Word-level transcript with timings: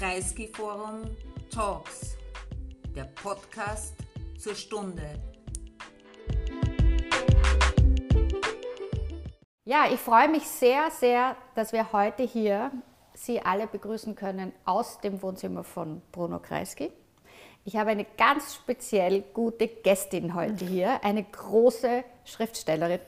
Kreisky 0.00 0.48
Forum 0.48 1.14
Talks, 1.54 2.16
der 2.96 3.04
Podcast 3.04 3.94
zur 4.38 4.54
Stunde. 4.54 5.02
Ja, 9.66 9.92
ich 9.92 10.00
freue 10.00 10.30
mich 10.30 10.44
sehr, 10.44 10.90
sehr, 10.90 11.36
dass 11.54 11.74
wir 11.74 11.92
heute 11.92 12.22
hier 12.22 12.70
Sie 13.12 13.42
alle 13.42 13.66
begrüßen 13.66 14.14
können 14.14 14.54
aus 14.64 15.02
dem 15.02 15.20
Wohnzimmer 15.20 15.64
von 15.64 16.00
Bruno 16.12 16.38
Kreisky. 16.38 16.90
Ich 17.66 17.76
habe 17.76 17.90
eine 17.90 18.06
ganz 18.16 18.54
speziell 18.54 19.20
gute 19.34 19.68
Gästin 19.68 20.34
heute 20.34 20.64
hier, 20.64 21.04
eine 21.04 21.24
große 21.24 22.04
Schriftstellerin, 22.24 23.00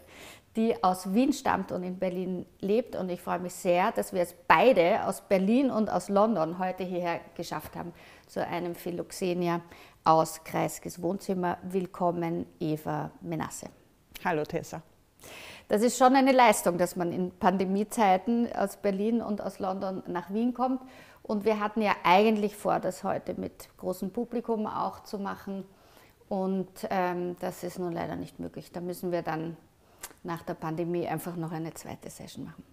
die 0.57 0.83
aus 0.85 1.15
Wien 1.15 1.33
stammt 1.33 1.73
und 1.73 1.83
in 1.83 1.99
Berlin 1.99 2.47
lebt. 2.61 2.95
Und 2.97 3.09
ich 3.09 3.21
freue 3.21 3.39
mich 3.39 3.55
sehr, 3.55 3.93
dass 3.93 4.13
wir 4.13 4.23
es 4.23 4.35
beide 4.47 5.07
aus 5.07 5.23
Berlin 5.23 5.71
und 5.71 5.91
aus 5.91 6.09
London 6.09 6.59
heute 6.59 6.85
hierher 6.85 7.21
geschafft 7.35 7.75
haben 7.77 7.93
zu 8.27 8.47
einem 8.47 8.75
Philoxenia 8.75 9.63
aus 10.05 10.45
Kreiskes 10.45 11.01
Wohnzimmer. 11.01 11.59
Willkommen, 11.63 12.47
Eva 12.61 13.11
Menasse. 13.23 13.69
Hallo, 14.25 14.45
Tessa. 14.45 14.83
Das 15.69 15.83
ist 15.83 15.97
schon 15.97 16.15
eine 16.17 16.33
Leistung, 16.33 16.77
dass 16.77 16.97
man 16.97 17.13
in 17.13 17.31
Pandemiezeiten 17.31 18.53
aus 18.55 18.77
Berlin 18.77 19.23
und 19.23 19.41
aus 19.41 19.59
London 19.59 20.03
nach 20.07 20.31
Wien 20.33 20.53
kommt. 20.53 20.83
Und 21.23 21.45
wir 21.45 21.61
hatten 21.61 21.81
ja 21.81 21.93
eigentlich 22.03 22.57
vor, 22.57 22.79
das 22.81 23.05
heute 23.05 23.35
mit 23.35 23.69
großem 23.79 24.11
Publikum 24.11 24.67
auch 24.67 25.03
zu 25.05 25.19
machen. 25.19 25.65
Und 26.29 26.69
ähm, 26.91 27.37
das 27.41 27.63
ist 27.63 27.79
nun 27.79 27.93
leider 27.93 28.17
nicht 28.17 28.39
möglich. 28.39 28.73
Da 28.73 28.81
müssen 28.81 29.13
wir 29.13 29.23
dann 29.23 29.57
nach 30.23 30.43
der 30.43 30.55
Pandemie 30.55 31.07
einfach 31.07 31.37
noch 31.37 31.53
eine 31.53 31.73
zweite 31.75 32.11
Session 32.11 32.45
machen. 32.45 32.65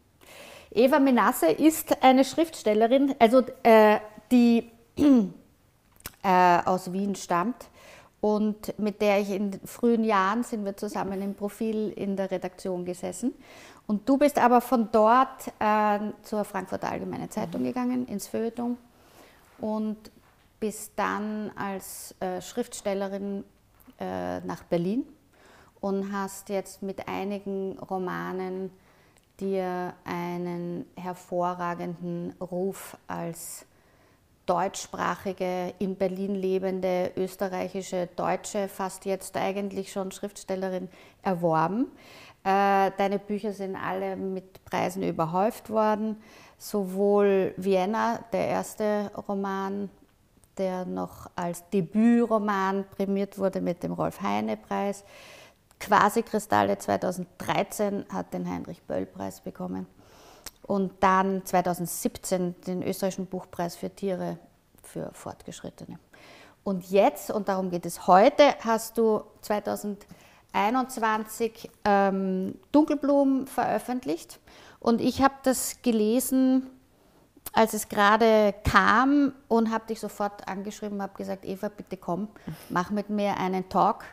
Eva 0.72 1.00
Menasse 1.00 1.48
ist 1.48 2.04
eine 2.04 2.24
Schriftstellerin, 2.24 3.16
also 3.18 3.42
äh, 3.64 4.00
die 4.32 4.70
äh, 6.24 6.60
aus 6.66 6.94
Wien 6.94 7.16
stammt 7.16 7.70
und 8.22 8.78
mit 8.78 9.02
der 9.02 9.20
ich 9.22 9.32
in 9.32 9.60
frühen 9.66 10.04
Jahren 10.04 10.44
sind 10.44 10.66
wir 10.66 10.78
zusammen 10.78 11.22
im 11.22 11.34
Profil 11.34 11.92
in 11.96 12.16
der 12.16 12.30
Redaktion 12.30 12.86
gesessen. 12.86 13.34
Und 13.88 14.08
du 14.08 14.18
bist 14.18 14.38
aber 14.38 14.62
von 14.62 14.90
dort 14.92 15.48
äh, 15.60 16.00
zur 16.22 16.44
Frankfurter 16.44 16.92
Allgemeinen 16.92 17.32
Zeitung 17.32 17.64
gegangen, 17.64 18.08
ins 18.08 18.28
Feuilleton 18.28 18.78
und 19.60 19.98
bist 20.60 20.92
dann 20.96 21.52
als 21.56 22.14
äh, 22.20 22.42
Schriftstellerin 22.42 23.44
äh, 24.00 24.42
nach 24.42 24.64
Berlin 24.64 25.06
und 25.82 26.12
hast 26.12 26.50
jetzt 26.50 26.82
mit 26.82 27.08
einigen 27.08 27.78
Romanen 27.80 28.72
dir 29.40 29.94
einen 30.04 30.86
hervorragenden 30.96 32.34
Ruf 32.42 32.98
als 33.08 33.66
deutschsprachige, 34.46 35.74
in 35.78 35.96
Berlin 35.96 36.34
lebende 36.34 37.12
österreichische 37.16 38.10
Deutsche, 38.16 38.68
fast 38.68 39.06
jetzt 39.06 39.38
eigentlich 39.38 39.92
schon 39.92 40.12
Schriftstellerin, 40.12 40.90
erworben. 41.22 41.86
Äh, 42.44 42.92
deine 42.98 43.20
Bücher 43.20 43.54
sind 43.54 43.76
alle 43.76 44.16
mit 44.16 44.66
Preisen 44.66 45.04
überhäuft 45.04 45.70
worden. 45.70 46.18
Sowohl 46.58 47.54
Vienna, 47.58 48.20
der 48.34 48.48
erste 48.48 49.12
Roman, 49.28 49.90
der 50.58 50.86
noch 50.86 51.30
als 51.36 51.70
Debütroman 51.70 52.86
prämiert 52.90 53.38
wurde 53.38 53.62
mit 53.62 53.84
dem 53.84 53.94
Rolf-Heine-Preis, 53.94 55.04
Quasi-Kristalle 55.80 56.78
2013 56.78 58.06
hat 58.12 58.34
den 58.34 58.50
Heinrich-Böll-Preis 58.50 59.42
bekommen. 59.42 59.88
Und 60.64 60.92
dann 61.00 61.46
2017 61.46 62.62
den 62.62 62.84
österreichischen 62.84 63.26
Buchpreis 63.26 63.76
für 63.76 63.90
Tiere 63.90 64.38
für 64.84 65.10
Fortgeschrittene. 65.14 65.98
Und 66.64 66.90
jetzt, 66.92 67.32
und 67.32 67.50
darum 67.50 67.72
geht 67.72 67.86
es 67.86 68.08
heute, 68.08 68.56
hast 68.64 68.98
du 68.98 69.24
2021 69.42 71.70
ähm, 71.86 72.56
Dunkelblumen 72.72 73.48
veröffentlicht. 73.48 74.40
Und 74.80 75.02
ich 75.02 75.24
habe 75.24 75.34
das 75.44 75.82
gelesen, 75.82 76.70
als 77.54 77.74
es 77.74 77.90
gerade 77.90 78.54
kam 78.64 79.34
und 79.48 79.72
habe 79.72 79.88
dich 79.88 80.00
sofort 80.00 80.48
angeschrieben, 80.48 81.02
habe 81.02 81.18
gesagt, 81.18 81.46
Eva, 81.46 81.70
bitte 81.70 81.98
komm, 81.98 82.28
mach 82.70 82.92
mit 82.92 83.10
mir 83.10 83.38
einen 83.38 83.68
Talk 83.70 84.04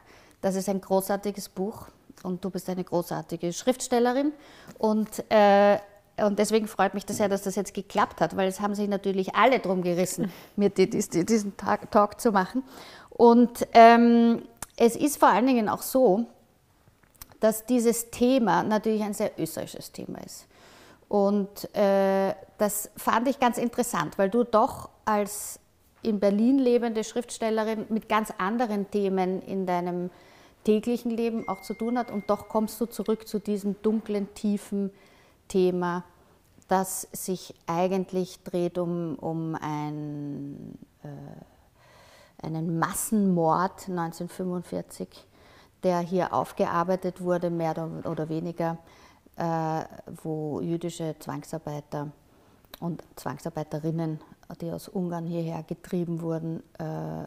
das 0.41 0.55
ist 0.55 0.69
ein 0.69 0.81
großartiges 0.81 1.49
Buch 1.49 1.89
und 2.23 2.45
du 2.45 2.51
bist 2.51 2.69
eine 2.69 2.85
großartige 2.85 3.53
Schriftstellerin. 3.53 4.33
Und, 4.79 5.25
äh, 5.31 5.79
und 6.19 6.39
deswegen 6.39 6.67
freut 6.67 6.95
mich 6.95 7.05
das 7.05 7.19
sehr, 7.19 7.29
dass 7.29 7.43
das 7.43 7.57
jetzt 7.57 7.75
geklappt 7.75 8.21
hat, 8.21 8.37
weil 8.37 8.49
es 8.49 8.61
haben 8.61 8.75
sich 8.75 8.89
natürlich 8.89 9.35
alle 9.35 9.59
drum 9.59 9.83
gerissen, 9.83 10.33
mir 10.57 10.71
diesen 10.71 11.57
Talk 11.57 12.21
zu 12.21 12.33
machen. 12.33 12.63
Und 13.11 13.67
ähm, 13.73 14.43
es 14.77 14.97
ist 14.97 15.19
vor 15.19 15.29
allen 15.29 15.47
Dingen 15.47 15.69
auch 15.69 15.83
so, 15.83 16.27
dass 17.41 17.67
dieses 17.67 18.11
Thema 18.11 18.63
natürlich 18.63 19.03
ein 19.03 19.15
sehr 19.15 19.33
österreichisches 19.39 19.93
Thema 19.93 20.19
ist. 20.25 20.47
Und 21.09 21.75
äh, 21.77 22.35
das 22.59 22.91
fand 22.97 23.29
ich 23.29 23.39
ganz 23.39 23.59
interessant, 23.59 24.19
weil 24.19 24.31
du 24.31 24.43
doch 24.43 24.89
als 25.05 25.61
in 26.03 26.21
Berlin 26.21 26.59
lebende 26.59 27.05
Schriftstellerin 27.05 27.87
mit 27.89 28.09
ganz 28.09 28.33
anderen 28.39 28.91
Themen 28.91 29.43
in 29.43 29.67
deinem 29.67 30.11
täglichen 30.67 31.13
Leben 31.13 31.49
auch 31.49 31.61
zu 31.61 31.75
tun 31.75 31.97
hat. 31.97 32.11
Und 32.11 32.29
doch 32.29 32.49
kommst 32.49 32.81
du 32.81 32.87
zurück 32.87 33.29
zu 33.29 33.39
diesem 33.39 33.81
dunklen, 33.83 34.35
tiefen 34.35 34.91
Thema, 35.47 36.05
das 36.67 37.03
sich 37.13 37.55
eigentlich 37.67 38.43
dreht 38.43 38.77
um, 38.77 39.15
um 39.15 39.55
ein, 39.55 40.77
äh, 41.05 42.45
einen 42.45 42.81
Massenmord 42.81 43.89
1945, 43.89 45.09
der 45.85 46.01
hier 46.01 46.33
aufgearbeitet 46.35 47.21
wurde, 47.21 47.49
mehr 47.51 47.77
oder 48.05 48.29
weniger, 48.29 48.79
äh, 49.37 49.85
wo 50.25 50.61
jüdische 50.61 51.15
Zwangsarbeiter 51.21 52.11
und 52.81 53.05
Zwangsarbeiterinnen, 53.15 54.19
die 54.61 54.73
aus 54.73 54.89
Ungarn 54.89 55.27
hierher 55.27 55.63
getrieben 55.63 56.21
wurden, 56.21 56.61
äh, 56.81 57.27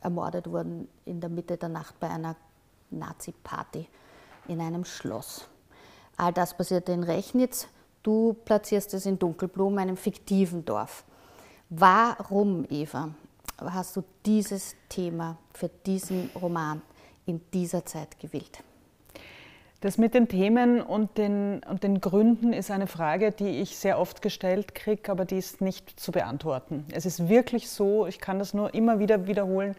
ermordet 0.00 0.50
wurden 0.50 0.88
in 1.04 1.20
der 1.20 1.28
Mitte 1.28 1.58
der 1.58 1.68
Nacht 1.68 2.00
bei 2.00 2.08
einer 2.08 2.36
Nazi-Party 2.90 3.88
in 4.48 4.60
einem 4.60 4.84
Schloss. 4.84 5.48
All 6.16 6.32
das 6.32 6.56
passierte 6.56 6.92
in 6.92 7.02
Rechnitz. 7.02 7.68
Du 8.02 8.34
platzierst 8.44 8.94
es 8.94 9.06
in 9.06 9.18
Dunkelblum, 9.18 9.78
einem 9.78 9.96
fiktiven 9.96 10.64
Dorf. 10.64 11.04
Warum, 11.68 12.66
Eva, 12.68 13.10
hast 13.58 13.96
du 13.96 14.02
dieses 14.26 14.74
Thema 14.88 15.38
für 15.52 15.68
diesen 15.86 16.30
Roman 16.34 16.82
in 17.26 17.40
dieser 17.52 17.84
Zeit 17.84 18.18
gewählt? 18.18 18.62
Das 19.80 19.96
mit 19.96 20.12
den 20.12 20.28
Themen 20.28 20.82
und 20.82 21.16
den, 21.16 21.62
und 21.64 21.82
den 21.84 22.02
Gründen 22.02 22.52
ist 22.52 22.70
eine 22.70 22.86
Frage, 22.86 23.32
die 23.32 23.60
ich 23.60 23.78
sehr 23.78 23.98
oft 23.98 24.20
gestellt 24.20 24.74
kriege, 24.74 25.10
aber 25.10 25.24
die 25.24 25.38
ist 25.38 25.62
nicht 25.62 25.98
zu 25.98 26.12
beantworten. 26.12 26.84
Es 26.92 27.06
ist 27.06 27.30
wirklich 27.30 27.70
so, 27.70 28.06
ich 28.06 28.18
kann 28.18 28.38
das 28.38 28.52
nur 28.52 28.74
immer 28.74 28.98
wieder 28.98 29.26
wiederholen, 29.26 29.74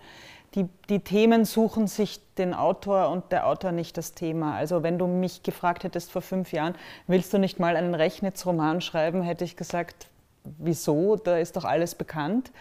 die, 0.56 0.68
die, 0.90 1.00
Themen 1.00 1.46
suchen 1.46 1.88
sich 1.88 2.20
den 2.38 2.54
Autor 2.54 3.10
und 3.10 3.32
der 3.32 3.48
Autor 3.48 3.72
nicht 3.72 3.98
das 3.98 4.14
Thema. 4.14 4.56
Also 4.56 4.84
wenn 4.84 5.00
du 5.00 5.08
mich 5.08 5.44
gefragt 5.44 5.84
hättest 5.84 6.12
vor 6.12 6.22
fünf 6.22 6.52
Jahren, 6.52 6.76
willst 7.08 7.34
du 7.34 7.38
nicht 7.38 7.60
mal 7.60 7.78
einen 7.78 7.96
Rechnitz-Roman 7.96 8.82
schreiben, 8.82 9.22
hätte 9.22 9.46
ich 9.46 9.56
gesagt, 9.56 10.08
wieso, 10.44 11.16
da 11.16 11.38
ist 11.38 11.56
doch 11.56 11.64
alles 11.64 11.96
bekannt. 11.96 12.52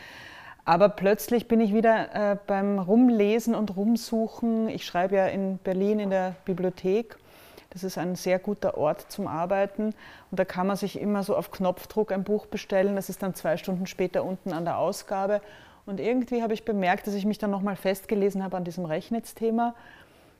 Aber 0.65 0.89
plötzlich 0.89 1.49
bin 1.49 1.61
ich 1.61 1.75
wieder 1.75 2.15
äh, 2.15 2.37
beim 2.47 2.79
Rumlesen 2.79 3.55
und 3.55 3.77
Rumsuchen. 3.77 4.69
Ich 4.69 4.85
schreibe 4.85 5.17
ja 5.17 5.27
in 5.27 5.59
Berlin 5.59 5.99
in 5.99 6.11
der 6.11 6.37
Bibliothek. 6.45 7.17
Das 7.71 7.83
ist 7.85 7.99
ein 7.99 8.15
sehr 8.17 8.39
guter 8.39 8.77
Ort 8.77 9.11
zum 9.11 9.27
Arbeiten. 9.27 9.95
Und 10.31 10.39
da 10.39 10.45
kann 10.45 10.67
man 10.67 10.77
sich 10.77 11.01
immer 11.01 11.23
so 11.23 11.37
auf 11.37 11.51
Knopfdruck 11.51 12.13
ein 12.13 12.25
Buch 12.25 12.47
bestellen. 12.47 12.97
Das 12.97 13.09
ist 13.09 13.23
dann 13.23 13.35
zwei 13.35 13.57
Stunden 13.57 13.87
später 13.87 14.25
unten 14.25 14.53
an 14.53 14.65
der 14.65 14.79
Ausgabe. 14.79 15.41
Und 15.91 15.99
irgendwie 15.99 16.41
habe 16.41 16.55
ich 16.55 16.65
bemerkt, 16.65 17.09
dass 17.09 17.15
ich 17.15 17.27
mich 17.27 17.39
dann 17.39 17.51
nochmal 17.51 17.75
festgelesen 17.75 18.45
habe 18.45 18.57
an 18.57 18.63
diesem 18.63 18.85
Rechnitz-Thema. 18.85 19.75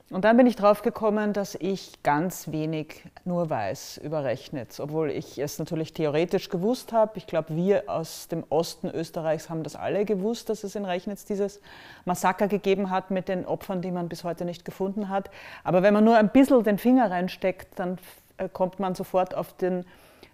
Und 0.09 0.23
dann 0.23 0.37
bin 0.37 0.47
ich 0.47 0.55
drauf 0.55 0.81
gekommen, 0.81 1.33
dass 1.33 1.55
ich 1.55 2.01
ganz 2.03 2.53
wenig 2.53 3.03
nur 3.25 3.49
weiß 3.49 3.99
über 4.01 4.23
Rechnitz, 4.23 4.79
obwohl 4.79 5.11
ich 5.11 5.37
es 5.39 5.59
natürlich 5.59 5.91
theoretisch 5.91 6.47
gewusst 6.47 6.93
habe. 6.93 7.17
Ich 7.17 7.27
glaube, 7.27 7.53
wir 7.53 7.83
aus 7.87 8.29
dem 8.29 8.45
Osten 8.47 8.89
Österreichs 8.91 9.49
haben 9.49 9.63
das 9.63 9.75
alle 9.75 10.05
gewusst, 10.05 10.47
dass 10.47 10.63
es 10.63 10.75
in 10.75 10.85
Rechnitz 10.85 11.25
dieses 11.25 11.59
Massaker 12.05 12.47
gegeben 12.47 12.89
hat 12.89 13.11
mit 13.11 13.27
den 13.27 13.45
Opfern, 13.45 13.81
die 13.81 13.91
man 13.91 14.07
bis 14.07 14.23
heute 14.23 14.45
nicht 14.45 14.63
gefunden 14.63 15.09
hat. 15.09 15.29
Aber 15.65 15.83
wenn 15.83 15.93
man 15.93 16.05
nur 16.05 16.15
ein 16.15 16.29
bisschen 16.29 16.63
den 16.63 16.77
Finger 16.77 17.11
reinsteckt, 17.11 17.77
dann 17.77 17.97
äh, 18.37 18.47
kommt 18.47 18.79
man 18.79 18.95
sofort 18.95 19.35
auf 19.35 19.51
den 19.57 19.83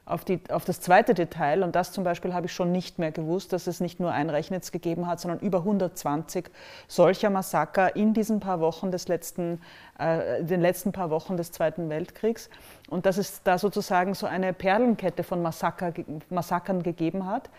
auf, 0.07 0.23
die, 0.23 0.39
auf, 0.49 0.63
das 0.63 0.79
zweite 0.79 1.13
Detail, 1.13 1.63
und 1.63 1.75
das 1.75 1.91
zum 1.91 2.03
Beispiel 2.03 2.33
habe 2.33 2.45
ich 2.45 2.53
schon 2.53 2.71
nicht 2.71 2.97
mehr 2.97 3.11
gewusst, 3.11 3.51
dass 3.51 3.67
es 3.67 3.81
nicht 3.81 3.99
nur 3.99 4.11
ein 4.11 4.29
Rechnitz 4.29 4.71
gegeben 4.71 5.05
hat, 5.07 5.19
sondern 5.19 5.39
über 5.39 5.59
120 5.59 6.45
solcher 6.87 7.29
Massaker 7.29 7.95
in 7.95 8.13
diesen 8.13 8.39
paar 8.39 8.61
Wochen 8.61 8.89
des 8.89 9.07
letzten, 9.09 9.61
äh, 9.99 10.43
den 10.43 10.61
letzten 10.61 10.93
paar 10.93 11.09
Wochen 11.09 11.35
des 11.35 11.51
Zweiten 11.51 11.89
Weltkriegs. 11.89 12.49
Und 12.89 13.05
dass 13.05 13.17
es 13.17 13.43
da 13.43 13.57
sozusagen 13.57 14.13
so 14.13 14.27
eine 14.27 14.53
Perlenkette 14.53 15.23
von 15.23 15.41
Massaker, 15.41 15.93
Massakern 16.29 16.83
gegeben 16.83 17.27
hat. 17.27 17.49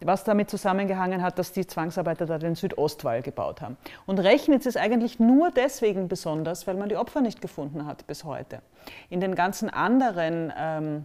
was 0.00 0.24
damit 0.24 0.50
zusammengehangen 0.50 1.22
hat, 1.22 1.38
dass 1.38 1.52
die 1.52 1.66
Zwangsarbeiter 1.66 2.26
da 2.26 2.36
den 2.36 2.56
Südostwall 2.56 3.22
gebaut 3.22 3.62
haben. 3.62 3.78
Und 4.04 4.18
Rechnitz 4.18 4.66
ist 4.66 4.76
eigentlich 4.76 5.18
nur 5.18 5.50
deswegen 5.50 6.08
besonders, 6.08 6.66
weil 6.66 6.74
man 6.74 6.90
die 6.90 6.96
Opfer 6.96 7.22
nicht 7.22 7.40
gefunden 7.40 7.86
hat 7.86 8.06
bis 8.06 8.24
heute. 8.24 8.60
In 9.08 9.20
den 9.20 9.34
ganzen 9.34 9.70
anderen 9.70 10.52
ähm, 10.58 11.04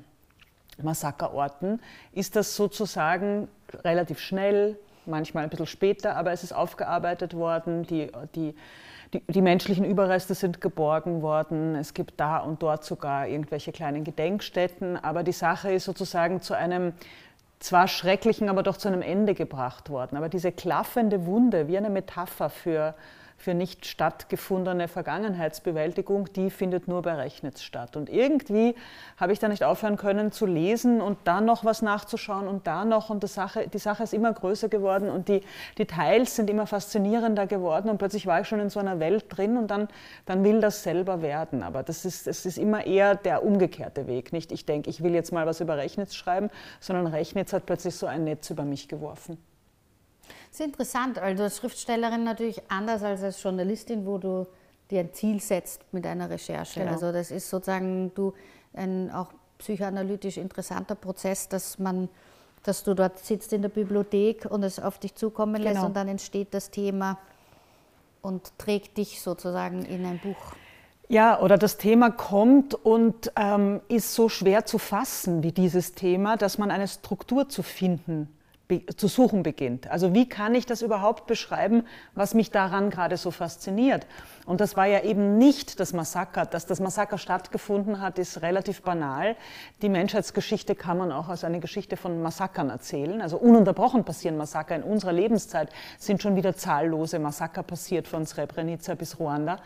Massakerorten 0.83 1.81
ist 2.11 2.35
das 2.35 2.55
sozusagen 2.55 3.47
relativ 3.83 4.19
schnell, 4.19 4.77
manchmal 5.05 5.43
ein 5.43 5.49
bisschen 5.49 5.67
später, 5.67 6.15
aber 6.15 6.31
es 6.31 6.43
ist 6.43 6.53
aufgearbeitet 6.53 7.33
worden. 7.33 7.83
Die, 7.83 8.11
die, 8.35 8.55
die, 9.13 9.21
die, 9.27 9.41
menschlichen 9.41 9.85
Überreste 9.85 10.35
sind 10.35 10.61
geborgen 10.61 11.21
worden. 11.21 11.75
Es 11.75 11.93
gibt 11.93 12.19
da 12.19 12.37
und 12.37 12.61
dort 12.61 12.85
sogar 12.85 13.27
irgendwelche 13.27 13.71
kleinen 13.71 14.03
Gedenkstätten. 14.03 14.97
Aber 14.97 15.23
die 15.23 15.31
Sache 15.31 15.71
ist 15.71 15.85
sozusagen 15.85 16.41
zu 16.41 16.53
einem 16.53 16.93
zwar 17.59 17.87
schrecklichen, 17.87 18.49
aber 18.49 18.63
doch 18.63 18.77
zu 18.77 18.87
einem 18.87 19.01
Ende 19.01 19.33
gebracht 19.33 19.89
worden. 19.89 20.15
Aber 20.15 20.29
diese 20.29 20.51
klaffende 20.51 21.25
Wunde, 21.25 21.67
wie 21.67 21.77
eine 21.77 21.89
Metapher 21.89 22.49
für 22.49 22.95
für 23.39 23.53
nicht 23.53 23.85
stattgefundene 23.85 24.89
Vergangenheitsbewältigung, 24.89 26.31
die 26.33 26.49
findet 26.49 26.89
nur 26.89 27.01
bei 27.01 27.13
Rechnitz 27.15 27.61
statt. 27.61 27.95
Und 27.95 28.09
irgendwie 28.09 28.75
habe 29.17 29.31
ich 29.31 29.39
da 29.39 29.47
nicht 29.47 29.63
aufhören 29.63 29.95
können 29.95 30.33
zu 30.33 30.45
lesen 30.45 31.01
und 31.01 31.17
da 31.23 31.39
noch 31.39 31.63
was 31.63 31.81
nachzuschauen 31.81 32.49
und 32.49 32.67
da 32.67 32.83
noch. 32.83 33.09
Und 33.09 33.23
die 33.23 33.27
Sache, 33.27 33.67
die 33.69 33.79
Sache 33.79 34.03
ist 34.03 34.13
immer 34.13 34.33
größer 34.33 34.67
geworden 34.67 35.09
und 35.09 35.29
die 35.29 35.41
Details 35.77 36.35
sind 36.35 36.49
immer 36.49 36.67
faszinierender 36.67 37.47
geworden. 37.47 37.89
Und 37.89 37.97
plötzlich 37.97 38.27
war 38.27 38.41
ich 38.41 38.47
schon 38.47 38.59
in 38.59 38.69
so 38.69 38.81
einer 38.81 38.99
Welt 38.99 39.25
drin 39.29 39.57
und 39.57 39.71
dann, 39.71 39.87
dann 40.25 40.43
will 40.43 40.59
das 40.59 40.83
selber 40.83 41.21
werden. 41.21 41.63
Aber 41.63 41.81
das 41.81 42.03
ist, 42.03 42.27
das 42.27 42.45
ist 42.45 42.57
immer 42.57 42.85
eher 42.85 43.15
der 43.15 43.43
umgekehrte 43.43 44.05
Weg. 44.07 44.33
Nicht 44.33 44.51
ich 44.51 44.65
denke, 44.65 44.89
ich 44.89 45.01
will 45.01 45.15
jetzt 45.15 45.31
mal 45.31 45.45
was 45.45 45.61
über 45.61 45.77
Rechnitz 45.77 46.13
schreiben, 46.13 46.49
sondern 46.81 47.07
Rechnitz 47.07 47.53
hat 47.53 47.65
plötzlich 47.65 47.95
so 47.95 48.05
ein 48.05 48.25
Netz 48.25 48.49
über 48.49 48.63
mich 48.63 48.89
geworfen. 48.89 49.37
Das 50.49 50.59
ist 50.59 50.65
interessant, 50.65 51.19
also 51.19 51.43
als 51.43 51.57
Schriftstellerin 51.57 52.23
natürlich 52.23 52.61
anders 52.69 53.03
als 53.03 53.23
als 53.23 53.41
Journalistin, 53.41 54.05
wo 54.05 54.17
du 54.17 54.47
dir 54.89 55.01
ein 55.01 55.13
Ziel 55.13 55.39
setzt 55.39 55.81
mit 55.91 56.05
einer 56.05 56.29
Recherche. 56.29 56.81
Genau. 56.81 56.91
Also 56.93 57.11
das 57.11 57.31
ist 57.31 57.49
sozusagen 57.49 58.11
du 58.15 58.33
ein 58.73 59.11
auch 59.11 59.31
psychoanalytisch 59.59 60.37
interessanter 60.37 60.95
Prozess, 60.95 61.49
dass 61.49 61.79
man, 61.79 62.09
dass 62.63 62.83
du 62.83 62.93
dort 62.93 63.19
sitzt 63.19 63.53
in 63.53 63.61
der 63.61 63.69
Bibliothek 63.69 64.45
und 64.49 64.63
es 64.63 64.79
auf 64.79 64.97
dich 64.97 65.15
zukommen 65.15 65.61
lässt 65.61 65.75
genau. 65.75 65.87
und 65.87 65.95
dann 65.95 66.07
entsteht 66.07 66.53
das 66.53 66.71
Thema 66.71 67.17
und 68.21 68.57
trägt 68.57 68.97
dich 68.97 69.21
sozusagen 69.21 69.85
in 69.85 70.05
ein 70.05 70.19
Buch. 70.19 70.53
Ja, 71.07 71.39
oder 71.41 71.57
das 71.57 71.77
Thema 71.77 72.11
kommt 72.11 72.75
und 72.75 73.31
ähm, 73.35 73.81
ist 73.87 74.13
so 74.13 74.29
schwer 74.29 74.65
zu 74.65 74.77
fassen 74.77 75.41
wie 75.41 75.51
dieses 75.51 75.93
Thema, 75.93 76.37
dass 76.37 76.57
man 76.57 76.69
eine 76.69 76.87
Struktur 76.87 77.49
zu 77.49 77.63
finden 77.63 78.29
zu 78.95 79.07
suchen 79.07 79.41
beginnt. 79.41 79.89
Also 79.89 80.13
wie 80.13 80.29
kann 80.29 80.53
ich 80.53 80.67
das 80.67 80.83
überhaupt 80.83 81.25
beschreiben, 81.25 81.85
was 82.13 82.35
mich 82.35 82.51
daran 82.51 82.91
gerade 82.91 83.17
so 83.17 83.31
fasziniert? 83.31 84.05
Und 84.45 84.61
das 84.61 84.77
war 84.77 84.85
ja 84.85 85.01
eben 85.01 85.39
nicht 85.39 85.79
das 85.79 85.91
Massaker. 85.93 86.45
Dass 86.45 86.67
das 86.67 86.79
Massaker 86.79 87.17
stattgefunden 87.17 87.99
hat, 87.99 88.19
ist 88.19 88.43
relativ 88.43 88.83
banal. 88.83 89.35
Die 89.81 89.89
Menschheitsgeschichte 89.89 90.75
kann 90.75 90.99
man 90.99 91.11
auch 91.11 91.29
als 91.29 91.43
eine 91.43 91.59
Geschichte 91.59 91.97
von 91.97 92.21
Massakern 92.21 92.69
erzählen. 92.69 93.21
Also 93.21 93.37
ununterbrochen 93.37 94.03
passieren 94.03 94.37
Massaker. 94.37 94.75
In 94.75 94.83
unserer 94.83 95.13
Lebenszeit 95.13 95.69
sind 95.97 96.21
schon 96.21 96.35
wieder 96.35 96.55
zahllose 96.55 97.17
Massaker 97.17 97.63
passiert, 97.63 98.07
von 98.07 98.27
Srebrenica 98.27 98.93
bis 98.93 99.19
Ruanda. 99.19 99.59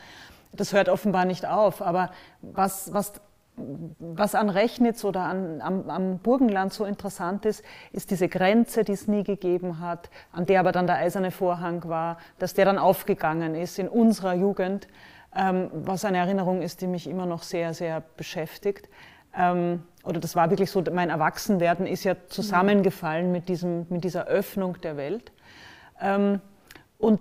Das 0.54 0.72
hört 0.72 0.88
offenbar 0.88 1.26
nicht 1.26 1.46
auf. 1.46 1.82
Aber 1.82 2.12
was, 2.42 2.94
was 2.94 3.14
was 3.56 4.34
an 4.34 4.50
Rechnitz 4.50 5.04
oder 5.04 5.22
an, 5.22 5.62
am, 5.62 5.90
am, 5.90 6.18
Burgenland 6.20 6.74
so 6.74 6.86
interessant 6.86 7.46
ist, 7.46 7.64
ist 7.92 8.10
diese 8.10 8.28
Grenze, 8.28 8.84
die 8.84 8.94
es 8.94 9.08
nie 9.08 9.24
gegeben 9.24 9.80
hat, 9.80 10.10
an 10.32 10.46
der 10.46 10.60
aber 10.60 10.72
dann 10.72 10.88
der 10.88 10.98
eiserne 10.98 11.30
Vorhang 11.30 11.88
war, 11.88 12.18
dass 12.40 12.56
der 12.56 12.66
dann 12.66 12.80
aufgegangen 12.80 13.54
ist 13.54 13.78
in 13.78 13.88
unserer 13.88 14.34
Jugend, 14.34 14.88
ähm, 15.36 15.70
was 15.72 16.04
eine 16.04 16.18
Erinnerung 16.18 16.62
ist, 16.62 16.82
die 16.82 16.88
mich 16.88 17.08
immer 17.08 17.26
noch 17.26 17.44
sehr, 17.44 17.74
sehr 17.74 18.02
beschäftigt. 18.18 18.90
Ähm, 19.36 19.84
oder 20.04 20.20
das 20.20 20.36
war 20.36 20.50
wirklich 20.50 20.72
so, 20.72 20.84
mein 20.92 21.10
Erwachsenwerden 21.10 21.86
ist 21.86 22.04
ja 22.04 22.16
zusammengefallen 22.28 23.32
mit, 23.32 23.50
diesem, 23.50 23.86
mit 23.90 24.04
dieser 24.04 24.26
Öffnung 24.26 24.82
der 24.82 24.98
Welt. 24.98 25.32
Ähm, 26.02 26.42
und, 26.98 27.20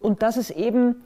und 0.00 0.22
das 0.22 0.36
ist 0.36 0.50
eben 0.50 1.02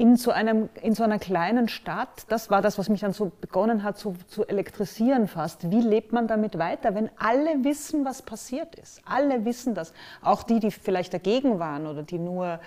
in 0.00 0.16
so, 0.16 0.30
einem, 0.30 0.70
in 0.80 0.94
so 0.94 1.04
einer 1.04 1.18
kleinen 1.18 1.68
Stadt, 1.68 2.24
das 2.30 2.48
war 2.48 2.62
das, 2.62 2.78
was 2.78 2.88
mich 2.88 3.02
dann 3.02 3.12
so 3.12 3.30
begonnen 3.42 3.82
hat 3.82 3.98
zu, 3.98 4.14
zu 4.28 4.48
elektrisieren 4.48 5.28
fast. 5.28 5.70
Wie 5.70 5.82
lebt 5.82 6.14
man 6.14 6.26
damit 6.26 6.56
weiter, 6.56 6.94
wenn 6.94 7.10
alle 7.18 7.64
wissen, 7.64 8.06
was 8.06 8.22
passiert 8.22 8.76
ist? 8.76 9.02
Alle 9.04 9.44
wissen 9.44 9.74
das. 9.74 9.92
Auch 10.22 10.42
die, 10.42 10.58
die 10.58 10.70
vielleicht 10.70 11.12
dagegen 11.12 11.58
waren 11.58 11.86
oder 11.86 12.02
die, 12.02 12.18
nur, 12.18 12.60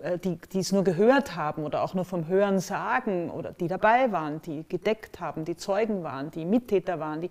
äh, 0.00 0.18
die, 0.18 0.36
die 0.52 0.58
es 0.58 0.72
nur 0.72 0.82
gehört 0.82 1.36
haben 1.36 1.62
oder 1.62 1.84
auch 1.84 1.94
nur 1.94 2.04
vom 2.04 2.26
Hören 2.26 2.58
sagen 2.58 3.30
oder 3.30 3.52
die 3.52 3.68
dabei 3.68 4.10
waren, 4.10 4.42
die 4.42 4.64
gedeckt 4.68 5.20
haben, 5.20 5.44
die 5.44 5.56
Zeugen 5.56 6.02
waren, 6.02 6.32
die 6.32 6.44
Mittäter 6.44 6.98
waren, 6.98 7.20
die, 7.20 7.30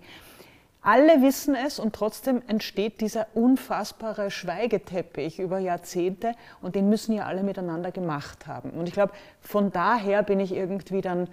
alle 0.82 1.20
wissen 1.22 1.54
es 1.54 1.78
und 1.78 1.94
trotzdem 1.94 2.42
entsteht 2.46 3.00
dieser 3.00 3.26
unfassbare 3.34 4.30
Schweigeteppich 4.30 5.38
über 5.38 5.58
Jahrzehnte 5.58 6.32
und 6.62 6.74
den 6.74 6.88
müssen 6.88 7.12
ja 7.12 7.26
alle 7.26 7.42
miteinander 7.42 7.90
gemacht 7.92 8.46
haben. 8.46 8.70
Und 8.70 8.88
ich 8.88 8.94
glaube, 8.94 9.12
von 9.40 9.70
daher 9.72 10.22
bin 10.22 10.40
ich 10.40 10.54
irgendwie 10.54 11.02
dann, 11.02 11.28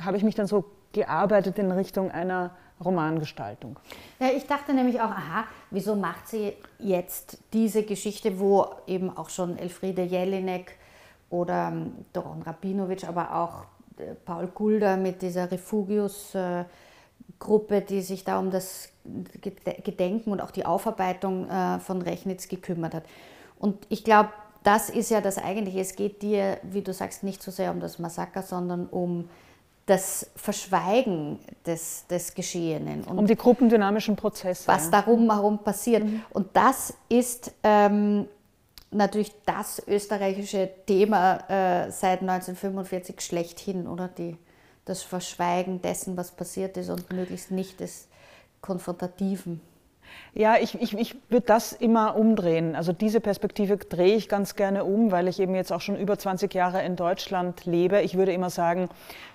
habe 0.00 0.16
ich 0.16 0.22
mich 0.22 0.34
dann 0.34 0.46
so 0.46 0.64
gearbeitet 0.92 1.58
in 1.58 1.70
Richtung 1.70 2.10
einer 2.10 2.50
Romangestaltung. 2.82 3.78
Ja, 4.18 4.28
ich 4.28 4.46
dachte 4.46 4.72
nämlich 4.74 5.00
auch, 5.00 5.10
aha, 5.10 5.44
wieso 5.70 5.94
macht 5.94 6.28
sie 6.28 6.54
jetzt 6.78 7.38
diese 7.52 7.82
Geschichte, 7.84 8.40
wo 8.40 8.66
eben 8.86 9.14
auch 9.16 9.28
schon 9.28 9.58
Elfriede 9.58 10.02
Jelinek 10.02 10.76
oder 11.30 11.68
ähm, 11.68 11.92
Doron 12.12 12.42
Rabinovic, 12.42 13.06
aber 13.06 13.34
auch 13.34 13.64
äh, 13.98 14.14
Paul 14.24 14.48
Gulder 14.48 14.96
mit 14.96 15.22
dieser 15.22 15.50
Refugius 15.50 16.34
äh, 16.34 16.64
Gruppe, 17.42 17.80
die 17.80 18.00
sich 18.00 18.24
da 18.24 18.38
um 18.38 18.50
das 18.50 18.88
Gedenken 19.84 20.30
und 20.30 20.40
auch 20.40 20.52
die 20.52 20.64
Aufarbeitung 20.64 21.48
äh, 21.48 21.80
von 21.80 22.00
Rechnitz 22.00 22.48
gekümmert 22.48 22.94
hat. 22.94 23.04
Und 23.58 23.86
ich 23.88 24.04
glaube, 24.04 24.30
das 24.62 24.90
ist 24.90 25.10
ja 25.10 25.20
das 25.20 25.38
Eigentliche. 25.38 25.80
Es 25.80 25.96
geht 25.96 26.22
dir, 26.22 26.58
wie 26.62 26.82
du 26.82 26.92
sagst, 26.92 27.24
nicht 27.24 27.42
so 27.42 27.50
sehr 27.50 27.72
um 27.72 27.80
das 27.80 27.98
Massaker, 27.98 28.42
sondern 28.42 28.86
um 28.86 29.28
das 29.86 30.30
Verschweigen 30.36 31.40
des, 31.66 32.06
des 32.06 32.34
Geschehenen. 32.34 33.02
Um 33.02 33.26
die 33.26 33.34
gruppendynamischen 33.34 34.14
Prozesse. 34.14 34.68
Was 34.68 34.90
darum 34.90 35.30
herum 35.32 35.58
passiert. 35.58 36.04
Mhm. 36.04 36.22
Und 36.30 36.48
das 36.52 36.94
ist 37.08 37.52
ähm, 37.64 38.26
natürlich 38.92 39.32
das 39.44 39.82
österreichische 39.88 40.70
Thema 40.86 41.38
äh, 41.48 41.90
seit 41.90 42.20
1945 42.20 43.20
schlechthin, 43.20 43.88
oder? 43.88 44.06
Die 44.06 44.36
das 44.84 45.02
Verschweigen 45.02 45.80
dessen, 45.80 46.16
was 46.16 46.32
passiert 46.32 46.76
ist 46.76 46.90
und 46.90 47.12
möglichst 47.12 47.50
nicht 47.50 47.80
des 47.80 48.08
Konfrontativen. 48.60 49.60
Ja, 50.34 50.56
ich, 50.56 50.80
ich, 50.80 50.94
ich 50.96 51.14
würde 51.28 51.46
das 51.46 51.72
immer 51.72 52.16
umdrehen. 52.16 52.74
Also 52.74 52.92
diese 52.92 53.20
Perspektive 53.20 53.76
drehe 53.76 54.14
ich 54.16 54.28
ganz 54.30 54.56
gerne 54.56 54.84
um, 54.84 55.10
weil 55.10 55.28
ich 55.28 55.40
eben 55.40 55.54
jetzt 55.54 55.72
auch 55.72 55.82
schon 55.82 55.96
über 55.96 56.18
20 56.18 56.52
Jahre 56.54 56.82
in 56.82 56.96
Deutschland 56.96 57.66
lebe. 57.66 58.00
Ich 58.00 58.16
würde 58.16 58.32
immer 58.32 58.48
sagen, 58.48 58.88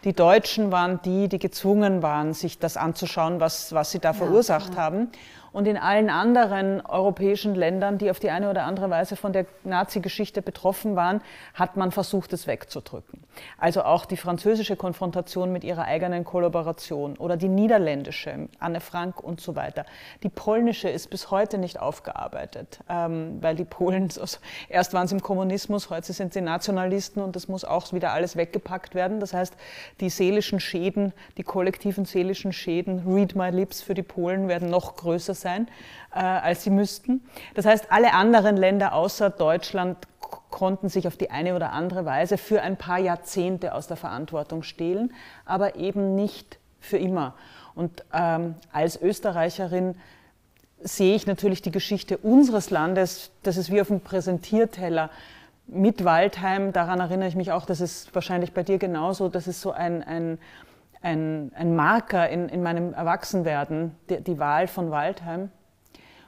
die 0.04 0.14
Deutschen 0.14 0.72
waren 0.72 1.00
die, 1.06 1.28
die 1.28 1.38
gezwungen 1.38 2.02
waren, 2.02 2.34
sich 2.34 2.58
das 2.58 2.78
anzuschauen, 2.78 3.40
was, 3.40 3.74
was 3.74 3.92
sie 3.92 4.00
da 4.00 4.10
ja, 4.10 4.14
verursacht 4.14 4.74
ja. 4.74 4.82
haben. 4.82 5.10
Und 5.52 5.68
in 5.68 5.78
allen 5.78 6.10
anderen 6.10 6.86
europäischen 6.86 7.56
Ländern, 7.56 7.98
die 7.98 8.12
auf 8.12 8.20
die 8.20 8.30
eine 8.30 8.50
oder 8.50 8.66
andere 8.66 8.90
Weise 8.90 9.16
von 9.16 9.34
der 9.34 9.46
Nazi-Geschichte 9.64 10.42
betroffen 10.42 10.96
waren, 10.96 11.22
hat 11.54 11.78
man 11.78 11.92
versucht, 11.92 12.34
es 12.34 12.48
wegzudrücken. 12.48 13.24
Also 13.58 13.84
auch 13.84 14.06
die 14.06 14.18
französische 14.18 14.76
Konfrontation 14.76 15.52
mit 15.52 15.64
ihrer 15.64 15.86
eigenen 15.86 16.24
Kollaboration 16.24 17.18
oder 17.18 17.38
die 17.38 17.48
niederländische, 17.48 18.50
Anne 18.60 18.82
Frank 18.82 19.24
und 19.24 19.42
so 19.42 19.56
weiter. 19.56 19.86
Die 20.24 20.30
polnische 20.30 20.90
ist 20.90 21.10
bis 21.10 21.32
heute 21.32 21.58
nicht 21.58 21.80
aufgearbeitet, 21.80 22.80
ähm, 22.90 23.38
weil 23.42 23.56
die 23.56 23.66
Polen, 23.66 24.10
erst 24.70 24.94
waren 24.94 25.08
sie 25.08 25.16
im 25.16 25.22
Kommunismus, 25.22 25.90
heute 25.90 26.14
sind 26.14 26.34
sie 26.34 26.42
Nationalisten 26.42 27.22
und 27.22 27.36
das 27.36 27.48
muss 27.48 27.64
auch 27.64 27.92
wieder 27.94 28.12
alles 28.12 28.36
weggepackt 28.36 28.96
werden. 28.96 29.20
Das 29.20 29.34
heißt, 29.34 29.54
die 30.00 30.10
seelischen 30.10 30.60
Schäden, 30.60 31.14
die 31.38 31.44
kollektiven 31.44 32.06
seelischen 32.06 32.54
Schäden, 32.54 33.04
read 33.08 33.36
my 33.36 33.50
lips 33.50 33.82
für 33.82 33.94
die 33.94 34.04
Polen, 34.04 34.48
werden 34.48 34.70
noch 34.70 34.96
größer 34.96 35.34
sein, 35.38 35.68
äh, 36.14 36.20
als 36.20 36.64
sie 36.64 36.70
müssten. 36.70 37.24
Das 37.56 37.66
heißt, 37.66 37.92
alle 37.92 38.14
anderen 38.14 38.58
Länder 38.58 38.94
außer 38.94 39.30
Deutschland 39.30 39.98
konnten 40.50 40.90
sich 40.90 41.08
auf 41.08 41.18
die 41.18 41.30
eine 41.30 41.56
oder 41.56 41.72
andere 41.72 42.06
Weise 42.06 42.38
für 42.38 42.62
ein 42.62 42.78
paar 42.78 43.00
Jahrzehnte 43.00 43.74
aus 43.74 43.88
der 43.88 43.98
Verantwortung 43.98 44.64
stehlen, 44.64 45.14
aber 45.46 45.76
eben 45.76 46.16
nicht 46.16 46.60
für 46.80 46.98
immer. 46.98 47.36
Und 47.76 48.04
ähm, 48.14 48.56
als 48.72 49.00
Österreicherin 49.00 49.96
sehe 50.80 51.16
ich 51.16 51.28
natürlich 51.28 51.62
die 51.62 51.72
Geschichte 51.72 52.18
unseres 52.18 52.70
Landes, 52.70 53.32
das 53.44 53.58
ist 53.58 53.72
wie 53.72 53.82
auf 53.82 53.88
dem 53.88 54.02
Präsentierteller 54.02 55.10
mit 55.68 56.04
Waldheim. 56.04 56.72
Daran 56.72 57.00
erinnere 57.00 57.28
ich 57.28 57.36
mich 57.36 57.52
auch, 57.52 57.66
das 57.66 57.82
ist 57.82 58.14
wahrscheinlich 58.16 58.54
bei 58.54 58.64
dir 58.64 58.78
genauso, 58.78 59.30
das 59.30 59.48
ist 59.48 59.62
so 59.62 59.72
ein, 59.72 60.04
ein 60.04 60.40
ein, 61.02 61.52
ein 61.56 61.76
Marker 61.76 62.30
in, 62.30 62.50
in 62.50 62.64
meinem 62.64 62.94
Erwachsenwerden, 62.94 63.96
die, 64.10 64.22
die 64.22 64.40
Wahl 64.40 64.68
von 64.68 64.92
Waldheim. 64.92 65.52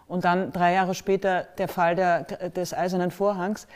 und 0.07 0.25
dann 0.25 0.51
drei 0.51 0.73
Jahre 0.73 0.95
später 0.95 1.43
der 1.57 1.67
Fall 1.67 1.95
der, 1.95 2.23
des 2.23 2.73
Eisernen 2.73 3.11
Vorhangs, 3.11 3.67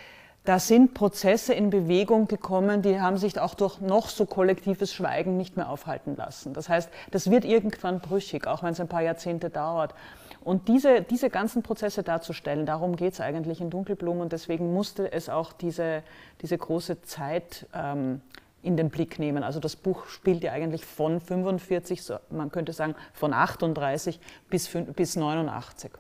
da 0.46 0.60
sind 0.60 0.94
Prozesse 0.94 1.54
in 1.54 1.70
Bewegung 1.70 2.28
gekommen, 2.28 2.82
die 2.82 3.00
haben 3.00 3.18
sich 3.18 3.40
auch 3.40 3.54
durch 3.54 3.80
noch 3.80 4.10
so 4.10 4.26
kollektives 4.26 4.94
Schweigen 4.94 5.38
nicht 5.38 5.56
mehr 5.56 5.70
aufhalten 5.70 6.18
lassen. 6.18 6.54
Das 6.54 6.68
heißt, 6.68 6.90
das 7.12 7.32
wird 7.32 7.46
irgendwann 7.46 8.02
brüchig, 8.02 8.46
auch 8.46 8.62
wenn 8.62 8.74
es 8.74 8.80
ein 8.82 8.90
paar 8.90 9.02
Jahrzehnte 9.02 9.50
dauert. 9.50 9.96
Und 10.44 10.68
diese, 10.68 11.02
diese 11.02 11.30
ganzen 11.30 11.64
Prozesse 11.64 12.04
darzustellen, 12.04 12.66
darum 12.66 12.98
geht 12.98 13.14
es 13.14 13.22
eigentlich 13.22 13.62
in 13.62 13.70
Dunkelblumen 13.70 14.22
und 14.22 14.34
deswegen 14.34 14.74
musste 14.74 15.10
es 15.10 15.30
auch 15.30 15.54
diese, 15.54 16.04
diese 16.42 16.58
große 16.58 17.02
Zeit 17.04 17.66
ähm, 17.74 18.20
in 18.64 18.78
den 18.78 18.90
Blick 18.90 19.20
nehmen. 19.20 19.44
Also 19.44 19.60
das 19.60 19.76
Buch 19.76 20.08
spielt 20.08 20.44
ja 20.44 20.54
eigentlich 20.54 20.86
von 20.86 21.20
45, 21.20 22.02
man 22.30 22.52
könnte 22.52 22.74
sagen 22.74 22.96
von 23.14 23.34
38 23.34 24.20
bis, 24.50 24.70
bis 24.96 25.16
89. 25.16 25.92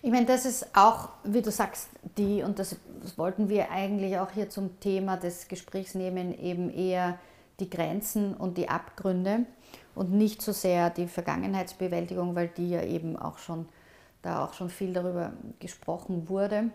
Ich 0.00 0.10
meine, 0.10 0.26
das 0.26 0.44
ist 0.44 0.76
auch, 0.76 1.10
wie 1.24 1.42
du 1.42 1.50
sagst, 1.50 1.88
die, 2.16 2.42
und 2.42 2.58
das, 2.58 2.76
wollten 3.16 3.48
wir 3.48 3.70
eigentlich 3.70 4.18
auch 4.18 4.30
hier 4.30 4.48
zum 4.48 4.78
Thema 4.80 5.16
des 5.16 5.48
Gesprächs 5.48 5.94
nehmen, 5.94 6.38
eben 6.38 6.70
eher 6.70 7.18
die 7.58 7.68
Grenzen 7.68 8.34
und 8.34 8.58
die 8.58 8.68
Abgründe 8.68 9.40
und 9.94 10.12
nicht 10.12 10.40
so 10.40 10.52
sehr 10.52 10.90
die 10.90 11.08
Vergangenheitsbewältigung, 11.08 12.36
weil 12.36 12.48
die 12.48 12.70
ja 12.70 12.82
eben 12.82 13.16
auch 13.16 13.38
schon, 13.38 13.68
da 14.22 14.44
auch 14.44 14.52
schon 14.52 14.70
viel 14.70 14.92
darüber 14.92 15.32
gesprochen 15.58 16.28
wurde. 16.28 16.70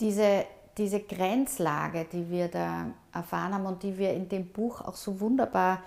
Diese, 0.00 0.44
diese 0.78 1.00
Grenzlage, 1.00 2.06
die 2.10 2.30
wir 2.30 2.48
da 2.48 2.86
erfahren 3.12 3.54
haben 3.54 3.66
und 3.66 3.82
die 3.82 3.96
wir 3.96 4.12
in 4.12 4.28
dem 4.28 4.48
Buch 4.48 4.80
auch 4.80 4.96
so 4.96 5.20
wunderbar 5.20 5.82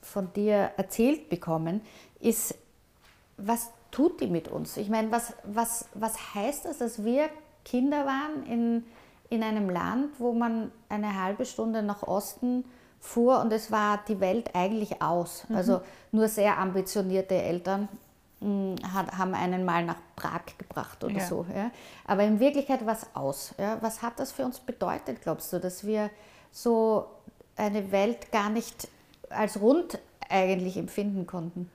von 0.00 0.32
dir 0.32 0.70
erzählt 0.76 1.28
bekommen, 1.28 1.80
ist, 2.20 2.54
was 3.36 3.70
tut 3.90 4.20
die 4.20 4.26
mit 4.26 4.48
uns? 4.48 4.76
Ich 4.76 4.88
meine, 4.88 5.10
was, 5.10 5.34
was, 5.44 5.86
was 5.94 6.34
heißt 6.34 6.64
das, 6.66 6.78
dass 6.78 7.04
wir 7.04 7.28
Kinder 7.64 8.04
waren 8.06 8.44
in, 8.46 8.84
in 9.30 9.42
einem 9.42 9.70
Land, 9.70 10.18
wo 10.18 10.32
man 10.32 10.70
eine 10.88 11.20
halbe 11.22 11.44
Stunde 11.44 11.82
nach 11.82 12.02
Osten 12.02 12.64
fuhr 13.00 13.40
und 13.40 13.52
es 13.52 13.70
war 13.70 14.00
die 14.08 14.20
Welt 14.20 14.50
eigentlich 14.54 15.02
aus. 15.02 15.44
Mhm. 15.48 15.56
Also 15.56 15.80
nur 16.12 16.28
sehr 16.28 16.58
ambitionierte 16.58 17.34
Eltern 17.34 17.88
hat, 18.40 19.16
haben 19.16 19.34
einen 19.34 19.64
mal 19.64 19.84
nach 19.84 19.96
Prag 20.16 20.42
gebracht 20.58 21.02
oder 21.02 21.18
ja. 21.18 21.26
so. 21.26 21.46
Ja. 21.54 21.70
Aber 22.04 22.24
in 22.24 22.40
Wirklichkeit 22.40 22.84
war 22.84 22.94
es 22.94 23.06
aus. 23.14 23.54
Ja. 23.58 23.78
Was 23.80 24.02
hat 24.02 24.18
das 24.18 24.32
für 24.32 24.44
uns 24.44 24.60
bedeutet, 24.60 25.22
glaubst 25.22 25.52
du, 25.52 25.58
dass 25.58 25.86
wir 25.86 26.10
so 26.52 27.06
eine 27.56 27.90
Welt 27.92 28.32
gar 28.32 28.50
nicht 28.50 28.88
als 29.30 29.60
rund 29.60 29.98
eigentlich 30.28 30.76
empfinden 30.76 31.26
konnten? 31.26 31.70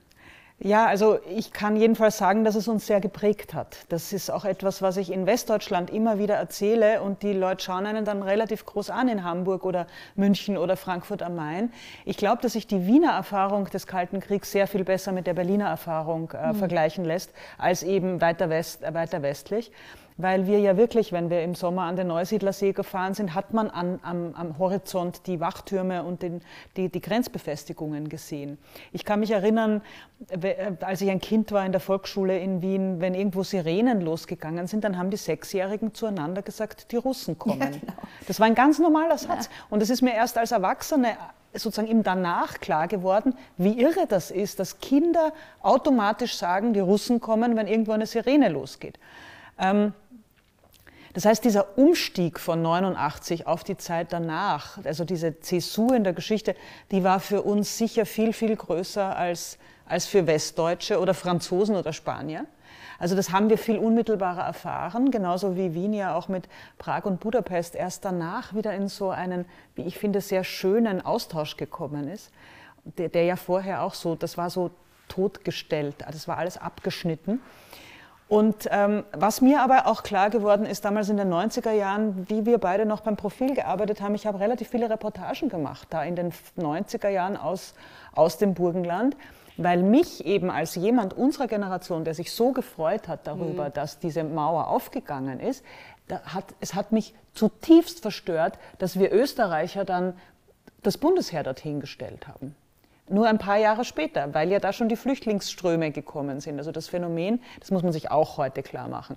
Ja, 0.62 0.84
also 0.84 1.18
ich 1.34 1.54
kann 1.54 1.74
jedenfalls 1.74 2.18
sagen, 2.18 2.44
dass 2.44 2.54
es 2.54 2.68
uns 2.68 2.86
sehr 2.86 3.00
geprägt 3.00 3.54
hat. 3.54 3.78
Das 3.88 4.12
ist 4.12 4.30
auch 4.30 4.44
etwas, 4.44 4.82
was 4.82 4.98
ich 4.98 5.10
in 5.10 5.24
Westdeutschland 5.24 5.88
immer 5.88 6.18
wieder 6.18 6.34
erzähle 6.34 7.00
und 7.00 7.22
die 7.22 7.32
Leute 7.32 7.64
schauen 7.64 7.86
einen 7.86 8.04
dann 8.04 8.22
relativ 8.22 8.66
groß 8.66 8.90
an 8.90 9.08
in 9.08 9.24
Hamburg 9.24 9.64
oder 9.64 9.86
München 10.16 10.58
oder 10.58 10.76
Frankfurt 10.76 11.22
am 11.22 11.34
Main. 11.34 11.72
Ich 12.04 12.18
glaube, 12.18 12.42
dass 12.42 12.52
sich 12.52 12.66
die 12.66 12.86
Wiener 12.86 13.12
Erfahrung 13.12 13.70
des 13.70 13.86
Kalten 13.86 14.20
Kriegs 14.20 14.52
sehr 14.52 14.66
viel 14.66 14.84
besser 14.84 15.12
mit 15.12 15.26
der 15.26 15.32
Berliner 15.32 15.68
Erfahrung 15.68 16.30
äh, 16.32 16.48
mhm. 16.48 16.56
vergleichen 16.56 17.06
lässt, 17.06 17.32
als 17.56 17.82
eben 17.82 18.20
weiter, 18.20 18.50
west, 18.50 18.82
äh, 18.82 18.92
weiter 18.92 19.22
westlich 19.22 19.72
weil 20.22 20.46
wir 20.46 20.58
ja 20.58 20.76
wirklich, 20.76 21.12
wenn 21.12 21.30
wir 21.30 21.42
im 21.42 21.54
Sommer 21.54 21.82
an 21.82 21.96
den 21.96 22.08
Neusiedlersee 22.08 22.72
gefahren 22.72 23.14
sind, 23.14 23.34
hat 23.34 23.52
man 23.52 23.70
an, 23.70 24.00
am, 24.02 24.34
am, 24.34 24.58
Horizont 24.58 25.26
die 25.26 25.40
Wachtürme 25.40 26.02
und 26.02 26.22
den, 26.22 26.42
die, 26.76 26.88
die, 26.88 27.00
Grenzbefestigungen 27.00 28.08
gesehen. 28.08 28.58
Ich 28.92 29.04
kann 29.04 29.20
mich 29.20 29.30
erinnern, 29.30 29.82
äh, 30.28 30.72
als 30.80 31.00
ich 31.00 31.10
ein 31.10 31.20
Kind 31.20 31.52
war 31.52 31.64
in 31.64 31.72
der 31.72 31.80
Volksschule 31.80 32.38
in 32.38 32.62
Wien, 32.62 33.00
wenn 33.00 33.14
irgendwo 33.14 33.42
Sirenen 33.42 34.00
losgegangen 34.00 34.66
sind, 34.66 34.84
dann 34.84 34.98
haben 34.98 35.10
die 35.10 35.16
Sechsjährigen 35.16 35.94
zueinander 35.94 36.42
gesagt, 36.42 36.92
die 36.92 36.96
Russen 36.96 37.38
kommen. 37.38 37.60
Ja, 37.60 37.66
genau. 37.66 37.92
Das 38.26 38.40
war 38.40 38.46
ein 38.46 38.54
ganz 38.54 38.78
normaler 38.78 39.18
Satz. 39.18 39.46
Ja. 39.46 39.52
Und 39.70 39.82
es 39.82 39.90
ist 39.90 40.02
mir 40.02 40.14
erst 40.14 40.38
als 40.38 40.52
Erwachsene 40.52 41.16
sozusagen 41.54 41.88
ihm 41.88 42.02
danach 42.02 42.60
klar 42.60 42.86
geworden, 42.88 43.34
wie 43.56 43.80
irre 43.80 44.06
das 44.08 44.30
ist, 44.30 44.60
dass 44.60 44.78
Kinder 44.78 45.32
automatisch 45.62 46.36
sagen, 46.36 46.72
die 46.72 46.80
Russen 46.80 47.20
kommen, 47.20 47.56
wenn 47.56 47.66
irgendwo 47.66 47.92
eine 47.92 48.06
Sirene 48.06 48.48
losgeht. 48.48 48.98
Ähm, 49.58 49.92
das 51.12 51.24
heißt, 51.24 51.44
dieser 51.44 51.76
Umstieg 51.76 52.38
von 52.38 52.62
89 52.62 53.46
auf 53.46 53.64
die 53.64 53.76
Zeit 53.76 54.12
danach, 54.12 54.78
also 54.84 55.04
diese 55.04 55.40
Zäsur 55.40 55.94
in 55.94 56.04
der 56.04 56.12
Geschichte, 56.12 56.54
die 56.92 57.02
war 57.02 57.18
für 57.18 57.42
uns 57.42 57.78
sicher 57.78 58.06
viel, 58.06 58.32
viel 58.32 58.54
größer 58.54 59.16
als, 59.16 59.58
als 59.86 60.06
für 60.06 60.26
Westdeutsche 60.26 61.00
oder 61.00 61.14
Franzosen 61.14 61.74
oder 61.74 61.92
Spanier. 61.92 62.46
Also 63.00 63.16
das 63.16 63.32
haben 63.32 63.48
wir 63.48 63.58
viel 63.58 63.78
unmittelbarer 63.78 64.42
erfahren, 64.42 65.10
genauso 65.10 65.56
wie 65.56 65.74
Wien 65.74 65.94
ja 65.94 66.14
auch 66.14 66.28
mit 66.28 66.48
Prag 66.78 67.06
und 67.06 67.18
Budapest 67.18 67.74
erst 67.74 68.04
danach 68.04 68.54
wieder 68.54 68.74
in 68.74 68.88
so 68.88 69.08
einen, 69.08 69.46
wie 69.74 69.82
ich 69.82 69.98
finde, 69.98 70.20
sehr 70.20 70.44
schönen 70.44 71.00
Austausch 71.04 71.56
gekommen 71.56 72.08
ist, 72.08 72.30
der, 72.84 73.08
der 73.08 73.24
ja 73.24 73.36
vorher 73.36 73.82
auch 73.82 73.94
so, 73.94 74.14
das 74.14 74.36
war 74.36 74.50
so 74.50 74.70
totgestellt, 75.08 75.96
das 76.06 76.28
war 76.28 76.36
alles 76.36 76.58
abgeschnitten. 76.58 77.40
Und 78.30 78.68
ähm, 78.70 79.02
was 79.10 79.40
mir 79.40 79.60
aber 79.60 79.88
auch 79.88 80.04
klar 80.04 80.30
geworden 80.30 80.64
ist, 80.64 80.84
damals 80.84 81.08
in 81.08 81.16
den 81.16 81.34
90er 81.34 81.72
Jahren, 81.72 82.28
wie 82.30 82.46
wir 82.46 82.58
beide 82.58 82.86
noch 82.86 83.00
beim 83.00 83.16
Profil 83.16 83.56
gearbeitet 83.56 84.00
haben, 84.00 84.14
ich 84.14 84.24
habe 84.24 84.38
relativ 84.38 84.68
viele 84.68 84.88
Reportagen 84.88 85.48
gemacht, 85.48 85.88
da 85.90 86.04
in 86.04 86.14
den 86.14 86.32
90er 86.56 87.08
Jahren 87.08 87.36
aus, 87.36 87.74
aus 88.14 88.38
dem 88.38 88.54
Burgenland, 88.54 89.16
weil 89.56 89.82
mich 89.82 90.24
eben 90.26 90.48
als 90.48 90.76
jemand 90.76 91.12
unserer 91.12 91.48
Generation, 91.48 92.04
der 92.04 92.14
sich 92.14 92.30
so 92.32 92.52
gefreut 92.52 93.08
hat 93.08 93.26
darüber, 93.26 93.64
mhm. 93.64 93.72
dass 93.72 93.98
diese 93.98 94.22
Mauer 94.22 94.68
aufgegangen 94.68 95.40
ist, 95.40 95.64
hat, 96.08 96.44
es 96.60 96.74
hat 96.74 96.92
mich 96.92 97.12
zutiefst 97.34 98.00
verstört, 98.00 98.60
dass 98.78 98.96
wir 98.96 99.12
Österreicher 99.12 99.84
dann 99.84 100.14
das 100.84 100.98
Bundesheer 100.98 101.42
dorthin 101.42 101.80
gestellt 101.80 102.28
haben 102.28 102.54
nur 103.10 103.26
ein 103.28 103.38
paar 103.38 103.58
Jahre 103.58 103.84
später, 103.84 104.32
weil 104.34 104.50
ja 104.50 104.58
da 104.58 104.72
schon 104.72 104.88
die 104.88 104.96
Flüchtlingsströme 104.96 105.90
gekommen 105.90 106.40
sind. 106.40 106.58
Also 106.58 106.72
das 106.72 106.88
Phänomen, 106.88 107.40
das 107.58 107.70
muss 107.70 107.82
man 107.82 107.92
sich 107.92 108.10
auch 108.10 108.36
heute 108.36 108.62
klar 108.62 108.88
machen. 108.88 109.16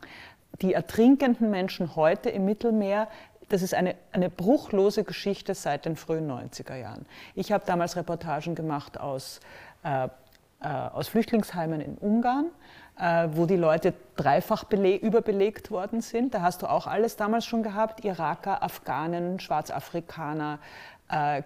Die 0.61 0.73
ertrinkenden 0.73 1.49
Menschen 1.49 1.95
heute 1.95 2.29
im 2.29 2.45
Mittelmeer, 2.45 3.07
das 3.49 3.61
ist 3.61 3.73
eine, 3.73 3.95
eine 4.11 4.29
bruchlose 4.29 5.03
Geschichte 5.03 5.55
seit 5.55 5.85
den 5.85 5.95
frühen 5.95 6.29
90er 6.29 6.75
Jahren. 6.75 7.05
Ich 7.35 7.51
habe 7.51 7.65
damals 7.65 7.95
Reportagen 7.95 8.55
gemacht 8.55 8.99
aus, 8.99 9.39
äh, 9.83 10.07
äh, 10.61 10.67
aus 10.67 11.07
Flüchtlingsheimen 11.07 11.81
in 11.81 11.97
Ungarn, 11.97 12.45
äh, 12.97 13.27
wo 13.31 13.45
die 13.45 13.57
Leute 13.57 13.93
dreifach 14.15 14.65
überbelegt 14.71 15.71
worden 15.71 16.01
sind. 16.01 16.33
Da 16.33 16.41
hast 16.41 16.61
du 16.61 16.67
auch 16.67 16.87
alles 16.87 17.15
damals 17.15 17.45
schon 17.45 17.63
gehabt, 17.63 18.05
Iraker, 18.05 18.61
Afghanen, 18.63 19.39
Schwarzafrikaner, 19.39 20.59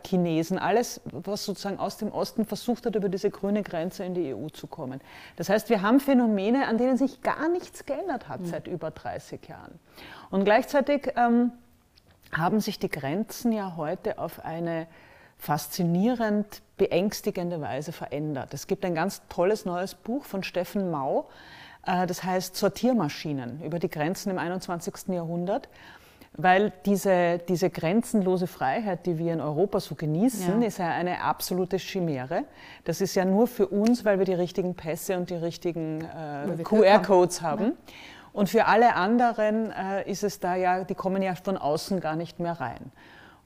Chinesen, 0.06 0.58
alles, 0.58 1.02
was 1.06 1.44
sozusagen 1.44 1.78
aus 1.78 1.98
dem 1.98 2.12
Osten 2.12 2.46
versucht 2.46 2.86
hat, 2.86 2.96
über 2.96 3.10
diese 3.10 3.30
grüne 3.30 3.64
Grenze 3.64 4.06
in 4.06 4.14
die 4.14 4.34
EU 4.34 4.48
zu 4.48 4.68
kommen. 4.68 5.02
Das 5.36 5.50
heißt, 5.50 5.70
wir 5.70 5.82
haben 5.82 6.00
Phänomene, 6.00 6.68
an 6.68 6.78
denen 6.78 6.98
sich 6.98 7.22
gar 7.22 7.50
nichts 7.50 7.86
geändert 7.86 8.30
hat 8.30 8.42
mhm. 8.42 8.46
seit 8.46 8.68
über 8.68 8.92
30 8.92 9.46
Jahren. 9.48 9.78
Und 10.30 10.46
gleichzeitig 10.46 11.12
ähm, 11.18 11.52
haben 12.32 12.62
sich 12.62 12.80
die 12.80 12.90
Grenzen 12.90 13.52
ja 13.52 13.76
heute 13.76 14.20
auf 14.20 14.46
eine 14.46 14.88
faszinierend 15.38 16.62
beängstigende 16.78 17.60
Weise 17.62 17.92
verändert. 17.92 18.54
Es 18.54 18.68
gibt 18.68 18.86
ein 18.86 18.96
ganz 18.96 19.22
tolles 19.30 19.66
neues 19.66 19.96
Buch 19.96 20.24
von 20.24 20.44
Steffen 20.44 20.92
Mau, 20.92 21.28
äh, 21.86 22.08
das 22.08 22.24
heißt 22.24 22.56
Sortiermaschinen 22.56 23.62
über 23.62 23.80
die 23.80 23.90
Grenzen 23.90 24.30
im 24.30 24.38
21. 24.38 25.10
Jahrhundert 25.10 25.70
weil 26.38 26.72
diese, 26.86 27.40
diese 27.50 27.72
grenzenlose 27.72 28.46
Freiheit, 28.46 29.08
die 29.08 29.18
wir 29.18 29.34
in 29.34 29.42
Europa 29.42 29.80
so 29.80 29.96
genießen, 29.96 30.62
ja. 30.62 30.68
ist 30.68 30.78
ja 30.78 30.90
eine 30.90 31.22
absolute 31.22 31.78
Chimäre. 31.78 32.44
Das 32.84 33.02
ist 33.02 33.16
ja 33.16 33.26
nur 33.26 33.48
für 33.48 33.68
uns, 33.68 34.06
weil 34.06 34.20
wir 34.20 34.26
die 34.26 34.36
richtigen 34.36 34.76
Pässe 34.76 35.18
und 35.18 35.32
die 35.32 35.36
richtigen 35.36 36.02
äh, 36.02 36.64
QR-Codes 36.64 37.42
haben. 37.42 37.66
Ja. 37.66 37.72
Und 38.34 38.50
für 38.50 38.66
alle 38.66 38.94
anderen 38.94 39.72
äh, 39.72 40.10
ist 40.10 40.24
es 40.24 40.40
da 40.40 40.56
ja, 40.56 40.84
die 40.84 40.94
kommen 40.94 41.24
ja 41.24 41.34
von 41.34 41.58
außen 41.58 42.00
gar 42.00 42.16
nicht 42.16 42.40
mehr 42.40 42.54
rein. 42.54 42.92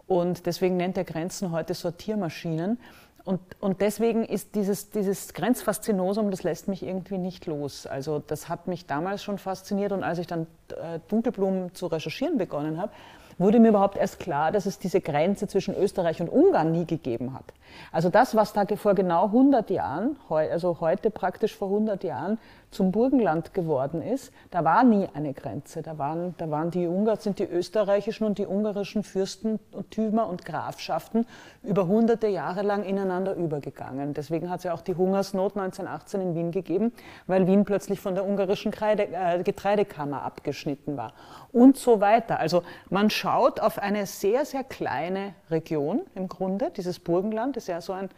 Und 0.05 0.45
deswegen 0.45 0.75
nennt 0.75 0.97
er 0.97 1.05
Grenzen 1.05 1.51
heute 1.51 1.73
Sortiermaschinen. 1.73 2.77
Und, 3.23 3.39
und 3.59 3.81
deswegen 3.81 4.23
ist 4.23 4.55
dieses, 4.55 4.89
dieses 4.89 5.33
Grenzfaszinosum, 5.33 6.31
das 6.31 6.43
lässt 6.43 6.67
mich 6.67 6.83
irgendwie 6.83 7.17
nicht 7.17 7.45
los. 7.45 7.85
Also 7.85 8.19
das 8.25 8.49
hat 8.49 8.67
mich 8.67 8.87
damals 8.87 9.23
schon 9.23 9.37
fasziniert 9.37 9.91
und 9.91 10.03
als 10.03 10.17
ich 10.17 10.27
dann 10.27 10.47
äh, 10.69 10.99
Dunkelblumen 11.07 11.73
zu 11.75 11.87
recherchieren 11.87 12.37
begonnen 12.37 12.81
habe, 12.81 12.91
wurde 13.37 13.59
mir 13.59 13.69
überhaupt 13.69 13.97
erst 13.97 14.19
klar, 14.19 14.51
dass 14.51 14.65
es 14.65 14.79
diese 14.79 15.01
Grenze 15.01 15.47
zwischen 15.47 15.75
Österreich 15.75 16.21
und 16.21 16.29
Ungarn 16.29 16.71
nie 16.71 16.85
gegeben 16.85 17.33
hat. 17.33 17.45
Also 17.91 18.09
das, 18.09 18.35
was 18.35 18.53
da 18.53 18.65
vor 18.75 18.93
genau 18.93 19.25
100 19.25 19.69
Jahren, 19.69 20.17
also 20.29 20.79
heute 20.79 21.09
praktisch 21.09 21.55
vor 21.55 21.69
100 21.69 22.03
Jahren, 22.03 22.37
zum 22.71 22.91
Burgenland 22.91 23.53
geworden 23.53 24.01
ist, 24.01 24.31
da 24.49 24.63
war 24.63 24.83
nie 24.83 25.07
eine 25.13 25.33
Grenze. 25.33 25.81
Da 25.81 25.97
waren, 25.97 26.33
da 26.37 26.49
waren 26.49 26.71
die 26.71 26.87
Ungarn, 26.87 27.19
sind 27.19 27.39
die 27.39 27.43
österreichischen 27.43 28.25
und 28.25 28.37
die 28.37 28.47
ungarischen 28.47 29.03
Fürstentümer 29.03 30.27
und 30.27 30.45
Grafschaften 30.45 31.27
über 31.63 31.87
hunderte 31.87 32.27
Jahre 32.27 32.61
lang 32.61 32.83
ineinander 32.83 33.35
übergegangen. 33.35 34.13
Deswegen 34.13 34.49
hat 34.49 34.59
es 34.59 34.63
ja 34.63 34.73
auch 34.73 34.81
die 34.81 34.95
Hungersnot 34.95 35.57
1918 35.57 36.21
in 36.21 36.35
Wien 36.35 36.51
gegeben, 36.51 36.93
weil 37.27 37.45
Wien 37.45 37.65
plötzlich 37.65 37.99
von 37.99 38.15
der 38.15 38.25
ungarischen 38.25 38.71
Kreide, 38.71 39.07
äh, 39.11 39.43
Getreidekammer 39.43 40.23
abgeschnitten 40.23 40.95
war. 40.95 41.13
Und 41.51 41.75
so 41.77 41.99
weiter. 41.99 42.39
Also 42.39 42.63
man 42.89 43.09
schaut 43.09 43.59
auf 43.59 43.79
eine 43.79 44.05
sehr, 44.05 44.45
sehr 44.45 44.63
kleine 44.63 45.35
Region 45.49 46.01
im 46.15 46.29
Grunde. 46.29 46.71
Dieses 46.71 46.99
Burgenland 46.99 47.57
ist 47.57 47.67
ja 47.67 47.81
so 47.81 47.91
ein 47.91 48.09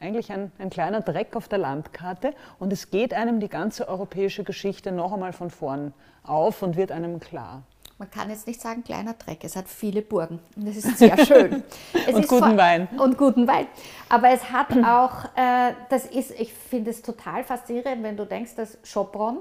eigentlich 0.00 0.32
ein, 0.32 0.50
ein, 0.58 0.70
kleiner 0.70 1.02
Dreck 1.02 1.36
auf 1.36 1.48
der 1.48 1.58
Landkarte 1.58 2.34
und 2.58 2.72
es 2.72 2.90
geht 2.90 3.14
einem 3.14 3.38
die 3.38 3.48
ganze 3.48 3.88
europäische 3.88 4.44
Geschichte 4.44 4.92
noch 4.92 5.12
einmal 5.12 5.32
von 5.32 5.50
vorn 5.50 5.92
auf 6.24 6.62
und 6.62 6.76
wird 6.76 6.90
einem 6.90 7.20
klar. 7.20 7.62
Man 7.98 8.10
kann 8.10 8.30
jetzt 8.30 8.46
nicht 8.46 8.62
sagen 8.62 8.82
kleiner 8.82 9.12
Dreck, 9.12 9.44
es 9.44 9.56
hat 9.56 9.68
viele 9.68 10.00
Burgen 10.00 10.40
und 10.56 10.66
das 10.66 10.76
ist 10.76 10.96
sehr 10.96 11.18
schön. 11.18 11.62
und 12.14 12.28
guten 12.28 12.56
Wein. 12.56 12.88
Und 12.98 13.18
guten 13.18 13.46
Wein. 13.46 13.66
Aber 14.08 14.30
es 14.30 14.50
hat 14.50 14.72
auch, 14.72 15.26
äh, 15.36 15.74
das 15.90 16.06
ist, 16.06 16.30
ich 16.40 16.54
finde 16.54 16.92
es 16.92 17.02
total 17.02 17.44
faszinierend, 17.44 18.02
wenn 18.02 18.16
du 18.16 18.24
denkst, 18.24 18.54
dass 18.54 18.78
Schopron 18.84 19.40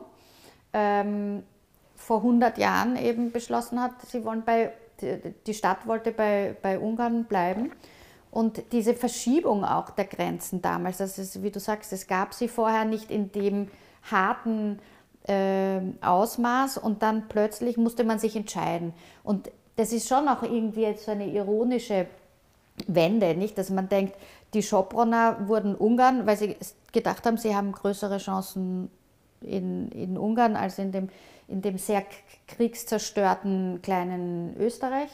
ähm, 0.73 1.43
vor 1.95 2.17
100 2.17 2.57
Jahren 2.57 2.97
eben 2.97 3.31
beschlossen 3.31 3.81
hat, 3.81 3.93
sie 4.05 4.25
wollen 4.25 4.43
bei, 4.43 4.73
die 5.47 5.53
Stadt 5.53 5.87
wollte 5.87 6.11
bei, 6.11 6.57
bei 6.61 6.77
Ungarn 6.77 7.23
bleiben 7.23 7.71
und 8.31 8.61
diese 8.71 8.93
Verschiebung 8.93 9.63
auch 9.63 9.89
der 9.89 10.05
Grenzen 10.05 10.61
damals, 10.61 10.97
das 10.97 11.17
ist, 11.17 11.41
wie 11.41 11.49
du 11.49 11.59
sagst, 11.59 11.91
es 11.93 12.07
gab 12.07 12.33
sie 12.33 12.47
vorher 12.47 12.85
nicht 12.85 13.09
in 13.09 13.31
dem 13.31 13.69
harten 14.03 14.79
äh, 15.27 15.79
Ausmaß 16.01 16.77
und 16.77 17.01
dann 17.01 17.27
plötzlich 17.27 17.77
musste 17.77 18.03
man 18.03 18.19
sich 18.19 18.35
entscheiden. 18.35 18.93
Und 19.23 19.49
das 19.77 19.93
ist 19.93 20.07
schon 20.07 20.27
auch 20.27 20.43
irgendwie 20.43 20.81
jetzt 20.81 21.05
so 21.05 21.11
eine 21.11 21.27
ironische 21.27 22.07
Wende, 22.87 23.35
nicht? 23.35 23.57
Dass 23.57 23.69
man 23.69 23.89
denkt, 23.89 24.15
die 24.53 24.63
Schopronner 24.63 25.47
wurden 25.47 25.75
Ungarn, 25.75 26.25
weil 26.25 26.37
sie 26.37 26.55
gedacht 26.91 27.25
haben, 27.25 27.37
sie 27.37 27.55
haben 27.55 27.71
größere 27.71 28.17
Chancen 28.17 28.89
in, 29.41 29.91
in 29.91 30.17
Ungarn 30.17 30.55
als 30.55 30.79
in 30.79 30.91
dem, 30.91 31.09
in 31.47 31.61
dem 31.61 31.77
sehr 31.77 32.03
kriegszerstörten 32.47 33.81
kleinen 33.81 34.55
Österreich. 34.57 35.09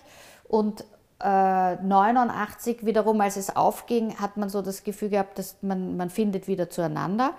Und 0.48 0.86
89 1.20 2.84
äh, 2.84 2.86
wiederum, 2.86 3.22
als 3.22 3.38
es 3.38 3.56
aufging, 3.56 4.18
hat 4.18 4.38
man 4.38 4.50
so 4.50 4.62
das 4.62 4.84
Gefühl 4.84 5.10
gehabt, 5.10 5.40
dass 5.40 5.58
man, 5.62 5.98
man 5.98 6.10
findet 6.10 6.48
wieder 6.48 6.70
zueinander. 6.70 7.34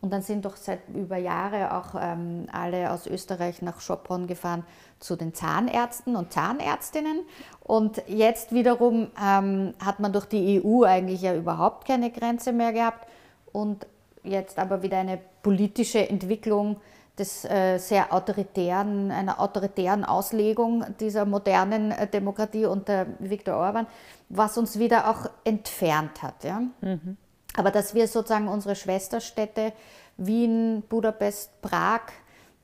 Und 0.00 0.12
dann 0.12 0.22
sind 0.22 0.46
doch 0.46 0.56
seit 0.56 0.80
über 0.94 1.18
Jahre 1.18 1.74
auch 1.74 1.94
ähm, 2.00 2.46
alle 2.52 2.90
aus 2.90 3.06
Österreich 3.06 3.60
nach 3.60 3.82
Schopron 3.82 4.26
gefahren 4.26 4.64
zu 4.98 5.14
den 5.14 5.34
Zahnärzten 5.34 6.16
und 6.16 6.32
Zahnärztinnen. 6.32 7.20
Und 7.62 8.02
jetzt 8.06 8.52
wiederum 8.52 9.08
ähm, 9.22 9.74
hat 9.84 10.00
man 10.00 10.12
durch 10.12 10.24
die 10.24 10.62
EU 10.64 10.84
eigentlich 10.84 11.20
ja 11.20 11.34
überhaupt 11.34 11.86
keine 11.86 12.10
Grenze 12.10 12.52
mehr 12.52 12.72
gehabt. 12.72 13.06
Und 13.52 13.86
jetzt 14.24 14.58
aber 14.58 14.82
wieder 14.82 14.98
eine 14.98 15.18
politische 15.42 16.08
Entwicklung 16.08 16.80
des 17.20 17.44
äh, 17.44 17.78
sehr 17.78 18.12
autoritären, 18.12 19.12
einer 19.12 19.38
autoritären 19.38 20.04
Auslegung 20.04 20.84
dieser 20.98 21.26
modernen 21.26 21.92
äh, 21.92 22.08
Demokratie 22.08 22.64
unter 22.64 23.06
Viktor 23.18 23.56
Orban, 23.56 23.86
was 24.28 24.58
uns 24.58 24.78
wieder 24.78 25.08
auch 25.08 25.30
entfernt 25.44 26.22
hat. 26.22 26.42
Ja? 26.42 26.62
Mhm. 26.80 27.16
Aber 27.56 27.70
dass 27.70 27.94
wir 27.94 28.08
sozusagen 28.08 28.48
unsere 28.48 28.74
Schwesterstädte 28.74 29.72
Wien, 30.16 30.82
Budapest, 30.88 31.60
Prag, 31.62 32.00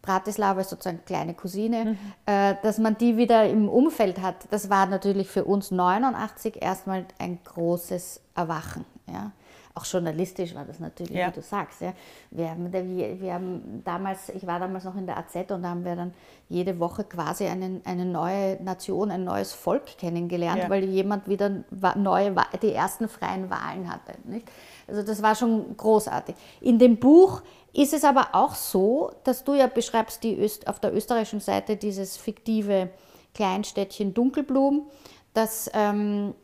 Bratislava 0.03 0.61
ist 0.61 0.71
sozusagen 0.71 1.05
kleine 1.05 1.35
Cousine, 1.35 1.85
mhm. 1.85 1.99
äh, 2.27 2.55
dass 2.63 2.79
man 2.79 2.97
die 2.97 3.17
wieder 3.17 3.49
im 3.49 3.69
Umfeld 3.69 4.23
hat, 4.23 4.37
das 4.51 4.71
war 4.71 4.87
natürlich 4.87 5.29
für 5.29 5.45
uns 5.45 5.71
89 5.71 6.63
erstmal 6.63 7.05
ein 7.19 7.39
großes 7.45 8.21
Erwachen. 8.35 8.85
Ja? 9.07 9.33
Auch 9.77 9.85
journalistisch 9.85 10.55
war 10.55 10.65
das 10.65 10.81
natürlich, 10.81 11.15
ja. 11.15 11.29
wie 11.29 11.33
du 11.33 11.43
sagst. 11.43 11.83
Ja. 11.83 11.93
Wir, 12.31 12.51
haben, 12.51 12.73
wir, 12.73 13.21
wir 13.21 13.35
haben 13.35 13.83
damals, 13.85 14.31
ich 14.31 14.47
war 14.47 14.59
damals 14.59 14.85
noch 14.85 14.97
in 14.97 15.07
der 15.07 15.19
AZ 15.19 15.35
und 15.51 15.63
da 15.63 15.69
haben 15.69 15.85
wir 15.85 15.95
dann 15.95 16.15
jede 16.49 16.79
Woche 16.79 17.05
quasi 17.05 17.45
einen, 17.45 17.83
eine 17.85 18.07
neue 18.07 18.63
Nation, 18.63 19.11
ein 19.11 19.25
neues 19.25 19.53
Volk 19.53 19.99
kennengelernt, 19.99 20.63
ja. 20.63 20.71
weil 20.71 20.85
jemand 20.85 21.29
wieder 21.29 21.51
neue, 21.97 22.35
die 22.63 22.73
ersten 22.73 23.09
freien 23.09 23.51
Wahlen 23.51 23.93
hatte. 23.93 24.15
Nicht? 24.25 24.49
Also 24.89 25.03
das 25.03 25.23
war 25.23 25.35
schon 25.35 25.77
großartig. 25.77 26.35
In 26.61 26.79
dem 26.79 26.97
Buch 26.97 27.43
ist 27.75 27.93
es 27.93 28.05
aber 28.05 28.29
auch 28.33 28.55
so, 28.55 29.13
dass 29.25 29.45
du 29.45 29.55
ja 29.55 29.67
beschreibst 29.67 30.25
die 30.25 30.39
Öst, 30.41 30.69
auf 30.69 30.81
der 30.81 30.95
österreichischen 30.95 31.41
Seite 31.41 31.77
dieses 31.77 32.17
fiktive 32.17 32.89
Kleinstädtchen 33.35 34.15
Dunkelblum, 34.15 34.87
dass 35.35 35.71
ähm, 35.75 36.35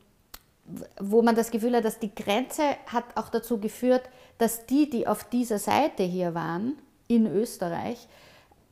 wo 1.01 1.22
man 1.22 1.35
das 1.35 1.51
Gefühl 1.51 1.77
hat, 1.77 1.85
dass 1.85 1.98
die 1.98 2.14
Grenze 2.14 2.62
hat 2.87 3.05
auch 3.16 3.29
dazu 3.29 3.59
geführt, 3.59 4.03
dass 4.38 4.66
die, 4.66 4.88
die 4.88 5.07
auf 5.07 5.25
dieser 5.25 5.59
Seite 5.59 6.03
hier 6.03 6.35
waren, 6.35 6.79
in 7.09 7.27
Österreich, 7.27 8.09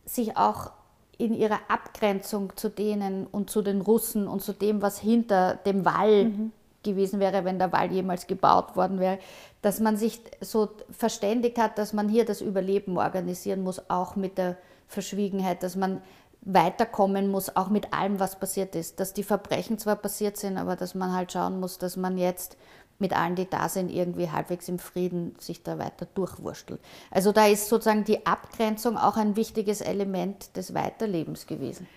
sich 0.05 0.37
auch 0.37 0.71
in 1.19 1.35
ihrer 1.35 1.59
Abgrenzung 1.69 2.57
zu 2.57 2.71
denen 2.71 3.27
und 3.27 3.51
zu 3.51 3.61
den 3.61 3.83
Russen 3.83 4.27
und 4.27 4.41
zu 4.41 4.53
dem, 4.53 4.81
was 4.81 4.99
hinter 4.99 5.57
dem 5.67 5.85
Wall 5.85 6.27
mhm. 6.27 6.53
gewesen 6.83 7.21
wäre, 7.21 7.45
wenn 7.45 7.59
der 7.59 7.73
Wall 7.73 7.93
jemals 7.93 8.27
gebaut 8.27 8.77
worden 8.77 8.99
wäre, 8.99 9.19
dass 9.61 9.81
man 9.81 9.97
sich 9.97 10.21
so 10.41 10.71
verständigt 10.91 11.59
hat, 11.59 11.77
dass 11.77 11.93
man 11.93 12.09
hier 12.09 12.25
das 12.25 12.41
Überleben 12.41 12.97
organisieren 12.97 13.63
muss, 13.63 13.91
auch 13.91 14.17
mit 14.17 14.39
der 14.39 14.57
Verschwiegenheit, 14.89 15.63
dass 15.63 15.77
man 15.77 16.01
weiterkommen 16.43 17.29
muss, 17.29 17.55
auch 17.55 17.69
mit 17.69 17.93
allem, 17.93 18.19
was 18.19 18.39
passiert 18.39 18.75
ist. 18.75 19.01
Dass 19.01 19.13
die 19.13 19.23
Verbrechen 19.23 19.79
zwar 19.79 19.97
passiert 19.97 20.37
sind, 20.37 20.59
aber 20.59 20.77
dass 20.77 20.95
man 20.95 21.15
halt 21.15 21.33
schauen 21.33 21.61
muss, 21.61 21.79
dass 21.79 21.97
man 21.97 22.19
jetzt 22.19 22.57
mit 22.99 23.17
allen, 23.17 23.35
die 23.35 23.49
da 23.49 23.69
sind, 23.69 23.91
irgendwie 23.91 24.31
halbwegs 24.31 24.69
im 24.69 24.79
Frieden 24.79 25.35
sich 25.39 25.63
da 25.63 25.79
weiter 25.79 26.07
durchwurstelt. 26.15 26.81
Also 27.11 27.33
da 27.33 27.47
ist 27.47 27.69
sozusagen 27.69 28.05
die 28.05 28.27
Abgrenzung 28.27 28.99
auch 28.99 29.17
ein 29.17 29.37
wichtiges 29.37 29.81
Element 29.81 30.55
des 30.57 30.75
Weiterlebens 30.75 31.47
gewesen. 31.47 31.89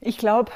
Ich 0.00 0.18
glaube, 0.18 0.50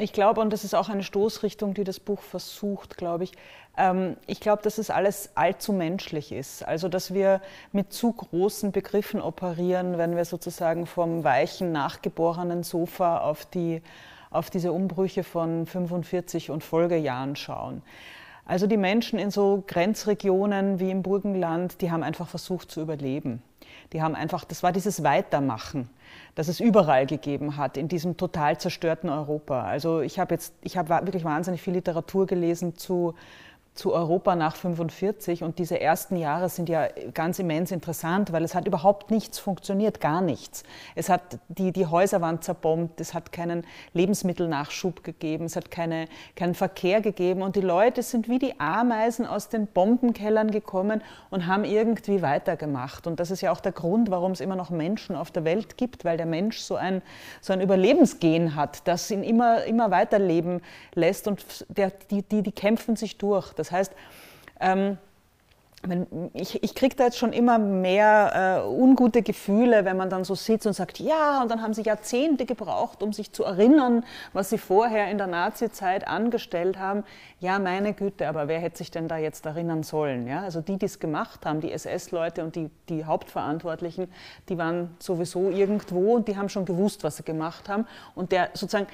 ich 0.00 0.12
glaube, 0.12 0.40
und 0.40 0.50
das 0.50 0.64
ist 0.64 0.74
auch 0.74 0.88
eine 0.88 1.02
Stoßrichtung, 1.02 1.74
die 1.74 1.84
das 1.84 2.00
Buch 2.00 2.20
versucht, 2.20 2.96
glaube 2.96 3.24
ich, 3.24 3.32
ähm, 3.76 4.16
ich 4.26 4.40
glaube, 4.40 4.62
dass 4.62 4.78
es 4.78 4.90
alles 4.90 5.30
allzu 5.34 5.72
menschlich 5.72 6.32
ist. 6.32 6.66
Also, 6.66 6.88
dass 6.88 7.14
wir 7.14 7.40
mit 7.72 7.92
zu 7.92 8.12
großen 8.12 8.72
Begriffen 8.72 9.20
operieren, 9.20 9.98
wenn 9.98 10.16
wir 10.16 10.24
sozusagen 10.24 10.86
vom 10.86 11.24
weichen, 11.24 11.72
nachgeborenen 11.72 12.62
Sofa 12.62 13.18
auf, 13.18 13.46
die, 13.46 13.82
auf 14.30 14.50
diese 14.50 14.72
Umbrüche 14.72 15.22
von 15.22 15.66
45 15.66 16.50
und 16.50 16.64
Folgejahren 16.64 17.36
schauen. 17.36 17.82
Also 18.46 18.66
die 18.66 18.78
Menschen 18.78 19.18
in 19.18 19.30
so 19.30 19.62
Grenzregionen 19.66 20.80
wie 20.80 20.90
im 20.90 21.02
Burgenland, 21.02 21.80
die 21.82 21.92
haben 21.92 22.02
einfach 22.02 22.26
versucht 22.26 22.70
zu 22.70 22.80
überleben. 22.80 23.42
Die 23.92 24.02
haben 24.02 24.14
einfach, 24.14 24.44
das 24.44 24.62
war 24.62 24.72
dieses 24.72 25.02
Weitermachen, 25.02 25.90
das 26.34 26.48
es 26.48 26.60
überall 26.60 27.06
gegeben 27.06 27.56
hat 27.56 27.76
in 27.76 27.88
diesem 27.88 28.16
total 28.16 28.58
zerstörten 28.58 29.10
Europa. 29.10 29.62
Also 29.62 30.00
ich 30.00 30.18
habe 30.18 30.34
jetzt, 30.34 30.54
ich 30.62 30.76
habe 30.76 30.88
wirklich 31.06 31.24
wahnsinnig 31.24 31.60
viel 31.60 31.74
Literatur 31.74 32.26
gelesen 32.26 32.76
zu 32.76 33.14
zu 33.74 33.94
Europa 33.94 34.34
nach 34.36 34.56
45 34.56 35.42
und 35.42 35.58
diese 35.58 35.80
ersten 35.80 36.16
Jahre 36.16 36.48
sind 36.48 36.68
ja 36.68 36.88
ganz 37.14 37.38
immens 37.38 37.70
interessant, 37.70 38.32
weil 38.32 38.44
es 38.44 38.54
hat 38.54 38.66
überhaupt 38.66 39.10
nichts 39.10 39.38
funktioniert, 39.38 40.00
gar 40.00 40.20
nichts. 40.20 40.64
Es 40.96 41.08
hat 41.08 41.38
die, 41.48 41.72
die 41.72 41.86
Häuser 41.86 42.20
waren 42.20 42.42
zerbombt, 42.42 43.00
es 43.00 43.14
hat 43.14 43.32
keinen 43.32 43.64
Lebensmittelnachschub 43.94 45.04
gegeben, 45.04 45.44
es 45.44 45.56
hat 45.56 45.70
keine, 45.70 46.08
keinen 46.34 46.54
Verkehr 46.54 47.00
gegeben 47.00 47.42
und 47.42 47.56
die 47.56 47.60
Leute 47.60 48.02
sind 48.02 48.28
wie 48.28 48.38
die 48.38 48.58
Ameisen 48.58 49.24
aus 49.24 49.48
den 49.48 49.66
Bombenkellern 49.66 50.50
gekommen 50.50 51.00
und 51.30 51.46
haben 51.46 51.64
irgendwie 51.64 52.22
weitergemacht. 52.22 53.06
Und 53.06 53.20
das 53.20 53.30
ist 53.30 53.40
ja 53.40 53.52
auch 53.52 53.60
der 53.60 53.72
Grund, 53.72 54.10
warum 54.10 54.32
es 54.32 54.40
immer 54.40 54.56
noch 54.56 54.70
Menschen 54.70 55.14
auf 55.14 55.30
der 55.30 55.44
Welt 55.44 55.78
gibt, 55.78 56.04
weil 56.04 56.16
der 56.16 56.26
Mensch 56.26 56.58
so 56.58 56.74
ein, 56.74 57.02
so 57.40 57.52
ein 57.52 57.60
Überlebensgen 57.60 58.56
hat, 58.56 58.86
das 58.88 59.10
ihn 59.10 59.22
immer, 59.22 59.64
immer 59.64 59.90
weiterleben 59.90 60.60
lässt 60.94 61.28
und 61.28 61.64
der, 61.68 61.92
die, 62.10 62.22
die, 62.22 62.42
die 62.42 62.52
kämpfen 62.52 62.96
sich 62.96 63.16
durch. 63.16 63.52
Das 63.60 63.70
heißt, 63.70 63.92
ähm, 64.60 64.98
ich, 66.34 66.62
ich 66.62 66.74
kriege 66.74 66.94
da 66.94 67.04
jetzt 67.04 67.16
schon 67.16 67.32
immer 67.32 67.58
mehr 67.58 68.64
äh, 68.66 68.68
ungute 68.68 69.22
Gefühle, 69.22 69.86
wenn 69.86 69.96
man 69.96 70.10
dann 70.10 70.24
so 70.24 70.34
sitzt 70.34 70.66
und 70.66 70.74
sagt, 70.74 70.98
ja, 70.98 71.40
und 71.40 71.50
dann 71.50 71.62
haben 71.62 71.72
sie 71.72 71.80
Jahrzehnte 71.80 72.44
gebraucht, 72.44 73.02
um 73.02 73.14
sich 73.14 73.32
zu 73.32 73.44
erinnern, 73.44 74.04
was 74.34 74.50
sie 74.50 74.58
vorher 74.58 75.10
in 75.10 75.16
der 75.16 75.26
Nazi-Zeit 75.26 76.06
angestellt 76.06 76.78
haben. 76.78 77.02
Ja, 77.38 77.58
meine 77.58 77.94
Güte, 77.94 78.28
aber 78.28 78.46
wer 78.46 78.60
hätte 78.60 78.76
sich 78.76 78.90
denn 78.90 79.08
da 79.08 79.16
jetzt 79.16 79.46
erinnern 79.46 79.82
sollen? 79.82 80.26
Ja? 80.26 80.42
Also 80.42 80.60
die, 80.60 80.76
die 80.76 80.84
es 80.84 80.98
gemacht 80.98 81.46
haben, 81.46 81.62
die 81.62 81.72
SS-Leute 81.72 82.44
und 82.44 82.56
die, 82.56 82.68
die 82.90 83.06
Hauptverantwortlichen, 83.06 84.12
die 84.50 84.58
waren 84.58 84.94
sowieso 84.98 85.48
irgendwo 85.48 86.16
und 86.16 86.28
die 86.28 86.36
haben 86.36 86.50
schon 86.50 86.66
gewusst, 86.66 87.04
was 87.04 87.16
sie 87.16 87.22
gemacht 87.22 87.70
haben. 87.70 87.86
Und 88.14 88.32
der 88.32 88.50
sozusagen, 88.52 88.86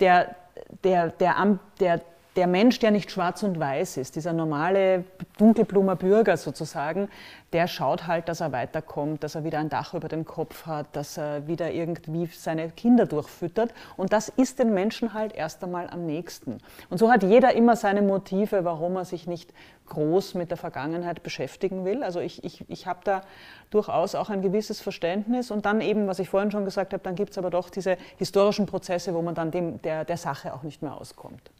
der, 0.00 0.34
der, 0.82 1.10
der, 1.10 1.58
der, 1.78 2.00
der 2.36 2.46
Mensch, 2.46 2.78
der 2.78 2.90
nicht 2.90 3.10
schwarz 3.10 3.42
und 3.42 3.60
weiß 3.60 3.98
ist, 3.98 4.16
dieser 4.16 4.32
normale 4.32 5.04
dunkelblumer 5.36 5.96
Bürger 5.96 6.36
sozusagen, 6.38 7.08
der 7.52 7.66
schaut 7.66 8.06
halt, 8.06 8.28
dass 8.28 8.40
er 8.40 8.52
weiterkommt, 8.52 9.22
dass 9.22 9.34
er 9.34 9.44
wieder 9.44 9.58
ein 9.58 9.68
Dach 9.68 9.92
über 9.92 10.08
dem 10.08 10.24
Kopf 10.24 10.64
hat, 10.64 10.86
dass 10.92 11.18
er 11.18 11.46
wieder 11.46 11.72
irgendwie 11.72 12.26
seine 12.26 12.70
Kinder 12.70 13.04
durchfüttert. 13.04 13.74
Und 13.98 14.14
das 14.14 14.30
ist 14.30 14.58
den 14.58 14.72
Menschen 14.72 15.12
halt 15.12 15.34
erst 15.34 15.62
einmal 15.62 15.90
am 15.90 16.06
nächsten. 16.06 16.58
Und 16.88 16.98
so 16.98 17.12
hat 17.12 17.22
jeder 17.22 17.54
immer 17.54 17.76
seine 17.76 18.00
Motive, 18.00 18.64
warum 18.64 18.96
er 18.96 19.04
sich 19.04 19.26
nicht 19.26 19.52
groß 19.90 20.34
mit 20.34 20.50
der 20.50 20.56
Vergangenheit 20.56 21.22
beschäftigen 21.22 21.84
will. 21.84 22.02
Also 22.02 22.20
ich, 22.20 22.42
ich, 22.44 22.64
ich 22.70 22.86
habe 22.86 23.00
da 23.04 23.20
durchaus 23.68 24.14
auch 24.14 24.30
ein 24.30 24.40
gewisses 24.40 24.80
Verständnis. 24.80 25.50
Und 25.50 25.66
dann 25.66 25.82
eben, 25.82 26.06
was 26.06 26.18
ich 26.18 26.30
vorhin 26.30 26.50
schon 26.50 26.64
gesagt 26.64 26.94
habe, 26.94 27.02
dann 27.02 27.14
gibt 27.14 27.32
es 27.32 27.38
aber 27.38 27.50
doch 27.50 27.68
diese 27.68 27.98
historischen 28.16 28.64
Prozesse, 28.64 29.12
wo 29.12 29.20
man 29.20 29.34
dann 29.34 29.50
dem, 29.50 29.82
der, 29.82 30.06
der 30.06 30.16
Sache 30.16 30.54
auch 30.54 30.62
nicht 30.62 30.80
mehr 30.80 30.96
auskommt. 30.96 31.50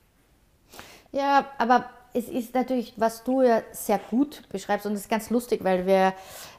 Ja, 1.12 1.46
aber 1.58 1.84
es 2.14 2.28
ist 2.28 2.54
natürlich, 2.54 2.94
was 2.96 3.22
du 3.24 3.42
ja 3.42 3.62
sehr 3.72 3.98
gut 4.10 4.42
beschreibst 4.50 4.86
und 4.86 4.94
es 4.94 5.02
ist 5.02 5.10
ganz 5.10 5.30
lustig, 5.30 5.62
weil 5.62 5.86
wir 5.86 6.14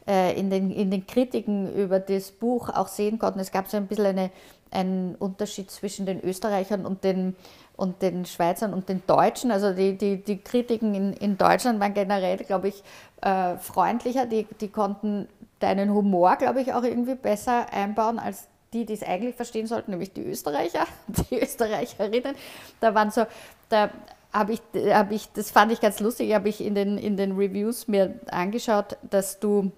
äh, 0.08 0.38
in, 0.40 0.50
den, 0.50 0.72
in 0.72 0.92
den 0.92 1.06
Kritiken 1.06 1.74
über 1.76 2.00
das 2.00 2.32
Buch 2.32 2.70
auch 2.70 2.88
sehen 2.88 3.20
konnten, 3.20 3.40
es 3.40 3.52
gab 3.52 3.68
so 3.68 3.78
ein 3.78 3.88
bisschen 3.88 4.06
eine, 4.06 4.32
einen 4.72 5.16
Unterschied 5.16 5.70
zwischen 5.70 6.06
den 6.06 6.24
Österreichern 6.24 6.86
und 6.86 7.04
den, 7.04 7.36
und 7.76 8.02
den 8.02 8.26
Schweizern 8.26 8.74
und 8.74 8.90
den 8.90 9.04
Deutschen. 9.06 9.52
Also 9.52 9.74
die, 9.74 9.98
die, 9.98 10.24
die 10.24 10.40
Kritiken 10.40 10.96
in, 10.96 11.14
in 11.14 11.38
Deutschland 11.38 11.80
waren 11.80 11.94
generell, 11.94 12.38
glaube 12.38 12.70
ich, 12.70 12.84
äh, 13.22 13.58
freundlicher. 13.58 14.26
Die, 14.26 14.48
die 14.60 14.70
konnten 14.70 15.28
deinen 15.60 15.94
Humor, 15.94 16.36
glaube 16.36 16.62
ich, 16.62 16.74
auch 16.74 16.84
irgendwie 16.84 17.16
besser 17.16 17.72
einbauen 17.72 18.20
als 18.20 18.48
die, 18.74 18.86
die 18.86 18.94
es 18.94 19.04
eigentlich 19.04 19.36
verstehen 19.36 19.68
sollten, 19.68 19.92
nämlich 19.92 20.14
die 20.14 20.24
Österreicher, 20.24 20.86
die 21.30 21.40
Österreicherinnen. 21.40 22.36
Da 22.80 22.96
waren 22.96 23.12
so, 23.12 23.26
da 23.70 23.92
habe 24.34 24.54
ich, 24.54 24.62
hab 24.92 25.12
ich, 25.12 25.32
das 25.34 25.52
fand 25.52 25.72
ich 25.72 25.80
ganz 25.80 26.00
lustig, 26.00 26.34
habe 26.34 26.50
ich 26.50 26.62
in 26.62 26.76
den, 26.76 26.98
in 26.98 27.18
den 27.18 27.34
Reviews 27.34 27.88
mir 27.88 28.20
angeschaut, 28.32 28.98
dass 29.10 29.40
du 29.40 29.72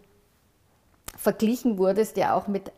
verglichen 1.17 1.77
wurdest 1.77 2.17
ja 2.17 2.35
auch 2.35 2.47
mit 2.47 2.71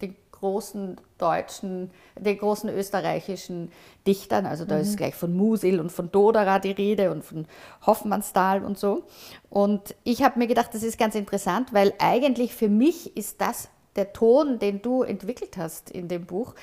den 0.00 0.16
großen 0.32 1.00
deutschen, 1.18 1.90
den 2.18 2.36
großen 2.36 2.68
österreichischen 2.68 3.72
Dichtern. 4.06 4.44
Also 4.44 4.64
da 4.64 4.76
mhm. 4.76 4.82
ist 4.82 4.96
gleich 4.96 5.14
von 5.14 5.34
Musil 5.34 5.80
und 5.80 5.90
von 5.90 6.10
Doderer 6.12 6.60
die 6.60 6.72
Rede 6.72 7.10
und 7.10 7.24
von 7.24 7.46
Hoffmannsthal 7.86 8.62
und 8.64 8.78
so. 8.78 9.04
Und 9.48 9.94
ich 10.04 10.22
habe 10.22 10.38
mir 10.38 10.46
gedacht, 10.46 10.74
das 10.74 10.82
ist 10.82 10.98
ganz 10.98 11.14
interessant, 11.14 11.72
weil 11.72 11.94
eigentlich 11.98 12.54
für 12.54 12.68
mich 12.68 13.16
ist 13.16 13.40
das 13.40 13.68
der 13.96 14.12
Ton, 14.12 14.58
den 14.58 14.82
du 14.82 15.02
entwickelt 15.02 15.56
hast 15.56 15.90
in 15.90 16.08
dem 16.08 16.26
Buch, 16.26 16.54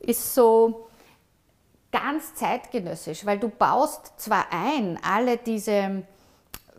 ist 0.00 0.34
so 0.34 0.87
ganz 1.92 2.34
zeitgenössisch, 2.34 3.24
weil 3.24 3.38
du 3.38 3.48
baust 3.48 4.12
zwar 4.18 4.46
ein 4.50 4.98
alle 5.02 5.36
diese 5.38 6.02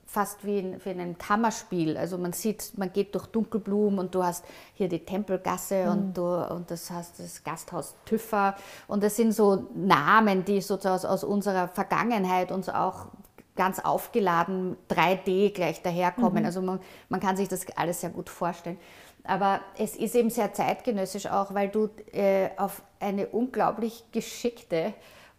fast 0.09 0.43
wie 0.43 0.57
in, 0.57 0.83
wie 0.83 0.89
in 0.89 0.99
einem 0.99 1.17
Kammerspiel. 1.17 1.95
Also 1.95 2.17
man 2.17 2.33
sieht, 2.33 2.77
man 2.77 2.91
geht 2.91 3.13
durch 3.13 3.27
Dunkelblumen 3.27 3.99
und 3.99 4.15
du 4.15 4.23
hast 4.23 4.43
hier 4.73 4.89
die 4.89 5.05
Tempelgasse 5.05 5.85
mhm. 5.85 5.91
und, 5.91 6.17
du, 6.17 6.23
und 6.23 6.71
das 6.71 6.89
hast 6.89 7.19
das 7.19 7.43
Gasthaus 7.43 7.93
Tüffer 8.05 8.55
und 8.87 9.03
das 9.03 9.15
sind 9.15 9.33
so 9.33 9.67
Namen, 9.75 10.45
die 10.45 10.61
sozusagen 10.61 10.95
aus, 10.95 11.05
aus 11.05 11.23
unserer 11.23 11.67
Vergangenheit 11.67 12.51
uns 12.51 12.69
auch 12.69 13.07
ganz 13.55 13.79
aufgeladen 13.79 14.77
3D 14.89 15.53
gleich 15.53 15.81
daherkommen. 15.81 16.39
Mhm. 16.39 16.45
Also 16.45 16.61
man, 16.61 16.79
man 17.09 17.19
kann 17.19 17.37
sich 17.37 17.47
das 17.47 17.65
alles 17.75 18.01
sehr 18.01 18.09
gut 18.09 18.29
vorstellen. 18.29 18.79
Aber 19.23 19.61
es 19.77 19.95
ist 19.95 20.15
eben 20.15 20.29
sehr 20.29 20.53
zeitgenössisch 20.53 21.27
auch, 21.27 21.53
weil 21.53 21.69
du 21.69 21.89
äh, 22.13 22.49
auf 22.57 22.81
eine 22.99 23.27
unglaublich 23.27 24.03
geschickte 24.11 24.93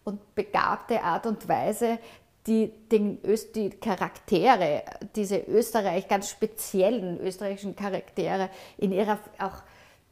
und 0.04 0.34
begabte 0.34 1.02
Art 1.02 1.26
und 1.26 1.48
Weise 1.48 1.98
die, 2.46 2.72
den 2.90 3.18
Öst, 3.24 3.54
die 3.54 3.70
Charaktere, 3.70 4.82
diese 5.14 5.38
Österreich, 5.38 6.08
ganz 6.08 6.30
speziellen 6.30 7.20
österreichischen 7.20 7.76
Charaktere 7.76 8.48
in 8.78 8.92
ihrer 8.92 9.18
auch 9.38 9.62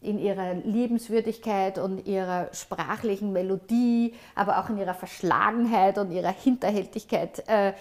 in 0.01 0.19
ihrer 0.21 0.55
Liebenswürdigkeit 0.55 1.77
und 1.79 2.07
ihrer 2.07 2.55
sprachlichen 2.55 3.33
Melodie, 3.33 4.15
aber 4.37 4.59
auch 4.59 4.71
in 4.71 4.79
ihrer 4.79 4.95
Verschlagenheit 4.95 5.99
und 5.99 6.13
ihrer 6.13 6.31
Hinterhältigkeit 6.33 7.43
äh, 7.49 7.73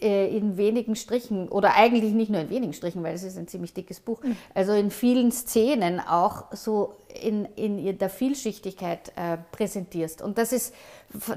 in 0.00 0.56
wenigen 0.56 0.96
Strichen 0.96 1.48
oder 1.48 1.74
eigentlich 1.74 2.12
nicht 2.12 2.30
nur 2.30 2.40
in 2.40 2.50
wenigen 2.50 2.72
Strichen, 2.72 3.02
weil 3.02 3.14
es 3.14 3.22
ist 3.22 3.38
ein 3.38 3.48
ziemlich 3.48 3.74
dickes 3.74 4.00
Buch, 4.00 4.22
mhm. 4.22 4.36
also 4.54 4.72
in 4.72 4.90
vielen 4.90 5.32
Szenen 5.32 6.00
auch 6.00 6.52
so 6.52 6.94
in, 7.20 7.46
in 7.56 7.98
der 7.98 8.10
Vielschichtigkeit 8.10 9.12
äh, 9.16 9.38
präsentierst. 9.52 10.22
Und 10.22 10.38
das 10.38 10.52
ist, 10.52 10.74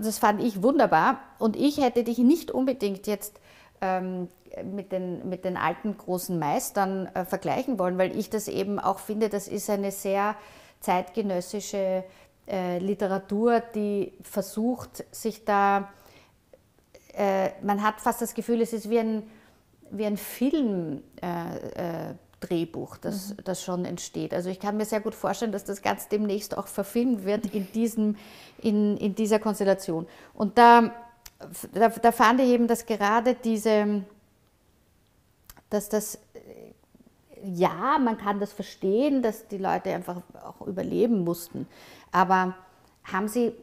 das 0.02 0.19
fand 0.19 0.41
ich 0.43 0.62
wunderbar. 0.62 1.19
Und 1.38 1.56
ich 1.56 1.82
hätte 1.82 2.04
dich 2.04 2.17
nicht 2.17 2.52
unbedingt 2.52 3.08
jetzt 3.08 3.39
ähm, 3.82 4.28
mit, 4.63 4.91
den, 4.91 5.28
mit 5.30 5.45
den 5.45 5.58
alten 5.58 5.98
großen 5.98 6.38
Meistern 6.38 7.08
äh, 7.13 7.26
vergleichen 7.26 7.80
wollen, 7.80 7.98
weil 7.98 8.17
ich 8.17 8.30
das 8.30 8.48
eben 8.48 8.80
auch 8.80 9.00
finde, 9.00 9.30
das 9.30 9.48
ist 9.48 9.69
eine 9.69 9.91
sehr 9.91 10.36
zeitgenössische 10.80 12.04
äh, 12.48 12.80
Literatur, 12.80 13.62
die 13.76 14.13
versucht, 14.22 15.06
sich 15.12 15.45
da 15.45 15.89
äh, 17.13 17.52
man 17.62 17.82
hat 17.84 18.02
fast 18.02 18.22
das 18.22 18.34
Gefühl, 18.34 18.62
es 18.62 18.74
ist 18.74 18.89
wie 18.89 19.00
ein, 19.00 19.24
wie 19.91 20.06
ein 20.06 20.17
Film. 20.17 21.04
Äh, 21.22 22.10
äh, 22.10 22.13
das, 23.02 23.32
mhm. 23.32 23.38
das 23.43 23.62
schon 23.62 23.84
entsteht. 23.84 24.34
Also 24.34 24.50
ich 24.50 24.62
kann 24.62 24.78
mir 24.78 24.86
sehr 24.86 25.02
gut 25.02 25.13
vorstellen, 25.13 25.52
dass 25.52 25.65
das 25.65 25.82
ganz 25.82 26.08
demnächst 26.08 26.58
auch 26.58 26.67
verfilmt 26.67 27.26
wird 27.26 27.54
in, 27.54 27.69
diesem, 27.74 28.15
in, 28.60 28.95
in 28.95 29.13
dieser 29.13 29.39
Konstellation. 29.39 30.08
Und 30.34 30.58
da, 30.58 30.93
da, 31.74 31.89
da 31.89 32.12
fand 32.13 32.39
ich 32.39 32.48
eben, 32.48 32.67
dass 32.67 32.86
gerade 32.86 33.36
diese, 33.36 34.06
dass 35.69 35.89
das, 35.89 36.19
ja, 37.43 37.98
man 38.00 38.17
kann 38.17 38.39
das 38.39 38.54
verstehen, 38.54 39.22
dass 39.22 39.48
die 39.48 39.58
Leute 39.58 39.93
einfach 39.93 40.22
auch 40.43 40.65
überleben 40.65 41.24
mussten, 41.24 41.67
aber 42.12 42.56
haben 43.04 43.28
sie 43.28 43.54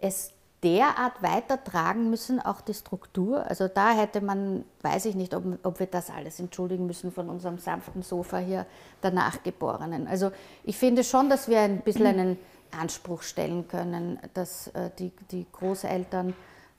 es 0.00 0.32
derart 0.62 1.22
weitertragen 1.22 2.10
müssen, 2.10 2.40
auch 2.40 2.60
die 2.60 2.74
Struktur. 2.74 3.46
Also 3.48 3.68
da 3.68 3.92
hätte 3.92 4.20
man, 4.20 4.64
weiß 4.82 5.04
ich 5.06 5.14
nicht, 5.14 5.34
ob, 5.34 5.44
ob 5.62 5.78
wir 5.78 5.86
das 5.86 6.10
alles 6.10 6.40
entschuldigen 6.40 6.86
müssen 6.86 7.12
von 7.12 7.28
unserem 7.28 7.58
sanften 7.58 8.02
Sofa 8.02 8.38
hier 8.38 8.66
der 9.02 9.12
Nachgeborenen. 9.12 10.08
Also 10.08 10.32
ich 10.64 10.76
finde 10.76 11.04
schon, 11.04 11.30
dass 11.30 11.48
wir 11.48 11.60
ein 11.60 11.80
bisschen 11.82 12.06
einen 12.06 12.38
Anspruch 12.72 13.22
stellen 13.22 13.68
können, 13.68 14.18
dass 14.34 14.68
äh, 14.68 14.90
die, 14.98 15.12
die 15.30 15.46
Großeltern, 15.50 16.34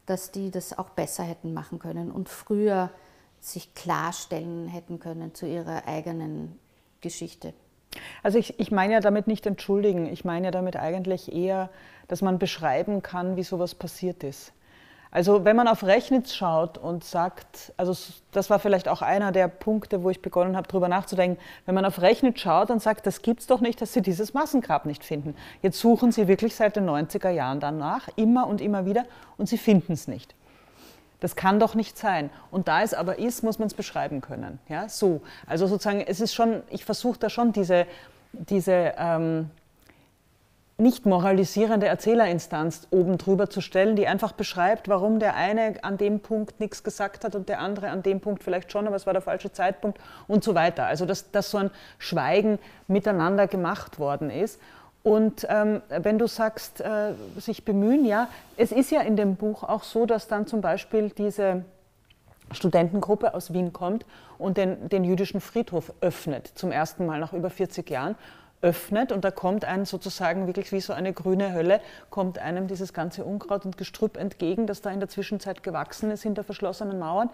dass 0.05 0.31
die 0.31 0.51
das 0.51 0.77
auch 0.77 0.89
besser 0.89 1.23
hätten 1.23 1.53
machen 1.53 1.79
können 1.79 2.11
und 2.11 2.29
früher 2.29 2.89
sich 3.39 3.73
klarstellen 3.73 4.67
hätten 4.67 4.99
können 4.99 5.33
zu 5.33 5.47
ihrer 5.47 5.87
eigenen 5.87 6.59
Geschichte. 6.99 7.53
Also 8.23 8.37
ich, 8.37 8.59
ich 8.59 8.71
meine 8.71 8.93
ja 8.93 8.99
damit 8.99 9.27
nicht 9.27 9.45
entschuldigen, 9.45 10.11
ich 10.11 10.25
meine 10.25 10.47
ja 10.47 10.51
damit 10.51 10.75
eigentlich 10.75 11.33
eher, 11.33 11.69
dass 12.07 12.21
man 12.21 12.39
beschreiben 12.39 13.01
kann, 13.01 13.35
wie 13.35 13.43
sowas 13.43 13.75
passiert 13.75 14.23
ist. 14.23 14.53
Also 15.11 15.43
wenn 15.43 15.55
man 15.55 15.67
auf 15.67 15.83
Rechnitz 15.83 16.35
schaut 16.35 16.77
und 16.77 17.03
sagt, 17.03 17.73
also 17.77 17.95
das 18.31 18.51
war 18.51 18.59
vielleicht 18.59 18.87
auch 18.87 19.01
einer 19.01 19.31
der 19.31 19.47
Punkte, 19.47 20.03
wo 20.03 20.11
ich 20.11 20.21
begonnen 20.21 20.55
habe, 20.55 20.67
darüber 20.67 20.87
nachzudenken, 20.87 21.41
wenn 21.65 21.73
man 21.73 21.85
auf 21.85 22.01
Rechnitz 22.01 22.41
schaut 22.41 22.69
und 22.69 22.79
sagt, 22.79 23.07
das 23.07 23.23
gibt 23.23 23.39
es 23.39 23.47
doch 23.47 23.59
nicht, 23.59 23.81
dass 23.81 23.91
Sie 23.91 24.03
dieses 24.03 24.35
Massengrab 24.35 24.85
nicht 24.85 25.03
finden. 25.03 25.35
Jetzt 25.63 25.79
suchen 25.79 26.11
Sie 26.11 26.27
wirklich 26.27 26.55
seit 26.55 26.75
den 26.75 26.87
90er 26.87 27.31
Jahren 27.31 27.59
danach, 27.59 28.07
immer 28.17 28.45
und 28.45 28.61
immer 28.61 28.85
wieder, 28.85 29.05
und 29.37 29.49
Sie 29.49 29.57
finden 29.57 29.93
es 29.93 30.07
nicht. 30.07 30.35
Das 31.19 31.35
kann 31.35 31.59
doch 31.59 31.75
nicht 31.75 31.97
sein. 31.97 32.29
Und 32.49 32.67
da 32.67 32.81
es 32.81 32.93
aber 32.93 33.19
ist, 33.19 33.43
muss 33.43 33.59
man 33.59 33.67
es 33.67 33.73
beschreiben 33.73 34.21
können. 34.21 34.59
Ja, 34.69 34.87
so. 34.87 35.21
Also 35.47 35.67
sozusagen, 35.67 36.01
es 36.01 36.21
ist 36.21 36.33
schon, 36.33 36.63
ich 36.69 36.85
versuche 36.85 37.19
da 37.19 37.29
schon 37.29 37.51
diese, 37.51 37.85
diese 38.31 38.93
ähm, 38.97 39.49
nicht 40.79 41.05
moralisierende 41.05 41.87
Erzählerinstanz 41.87 42.87
oben 42.89 43.17
drüber 43.17 43.49
zu 43.49 43.59
stellen, 43.59 43.97
die 43.97 44.07
einfach 44.07 44.31
beschreibt, 44.31 44.87
warum 44.87 45.19
der 45.19 45.35
eine 45.35 45.83
an 45.83 45.97
dem 45.97 46.21
Punkt 46.21 46.61
nichts 46.61 46.83
gesagt 46.83 47.25
hat 47.25 47.35
und 47.35 47.49
der 47.49 47.59
andere 47.59 47.89
an 47.89 48.01
dem 48.01 48.21
Punkt 48.21 48.43
vielleicht 48.43 48.71
schon, 48.71 48.87
aber 48.87 48.95
es 48.95 49.05
war 49.05 49.11
der 49.11 49.21
falsche 49.21 49.51
Zeitpunkt 49.51 49.99
und 50.27 50.43
so 50.43 50.55
weiter. 50.55 50.85
Also 50.85 51.05
dass, 51.05 51.31
dass 51.31 51.51
so 51.51 51.57
ein 51.57 51.71
Schweigen 51.97 52.59
miteinander 52.87 53.47
gemacht 53.47 53.99
worden 53.99 54.29
ist. 54.29 54.59
Und 55.03 55.47
ähm, 55.49 55.81
wenn 55.89 56.19
du 56.19 56.27
sagst, 56.27 56.81
äh, 56.81 57.13
sich 57.37 57.63
bemühen, 57.63 58.05
ja, 58.05 58.27
es 58.57 58.71
ist 58.71 58.91
ja 58.91 59.01
in 59.01 59.15
dem 59.15 59.35
Buch 59.35 59.63
auch 59.63 59.83
so, 59.83 60.05
dass 60.05 60.27
dann 60.27 60.45
zum 60.45 60.61
Beispiel 60.61 61.09
diese 61.09 61.63
Studentengruppe 62.51 63.33
aus 63.33 63.53
Wien 63.53 63.71
kommt 63.71 64.05
und 64.37 64.57
den, 64.57 64.89
den 64.89 65.03
jüdischen 65.03 65.39
Friedhof 65.39 65.93
öffnet, 66.01 66.51
zum 66.55 66.71
ersten 66.71 67.05
Mal 67.05 67.19
nach 67.19 67.33
über 67.33 67.49
40 67.49 67.89
Jahren 67.89 68.15
öffnet 68.61 69.11
und 69.11 69.23
da 69.23 69.31
kommt 69.31 69.63
einem 69.63 69.85
sozusagen 69.85 70.47
wirklich 70.47 70.71
wie 70.71 70.81
so 70.81 70.91
eine 70.91 71.13
grüne 71.13 71.53
Hölle, 71.53 71.79
kommt 72.09 72.39
einem 72.39 72.67
dieses 72.67 72.93
ganze 72.93 73.23
Unkraut 73.23 73.65
und 73.65 73.77
Gestrüpp 73.77 74.17
entgegen, 74.17 74.67
das 74.67 74.81
da 74.81 74.89
in 74.91 74.99
der 74.99 75.07
Zwischenzeit 75.07 75.63
gewachsen 75.63 76.11
ist 76.11 76.23
hinter 76.23 76.43
verschlossenen 76.43 76.99
Mauern. 76.99 77.29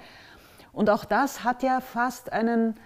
Und 0.71 0.89
auch 0.89 1.05
das 1.05 1.43
hat 1.43 1.63
ja 1.63 1.81
fast 1.81 2.31
einen, 2.31 2.77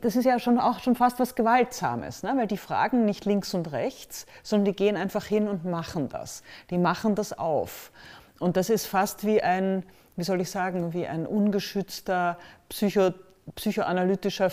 das 0.00 0.16
ist 0.16 0.24
ja 0.24 0.38
schon 0.38 0.58
auch 0.58 0.80
schon 0.80 0.96
fast 0.96 1.20
was 1.20 1.34
Gewaltsames, 1.34 2.22
ne? 2.22 2.34
weil 2.36 2.46
die 2.46 2.56
fragen 2.56 3.04
nicht 3.04 3.24
links 3.24 3.54
und 3.54 3.72
rechts, 3.72 4.26
sondern 4.42 4.66
die 4.66 4.76
gehen 4.76 4.96
einfach 4.96 5.24
hin 5.24 5.48
und 5.48 5.64
machen 5.64 6.08
das. 6.08 6.42
Die 6.70 6.78
machen 6.78 7.14
das 7.14 7.38
auf. 7.38 7.92
und 8.40 8.56
das 8.56 8.70
ist 8.70 8.86
fast 8.86 9.24
wie 9.24 9.42
ein, 9.42 9.84
wie 10.16 10.24
soll 10.24 10.40
ich 10.40 10.50
sagen, 10.50 10.92
wie 10.92 11.06
ein 11.06 11.26
ungeschützter 11.26 12.38
Psycho, 12.68 13.12
psychoanalytischer 13.54 14.50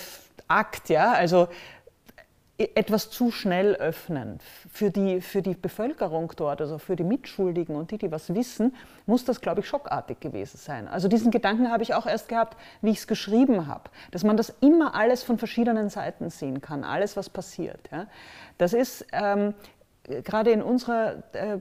Akt, 0.48 0.90
ja, 0.90 1.12
also 1.14 1.48
etwas 2.60 3.10
zu 3.10 3.32
schnell 3.32 3.76
öffnen. 3.76 4.40
Für 4.70 4.92
die, 4.92 5.22
für 5.22 5.42
die 5.42 5.54
Bevölkerung 5.54 6.32
dort, 6.36 6.60
also 6.60 6.78
für 6.78 6.98
die 6.98 7.06
Mitschuldigen 7.06 7.76
und 7.76 7.92
die, 7.92 7.98
die 7.98 8.12
was 8.12 8.34
wissen, 8.36 8.76
muss 9.06 9.24
das, 9.24 9.40
glaube 9.40 9.62
ich, 9.62 9.68
schockartig 9.68 10.20
gewesen 10.20 10.58
sein. 10.58 10.88
Also 10.88 11.08
diesen 11.08 11.32
Gedanken 11.32 11.72
habe 11.72 11.84
ich 11.84 11.94
auch 11.94 12.06
erst 12.06 12.28
gehabt, 12.28 12.58
wie 12.82 12.92
ich 12.92 12.98
es 12.98 13.08
geschrieben 13.08 13.68
habe, 13.68 13.90
dass 14.12 14.24
man 14.24 14.36
das 14.36 14.54
immer 14.60 14.94
alles 14.94 15.24
von 15.24 15.38
verschiedenen 15.38 15.90
Seiten 15.90 16.30
sehen 16.30 16.60
kann, 16.62 16.84
alles, 16.84 17.16
was 17.16 17.30
passiert. 17.30 17.90
Ja. 17.92 18.08
Das 18.58 18.74
ist 18.74 19.06
ähm, 19.14 19.54
gerade 20.04 20.52
in 20.52 20.62
unserer 20.62 21.24
äh, 21.34 21.60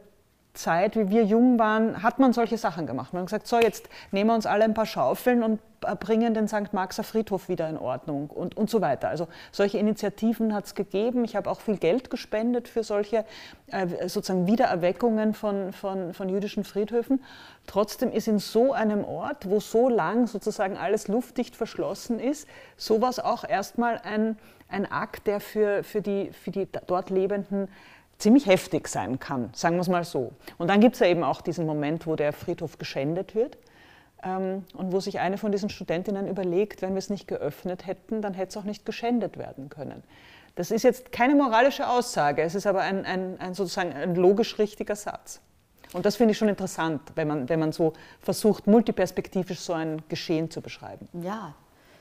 Zeit, 0.58 0.96
wie 0.96 1.08
wir 1.08 1.24
jung 1.24 1.58
waren, 1.58 2.02
hat 2.02 2.18
man 2.18 2.32
solche 2.32 2.58
Sachen 2.58 2.86
gemacht. 2.86 3.12
Man 3.12 3.22
hat 3.22 3.28
gesagt, 3.28 3.46
so 3.46 3.58
jetzt 3.60 3.88
nehmen 4.10 4.30
wir 4.30 4.34
uns 4.34 4.44
alle 4.44 4.64
ein 4.64 4.74
paar 4.74 4.86
Schaufeln 4.86 5.42
und 5.42 5.60
bringen 6.00 6.34
den 6.34 6.48
St. 6.48 6.72
Marxer 6.72 7.04
Friedhof 7.04 7.48
wieder 7.48 7.68
in 7.68 7.78
Ordnung 7.78 8.28
und, 8.28 8.56
und 8.56 8.68
so 8.68 8.80
weiter. 8.80 9.08
Also 9.08 9.28
solche 9.52 9.78
Initiativen 9.78 10.52
hat 10.52 10.66
es 10.66 10.74
gegeben. 10.74 11.24
Ich 11.24 11.36
habe 11.36 11.48
auch 11.48 11.60
viel 11.60 11.76
Geld 11.76 12.10
gespendet 12.10 12.66
für 12.66 12.82
solche 12.82 13.24
äh, 13.68 14.08
sozusagen 14.08 14.48
Wiedererweckungen 14.48 15.34
von, 15.34 15.72
von, 15.72 16.12
von 16.12 16.28
jüdischen 16.28 16.64
Friedhöfen. 16.64 17.22
Trotzdem 17.66 18.10
ist 18.10 18.26
in 18.26 18.40
so 18.40 18.72
einem 18.72 19.04
Ort, 19.04 19.48
wo 19.48 19.60
so 19.60 19.88
lang 19.88 20.26
sozusagen 20.26 20.76
alles 20.76 21.06
luftdicht 21.06 21.54
verschlossen 21.54 22.18
ist, 22.18 22.48
sowas 22.76 23.20
auch 23.20 23.44
erstmal 23.44 24.00
ein, 24.02 24.36
ein 24.68 24.90
Akt, 24.90 25.28
der 25.28 25.38
für, 25.38 25.84
für, 25.84 26.02
die, 26.02 26.30
für 26.32 26.50
die 26.50 26.66
dort 26.86 27.10
Lebenden 27.10 27.68
ziemlich 28.18 28.46
heftig 28.46 28.88
sein 28.88 29.20
kann, 29.20 29.50
sagen 29.54 29.76
wir 29.76 29.82
es 29.82 29.88
mal 29.88 30.04
so. 30.04 30.32
Und 30.58 30.68
dann 30.68 30.80
gibt 30.80 30.94
es 30.94 31.00
ja 31.00 31.06
eben 31.06 31.22
auch 31.22 31.40
diesen 31.40 31.66
Moment, 31.66 32.06
wo 32.06 32.16
der 32.16 32.32
Friedhof 32.32 32.78
geschändet 32.78 33.34
wird 33.34 33.56
ähm, 34.24 34.64
und 34.74 34.92
wo 34.92 35.00
sich 35.00 35.20
eine 35.20 35.38
von 35.38 35.52
diesen 35.52 35.70
Studentinnen 35.70 36.26
überlegt, 36.26 36.82
wenn 36.82 36.94
wir 36.94 36.98
es 36.98 37.10
nicht 37.10 37.28
geöffnet 37.28 37.86
hätten, 37.86 38.20
dann 38.20 38.34
hätte 38.34 38.50
es 38.50 38.56
auch 38.56 38.64
nicht 38.64 38.84
geschändet 38.84 39.38
werden 39.38 39.68
können. 39.68 40.02
Das 40.56 40.72
ist 40.72 40.82
jetzt 40.82 41.12
keine 41.12 41.36
moralische 41.36 41.88
Aussage, 41.88 42.42
es 42.42 42.56
ist 42.56 42.66
aber 42.66 42.80
ein, 42.80 43.04
ein, 43.04 43.38
ein 43.38 43.54
sozusagen 43.54 43.92
ein 43.92 44.16
logisch 44.16 44.58
richtiger 44.58 44.96
Satz. 44.96 45.40
Und 45.92 46.04
das 46.04 46.16
finde 46.16 46.32
ich 46.32 46.38
schon 46.38 46.48
interessant, 46.48 47.00
wenn 47.14 47.28
man, 47.28 47.48
wenn 47.48 47.60
man 47.60 47.72
so 47.72 47.92
versucht, 48.20 48.66
multiperspektivisch 48.66 49.60
so 49.60 49.72
ein 49.72 50.02
Geschehen 50.08 50.50
zu 50.50 50.60
beschreiben. 50.60 51.08
Ja, 51.12 51.54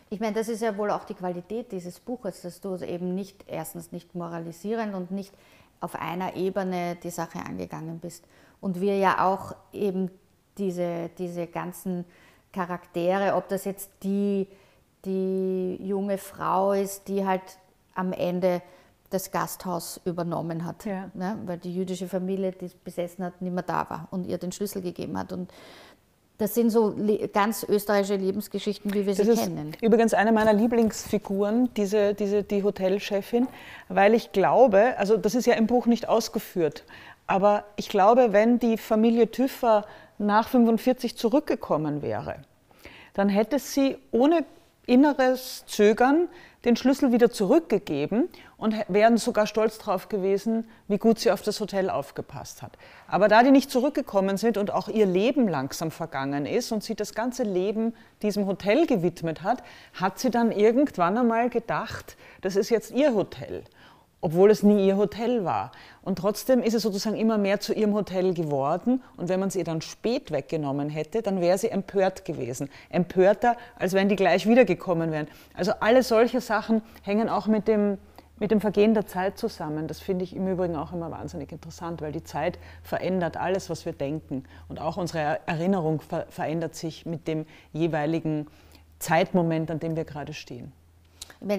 ich 0.10 0.19
meine, 0.19 0.34
das 0.34 0.47
ist 0.47 0.62
ja 0.62 0.77
wohl 0.77 0.89
auch 0.89 1.03
die 1.03 1.13
Qualität 1.13 1.71
dieses 1.71 1.99
Buches, 1.99 2.41
dass 2.41 2.62
du 2.62 2.75
eben 2.77 3.13
nicht, 3.13 3.43
erstens 3.47 3.91
nicht 3.91 4.15
moralisierend 4.15 4.95
und 4.95 5.12
nicht 5.12 5.34
auf 5.79 5.95
einer 5.95 6.35
Ebene 6.35 6.95
die 7.01 7.09
Sache 7.09 7.39
angegangen 7.39 7.99
bist. 7.99 8.25
Und 8.61 8.81
wir 8.81 8.97
ja 8.97 9.25
auch 9.25 9.55
eben 9.71 10.09
diese, 10.57 11.09
diese 11.17 11.47
ganzen 11.47 12.05
Charaktere, 12.51 13.35
ob 13.35 13.47
das 13.49 13.65
jetzt 13.65 13.91
die, 14.03 14.47
die 15.05 15.75
junge 15.81 16.17
Frau 16.17 16.73
ist, 16.73 17.07
die 17.07 17.25
halt 17.25 17.59
am 17.93 18.13
Ende 18.13 18.61
das 19.09 19.31
Gasthaus 19.31 20.01
übernommen 20.03 20.65
hat, 20.65 20.85
ja. 20.85 21.09
ne? 21.13 21.37
weil 21.45 21.57
die 21.57 21.73
jüdische 21.73 22.07
Familie, 22.07 22.51
die 22.51 22.65
es 22.65 22.73
besessen 22.73 23.23
hat, 23.23 23.41
nicht 23.41 23.53
mehr 23.53 23.63
da 23.63 23.89
war 23.89 24.07
und 24.11 24.27
ihr 24.27 24.37
den 24.37 24.51
Schlüssel 24.51 24.81
gegeben 24.81 25.17
hat. 25.17 25.31
Und 25.31 25.51
das 26.38 26.54
sind 26.54 26.69
so 26.69 26.95
ganz 27.34 27.63
österreichische 27.63 28.15
Lebensgeschichten, 28.15 28.93
wie 28.93 29.06
wir 29.08 29.15
das 29.15 29.26
sie 29.26 29.36
kennen. 29.36 29.71
Übrigens 29.82 30.13
eine 30.13 30.32
meiner 30.32 30.54
Lieblingsfiguren, 30.54 31.73
diese, 31.76 32.13
diese, 32.13 32.43
die 32.43 32.63
Hotelchefin, 32.63 33.47
weil 33.89 34.13
ich 34.13 34.32
glaube, 34.32 34.93
also 34.97 35.17
das 35.17 35.34
ist 35.34 35.47
ja 35.47 35.56
im 35.56 35.65
Buch 35.65 35.88
nicht 35.88 36.08
ausgeführt, 36.08 36.84
aber 37.26 37.63
ich 37.76 37.89
glaube, 37.89 38.34
wenn 38.34 38.60
die 38.60 38.78
Familie 38.78 39.32
Tüffer 39.32 39.86
nach 40.19 40.47
45 40.47 41.17
zurückgekommen 41.17 42.02
wäre, 42.02 42.36
dann 43.13 43.30
hätte 43.30 43.58
sie 43.58 43.97
ohne 44.12 44.45
inneres 44.86 45.65
Zögern 45.65 46.30
den 46.67 46.75
Schlüssel 46.75 47.13
wieder 47.13 47.32
zurückgegeben 47.32 48.27
und 48.58 48.75
wären 48.89 49.17
sogar 49.17 49.47
stolz 49.47 49.77
darauf 49.77 50.10
gewesen, 50.10 50.67
wie 50.89 50.97
gut 50.97 51.17
sie 51.17 51.32
auf 51.32 51.41
das 51.41 51.62
Hotel 51.62 51.89
aufgepasst 51.89 52.62
hat. 52.62 52.73
Aber 53.08 53.30
da 53.30 53.41
die 53.41 53.51
nicht 53.51 53.71
zurückgekommen 53.71 54.36
sind 54.36 54.58
und 54.58 54.71
auch 54.71 54.89
ihr 54.89 55.06
Leben 55.06 55.47
langsam 55.47 55.91
vergangen 55.91 56.45
ist 56.45 56.73
und 56.73 56.84
sie 56.84 56.93
das 56.93 57.15
ganze 57.15 57.43
Leben 57.43 57.93
diesem 58.21 58.47
Hotel 58.47 58.86
gewidmet 58.86 59.43
hat, 59.43 59.63
hat 59.93 60.19
sie 60.19 60.30
dann 60.30 60.51
irgendwann 60.51 61.17
einmal 61.17 61.49
gedacht, 61.49 62.17
das 62.41 62.58
ist 62.58 62.69
jetzt 62.69 62.91
ihr 62.91 63.13
Hotel 63.13 63.63
obwohl 64.27 64.51
es 64.51 64.61
nie 64.61 64.85
ihr 64.85 64.97
Hotel 64.97 65.45
war. 65.45 65.71
Und 66.01 66.19
trotzdem 66.19 66.61
ist 66.61 66.73
es 66.73 66.83
sozusagen 66.83 67.15
immer 67.15 67.37
mehr 67.37 67.61
zu 67.61 67.73
ihrem 67.73 67.93
Hotel 67.93 68.33
geworden. 68.33 69.01
Und 69.15 69.29
wenn 69.29 69.39
man 69.39 69.47
es 69.47 69.55
ihr 69.55 69.63
dann 69.63 69.79
spät 69.79 70.31
weggenommen 70.31 70.89
hätte, 70.89 71.21
dann 71.21 71.39
wäre 71.39 71.57
sie 71.57 71.69
empört 71.69 72.25
gewesen. 72.25 72.69
Empörter, 72.89 73.55
als 73.79 73.93
wenn 73.93 74.09
die 74.09 74.17
gleich 74.17 74.45
wiedergekommen 74.45 75.13
wären. 75.13 75.29
Also 75.53 75.71
alle 75.79 76.03
solche 76.03 76.41
Sachen 76.41 76.81
hängen 77.03 77.29
auch 77.29 77.47
mit 77.47 77.69
dem, 77.69 77.99
mit 78.37 78.51
dem 78.51 78.59
Vergehen 78.59 78.93
der 78.93 79.07
Zeit 79.07 79.37
zusammen. 79.37 79.87
Das 79.87 80.01
finde 80.01 80.25
ich 80.25 80.35
im 80.35 80.45
Übrigen 80.45 80.75
auch 80.75 80.91
immer 80.91 81.09
wahnsinnig 81.09 81.53
interessant, 81.53 82.01
weil 82.01 82.11
die 82.11 82.25
Zeit 82.25 82.59
verändert 82.83 83.37
alles, 83.37 83.69
was 83.69 83.85
wir 83.85 83.93
denken. 83.93 84.43
Und 84.67 84.81
auch 84.81 84.97
unsere 84.97 85.39
Erinnerung 85.45 86.01
ver 86.01 86.25
verändert 86.29 86.75
sich 86.75 87.05
mit 87.05 87.29
dem 87.29 87.45
jeweiligen 87.71 88.47
Zeitmoment, 88.99 89.71
an 89.71 89.79
dem 89.79 89.95
wir 89.95 90.03
gerade 90.03 90.33
stehen. 90.33 90.73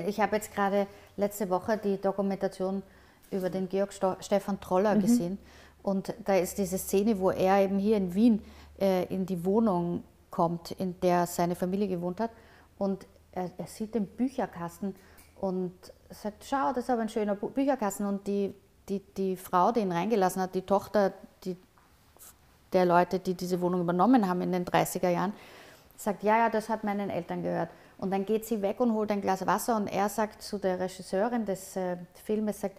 Ich 0.07 0.21
habe 0.21 0.37
jetzt 0.37 0.55
gerade 0.55 0.87
letzte 1.17 1.49
Woche 1.51 1.79
die 1.79 2.01
Dokumentation 2.01 2.83
über 3.31 3.51
den 3.51 3.69
Georg 3.69 3.93
Stefan 4.21 4.61
Troller 4.61 4.95
mhm. 4.95 5.01
gesehen. 5.01 5.39
Und 5.83 6.15
da 6.25 6.37
ist 6.37 6.59
diese 6.59 6.79
Szene, 6.79 7.19
wo 7.19 7.31
er 7.31 7.63
eben 7.63 7.79
hier 7.79 7.97
in 7.97 8.15
Wien 8.15 8.43
äh, 8.81 9.05
in 9.05 9.27
die 9.27 9.45
Wohnung 9.45 10.03
kommt, 10.31 10.73
in 10.73 10.99
der 11.01 11.27
seine 11.27 11.55
Familie 11.55 11.89
gewohnt 11.89 12.21
hat. 12.21 12.31
Und 12.79 13.07
er, 13.33 13.51
er, 13.57 13.67
sieht 13.67 13.95
den 13.95 14.07
Bücherkasten 14.07 14.95
und 15.41 15.73
sagt, 16.11 16.45
schau, 16.45 16.73
das 16.73 16.85
ist 16.85 16.91
aber 16.91 17.03
ein 17.03 17.09
schöner 17.09 17.35
Bücherkasten. 17.35 18.07
Und 18.07 18.27
die, 18.27 18.55
die, 18.89 19.01
die 19.17 19.37
Frau, 19.37 19.73
die 19.73 19.81
ihn 19.81 19.93
reingelassen 19.93 20.43
hat, 20.43 20.55
die 20.55 20.63
Tochter 20.63 21.13
die, 21.45 21.57
der 22.73 22.85
Leute, 22.85 23.19
die 23.19 23.35
diese 23.35 23.61
Wohnung 23.61 23.81
übernommen 23.81 24.29
haben 24.29 24.43
in 24.43 24.53
den 24.53 24.65
30er 24.65 25.09
Jahren, 25.09 25.33
sagt, 25.97 26.23
ja, 26.23 26.39
ja, 26.39 26.51
das 26.51 26.69
hat 26.69 26.85
meinen 26.85 27.11
Eltern 27.11 27.43
gehört. 27.43 27.71
Und 27.99 28.13
dann 28.13 28.25
geht 28.25 28.47
sie 28.47 28.63
weg 28.63 28.81
und 28.81 28.93
holt 28.93 29.11
ein 29.11 29.21
Glas 29.21 29.45
Wasser 29.47 29.77
und 29.77 29.89
er 29.89 30.09
sagt 30.09 30.41
zu 30.41 30.59
der 30.59 30.79
Regisseurin 30.79 31.45
des 31.45 31.77
äh, 31.77 31.97
Filmes, 32.25 32.61
sagt, 32.61 32.79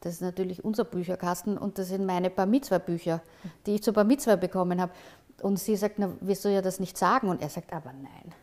das 0.00 0.14
ist 0.14 0.20
natürlich 0.20 0.62
unser 0.64 0.84
Bücherkasten 0.84 1.56
und 1.56 1.78
das 1.78 1.88
sind 1.88 2.04
meine 2.04 2.28
Bar 2.28 2.46
Mitzwa 2.46 2.78
Bücher, 2.78 3.22
die 3.64 3.76
ich 3.76 3.82
zur 3.82 3.94
Bar 3.94 4.04
Mitzwa 4.04 4.36
bekommen 4.36 4.80
habe. 4.80 4.92
Und 5.40 5.58
sie 5.58 5.76
sagt, 5.76 5.98
na, 5.98 6.10
wirst 6.20 6.44
du 6.44 6.50
ja 6.50 6.60
das 6.60 6.78
nicht 6.78 6.98
sagen? 6.98 7.28
Und 7.28 7.40
er 7.40 7.48
sagt, 7.48 7.72
aber 7.72 7.92
nein. 7.92 8.34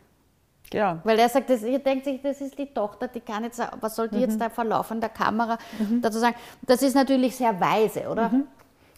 Ja. 0.72 1.00
Weil 1.04 1.18
er 1.18 1.28
sagt, 1.28 1.50
das, 1.50 1.62
ihr 1.62 1.78
denkt 1.78 2.06
sich, 2.06 2.20
das 2.22 2.40
ist 2.40 2.58
die 2.58 2.72
Tochter, 2.72 3.06
die 3.08 3.20
kann 3.20 3.44
jetzt, 3.44 3.62
was 3.80 3.94
soll 3.94 4.08
die 4.08 4.16
mhm. 4.16 4.22
jetzt 4.22 4.40
da 4.40 4.48
vor 4.48 4.64
laufender 4.64 5.08
Kamera 5.08 5.58
mhm. 5.78 6.00
dazu 6.00 6.18
sagen? 6.18 6.36
Das 6.62 6.82
ist 6.82 6.94
natürlich 6.94 7.36
sehr 7.36 7.58
weise, 7.60 8.08
oder? 8.08 8.30
Mhm. 8.30 8.48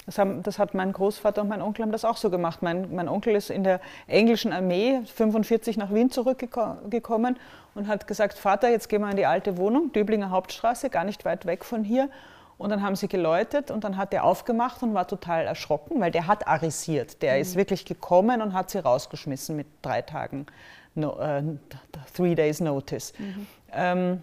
Das, 0.07 0.19
haben, 0.19 0.43
das, 0.43 0.59
hat 0.59 0.75
mein 0.75 0.93
Großvater 0.93 1.43
und 1.43 1.49
mein 1.49 1.63
Onkel 1.63 1.83
haben 1.83 1.93
das 1.93 2.05
auch 2.05 2.19
so 2.19 2.29
gemacht. 2.29 2.63
Mein, 2.63 2.95
mein 2.95 3.09
Onkel 3.09 3.35
ist 3.35 3.51
in 3.51 3.65
der 3.65 3.81
englischen 4.07 4.53
Armee 4.53 5.01
45 5.15 5.79
nach 5.79 5.93
Wien 5.95 6.11
zurückgekommen 6.11 7.39
und 7.75 7.89
hat 7.89 8.07
gesagt, 8.07 8.37
Vater, 8.37 8.69
jetzt 8.69 8.89
gehen 8.89 9.01
wir 9.01 9.11
in 9.11 9.17
die 9.17 9.27
alte 9.27 9.57
Wohnung, 9.57 9.93
Döblinger 9.93 10.31
Hauptstraße, 10.31 10.91
gar 10.91 11.05
nicht 11.05 11.25
weit 11.25 11.47
weg 11.47 11.65
von 11.65 11.85
hier. 11.85 12.11
Und 12.57 12.71
dann 12.71 12.83
haben 12.83 12.97
sie 12.97 13.09
geläutet 13.09 13.71
und 13.71 13.83
dann 13.83 13.97
hat 13.97 14.15
er 14.15 14.25
aufgemacht 14.25 14.83
und 14.83 14.95
war 14.95 15.09
total 15.09 15.45
erschrocken, 15.45 16.01
weil 16.01 16.11
der 16.11 16.27
hat 16.27 16.47
arisiert. 16.47 17.21
Der 17.23 17.35
mhm. 17.35 17.41
ist 17.41 17.57
wirklich 17.57 17.85
gekommen 17.85 18.43
und 18.43 18.53
hat 18.53 18.71
sie 18.71 18.79
rausgeschmissen 18.79 19.57
mit 19.57 19.67
drei 19.83 20.03
Tagen, 20.03 20.47
no, 20.95 21.19
äh, 21.19 21.43
three 22.15 22.35
days 22.35 22.61
notice. 22.61 23.13
Mhm. 23.19 23.47
Ähm, 23.73 24.23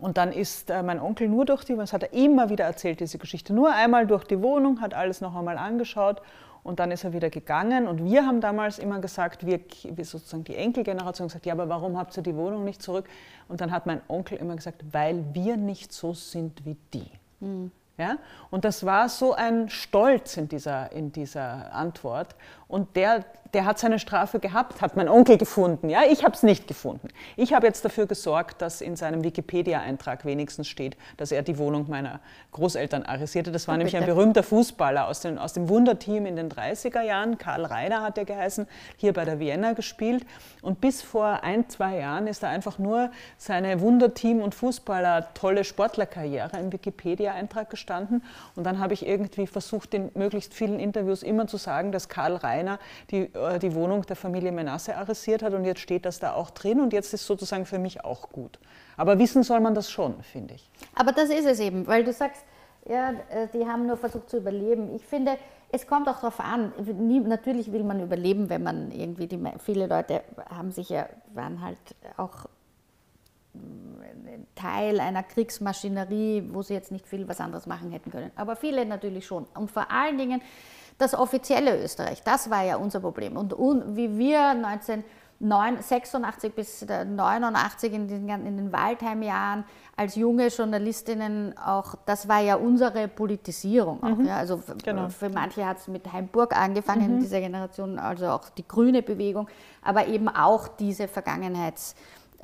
und 0.00 0.16
dann 0.16 0.32
ist 0.32 0.70
äh, 0.70 0.82
mein 0.82 1.00
Onkel 1.00 1.28
nur 1.28 1.44
durch 1.44 1.64
die, 1.64 1.76
das 1.76 1.92
hat 1.92 2.02
er 2.02 2.12
immer 2.12 2.50
wieder 2.50 2.64
erzählt, 2.64 3.00
diese 3.00 3.18
Geschichte, 3.18 3.52
nur 3.52 3.72
einmal 3.72 4.06
durch 4.06 4.24
die 4.24 4.42
Wohnung, 4.42 4.80
hat 4.80 4.94
alles 4.94 5.20
noch 5.20 5.34
einmal 5.34 5.58
angeschaut 5.58 6.20
und 6.64 6.80
dann 6.80 6.90
ist 6.90 7.04
er 7.04 7.12
wieder 7.12 7.30
gegangen. 7.30 7.86
Und 7.86 8.04
wir 8.04 8.26
haben 8.26 8.40
damals 8.40 8.78
immer 8.78 8.98
gesagt, 8.98 9.46
wir, 9.46 9.60
wir 9.84 10.04
sozusagen 10.04 10.44
die 10.44 10.56
Enkelgeneration 10.56 11.28
gesagt, 11.28 11.46
ja, 11.46 11.52
aber 11.52 11.68
warum 11.68 11.96
habt 11.96 12.16
ihr 12.16 12.22
die 12.22 12.34
Wohnung 12.34 12.64
nicht 12.64 12.82
zurück? 12.82 13.06
Und 13.48 13.60
dann 13.60 13.70
hat 13.70 13.86
mein 13.86 14.00
Onkel 14.08 14.38
immer 14.38 14.56
gesagt, 14.56 14.82
weil 14.90 15.24
wir 15.32 15.56
nicht 15.56 15.92
so 15.92 16.14
sind 16.14 16.64
wie 16.64 16.76
die. 16.92 17.10
Mhm. 17.40 17.70
Ja? 17.98 18.16
Und 18.50 18.64
das 18.64 18.84
war 18.84 19.08
so 19.08 19.34
ein 19.34 19.68
Stolz 19.68 20.36
in 20.36 20.48
dieser, 20.48 20.90
in 20.90 21.12
dieser 21.12 21.72
Antwort. 21.72 22.34
Und 22.74 22.96
der, 22.96 23.24
der 23.54 23.66
hat 23.66 23.78
seine 23.78 24.00
Strafe 24.00 24.40
gehabt, 24.40 24.82
hat 24.82 24.96
mein 24.96 25.08
Onkel 25.08 25.38
gefunden. 25.38 25.88
Ja, 25.88 26.00
ich 26.10 26.24
habe 26.24 26.34
es 26.34 26.42
nicht 26.42 26.66
gefunden. 26.66 27.06
Ich 27.36 27.54
habe 27.54 27.68
jetzt 27.68 27.84
dafür 27.84 28.06
gesorgt, 28.06 28.60
dass 28.60 28.80
in 28.80 28.96
seinem 28.96 29.22
Wikipedia-Eintrag 29.22 30.24
wenigstens 30.24 30.66
steht, 30.66 30.96
dass 31.16 31.30
er 31.30 31.42
die 31.42 31.56
Wohnung 31.56 31.88
meiner 31.88 32.18
Großeltern 32.50 33.04
arisierte. 33.04 33.52
Das 33.52 33.68
war 33.68 33.76
oh, 33.76 33.78
nämlich 33.78 33.96
ein 33.96 34.06
berühmter 34.06 34.42
Fußballer 34.42 35.06
aus, 35.06 35.20
den, 35.20 35.38
aus 35.38 35.52
dem 35.52 35.68
Wunderteam 35.68 36.26
in 36.26 36.34
den 36.34 36.50
30er 36.50 37.02
Jahren. 37.02 37.38
Karl 37.38 37.64
Reiner 37.64 38.02
hat 38.02 38.18
er 38.18 38.24
geheißen, 38.24 38.66
hier 38.96 39.12
bei 39.12 39.24
der 39.24 39.38
Vienna 39.38 39.74
gespielt. 39.74 40.26
Und 40.60 40.80
bis 40.80 41.00
vor 41.00 41.44
ein, 41.44 41.68
zwei 41.68 41.98
Jahren 41.98 42.26
ist 42.26 42.42
er 42.42 42.48
einfach 42.48 42.80
nur 42.80 43.12
seine 43.38 43.80
Wunderteam- 43.80 44.42
und 44.42 44.56
Fußballer 44.56 45.32
tolle 45.34 45.62
Sportlerkarriere 45.62 46.58
im 46.58 46.72
Wikipedia-Eintrag 46.72 47.68
verstanden. 47.68 48.22
Und 48.56 48.64
dann 48.64 48.80
habe 48.80 48.94
ich 48.94 49.06
irgendwie 49.06 49.46
versucht, 49.46 49.94
in 49.94 50.10
möglichst 50.14 50.54
vielen 50.54 50.80
Interviews 50.80 51.22
immer 51.22 51.46
zu 51.46 51.56
sagen, 51.56 51.92
dass 51.92 52.08
Karl 52.08 52.34
Reiner 52.34 52.63
die, 53.10 53.34
äh, 53.34 53.58
die 53.58 53.74
Wohnung 53.74 54.02
der 54.02 54.16
Familie 54.16 54.52
Menasse 54.52 54.96
arresiert 54.96 55.42
hat 55.42 55.54
und 55.54 55.64
jetzt 55.64 55.80
steht 55.80 56.04
das 56.04 56.18
da 56.18 56.34
auch 56.34 56.50
drin 56.50 56.80
und 56.80 56.92
jetzt 56.92 57.14
ist 57.14 57.26
sozusagen 57.26 57.66
für 57.66 57.78
mich 57.78 58.04
auch 58.04 58.30
gut. 58.30 58.58
Aber 58.96 59.18
wissen 59.18 59.42
soll 59.42 59.60
man 59.60 59.74
das 59.74 59.90
schon, 59.90 60.22
finde 60.22 60.54
ich. 60.54 60.70
Aber 60.94 61.12
das 61.12 61.30
ist 61.30 61.46
es 61.46 61.60
eben, 61.60 61.86
weil 61.86 62.04
du 62.04 62.12
sagst, 62.12 62.44
ja, 62.86 63.10
äh, 63.10 63.48
die 63.52 63.66
haben 63.66 63.86
nur 63.86 63.96
versucht 63.96 64.28
zu 64.28 64.38
überleben. 64.38 64.94
Ich 64.94 65.04
finde, 65.04 65.38
es 65.72 65.86
kommt 65.86 66.08
auch 66.08 66.20
darauf 66.20 66.40
an. 66.40 66.72
natürlich 67.26 67.72
will 67.72 67.82
man 67.82 68.00
überleben, 68.00 68.48
wenn 68.48 68.62
man 68.62 68.90
irgendwie 68.92 69.26
die 69.26 69.40
viele 69.58 69.86
Leute 69.86 70.22
haben 70.48 70.70
sich 70.70 70.88
ja 70.88 71.08
waren 71.34 71.62
halt 71.62 71.78
auch 72.16 72.46
Teil 74.54 75.00
einer 75.00 75.22
Kriegsmaschinerie, 75.22 76.48
wo 76.52 76.62
sie 76.62 76.74
jetzt 76.74 76.90
nicht 76.90 77.06
viel 77.06 77.28
was 77.28 77.40
anderes 77.40 77.66
machen 77.66 77.90
hätten 77.90 78.10
können. 78.10 78.30
Aber 78.36 78.56
viele 78.56 78.84
natürlich 78.86 79.26
schon. 79.26 79.46
Und 79.54 79.70
vor 79.70 79.90
allen 79.90 80.18
Dingen 80.18 80.42
das 80.98 81.14
offizielle 81.14 81.82
Österreich, 81.82 82.22
das 82.22 82.50
war 82.50 82.64
ja 82.64 82.76
unser 82.76 83.00
Problem. 83.00 83.36
Und 83.36 83.54
wie 83.96 84.16
wir 84.16 84.50
1986 84.50 86.54
bis 86.54 86.86
89 86.86 87.92
in 87.92 88.08
den, 88.08 88.28
in 88.28 88.56
den 88.56 88.72
Waldheim-Jahren 88.72 89.64
als 89.96 90.16
junge 90.16 90.48
Journalistinnen 90.48 91.56
auch, 91.58 91.94
das 92.06 92.28
war 92.28 92.40
ja 92.40 92.56
unsere 92.56 93.08
Politisierung 93.08 94.02
auch. 94.02 94.16
Mhm. 94.16 94.26
Ja. 94.26 94.36
Also 94.36 94.60
genau. 94.82 95.08
für 95.08 95.28
manche 95.28 95.66
hat 95.66 95.78
es 95.78 95.88
mit 95.88 96.12
Heimburg 96.12 96.56
angefangen 96.56 97.06
mhm. 97.06 97.14
in 97.14 97.20
dieser 97.20 97.40
Generation, 97.40 97.98
also 97.98 98.28
auch 98.28 98.48
die 98.50 98.66
grüne 98.66 99.02
Bewegung, 99.02 99.48
aber 99.82 100.06
eben 100.06 100.28
auch 100.28 100.68
diese 100.68 101.04
Vergangenheits- 101.04 101.94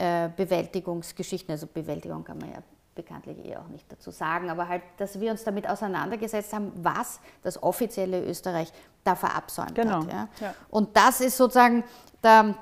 äh, 0.01 0.31
Bewältigungsgeschichten, 0.35 1.53
also 1.53 1.67
Bewältigung 1.67 2.25
kann 2.25 2.39
man 2.39 2.51
ja 2.51 2.63
bekanntlich 2.95 3.45
eh 3.45 3.57
auch 3.57 3.69
nicht 3.69 3.91
dazu 3.91 4.11
sagen, 4.11 4.51
aber 4.51 4.69
halt, 4.69 4.83
dass 4.99 5.21
wir 5.21 5.31
uns 5.31 5.45
damit 5.45 5.69
auseinandergesetzt 5.69 6.53
haben, 6.53 6.73
was 6.77 7.21
das 7.43 7.63
offizielle 7.63 8.23
Österreich 8.25 8.73
da 9.05 9.15
verabsäumt 9.15 9.75
genau. 9.75 10.03
hat. 10.03 10.13
Ja? 10.13 10.29
Ja. 10.41 10.55
Und 10.71 10.97
das 10.97 11.21
ist 11.21 11.37
sozusagen, 11.37 11.85
da, 12.21 12.55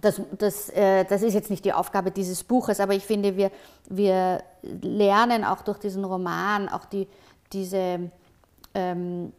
das, 0.00 0.20
das, 0.36 0.68
äh, 0.70 1.04
das 1.04 1.22
ist 1.22 1.34
jetzt 1.34 1.50
nicht 1.50 1.64
die 1.64 1.72
Aufgabe 1.72 2.10
dieses 2.10 2.42
Buches, 2.44 2.80
aber 2.80 2.94
ich 2.94 3.04
finde, 3.04 3.36
wir, 3.36 3.50
wir 3.88 4.42
lernen 4.62 5.44
auch 5.44 5.62
durch 5.62 5.78
diesen 5.78 6.04
Roman 6.04 6.68
auch 6.68 6.84
die, 6.86 7.06
diese 7.52 8.10
ähm, 8.74 9.32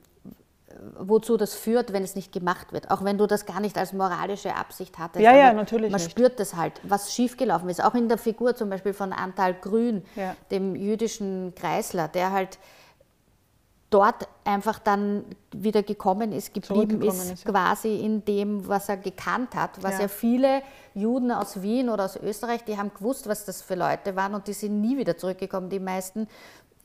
wozu 0.97 1.37
das 1.37 1.55
führt, 1.55 1.93
wenn 1.93 2.03
es 2.03 2.15
nicht 2.15 2.31
gemacht 2.31 2.73
wird. 2.73 2.91
Auch 2.91 3.03
wenn 3.03 3.17
du 3.17 3.27
das 3.27 3.45
gar 3.45 3.59
nicht 3.59 3.77
als 3.77 3.93
moralische 3.93 4.55
Absicht 4.55 4.97
hattest. 4.97 5.23
Ja, 5.23 5.35
ja, 5.35 5.53
natürlich. 5.53 5.91
Man 5.91 6.01
nicht. 6.01 6.11
spürt 6.11 6.39
das 6.39 6.55
halt, 6.55 6.79
was 6.83 7.13
schiefgelaufen 7.13 7.69
ist. 7.69 7.83
Auch 7.83 7.95
in 7.95 8.07
der 8.07 8.17
Figur 8.17 8.55
zum 8.55 8.69
Beispiel 8.69 8.93
von 8.93 9.13
Antal 9.13 9.53
Grün, 9.53 10.03
ja. 10.15 10.35
dem 10.51 10.75
jüdischen 10.75 11.53
Kreisler, 11.55 12.07
der 12.07 12.31
halt 12.31 12.59
dort 13.89 14.27
einfach 14.43 14.77
dann 14.77 15.25
wieder 15.51 15.81
gekommen 15.81 16.31
ist, 16.31 16.53
geblieben 16.53 17.01
ist, 17.01 17.31
ist 17.31 17.43
ja. 17.43 17.51
quasi 17.51 17.95
in 17.95 18.23
dem, 18.23 18.67
was 18.67 18.87
er 18.87 18.97
gekannt 18.97 19.55
hat, 19.55 19.81
was 19.81 19.95
ja. 19.95 20.01
ja. 20.01 20.07
viele 20.07 20.61
Juden 20.93 21.31
aus 21.31 21.61
Wien 21.63 21.89
oder 21.89 22.05
aus 22.05 22.15
Österreich, 22.15 22.63
die 22.65 22.77
haben 22.77 22.91
gewusst, 22.93 23.27
was 23.27 23.45
das 23.45 23.63
für 23.63 23.75
Leute 23.75 24.15
waren 24.15 24.35
und 24.35 24.47
die 24.47 24.53
sind 24.53 24.79
nie 24.79 24.97
wieder 24.97 25.17
zurückgekommen. 25.17 25.69
Die 25.69 25.79
meisten 25.79 26.27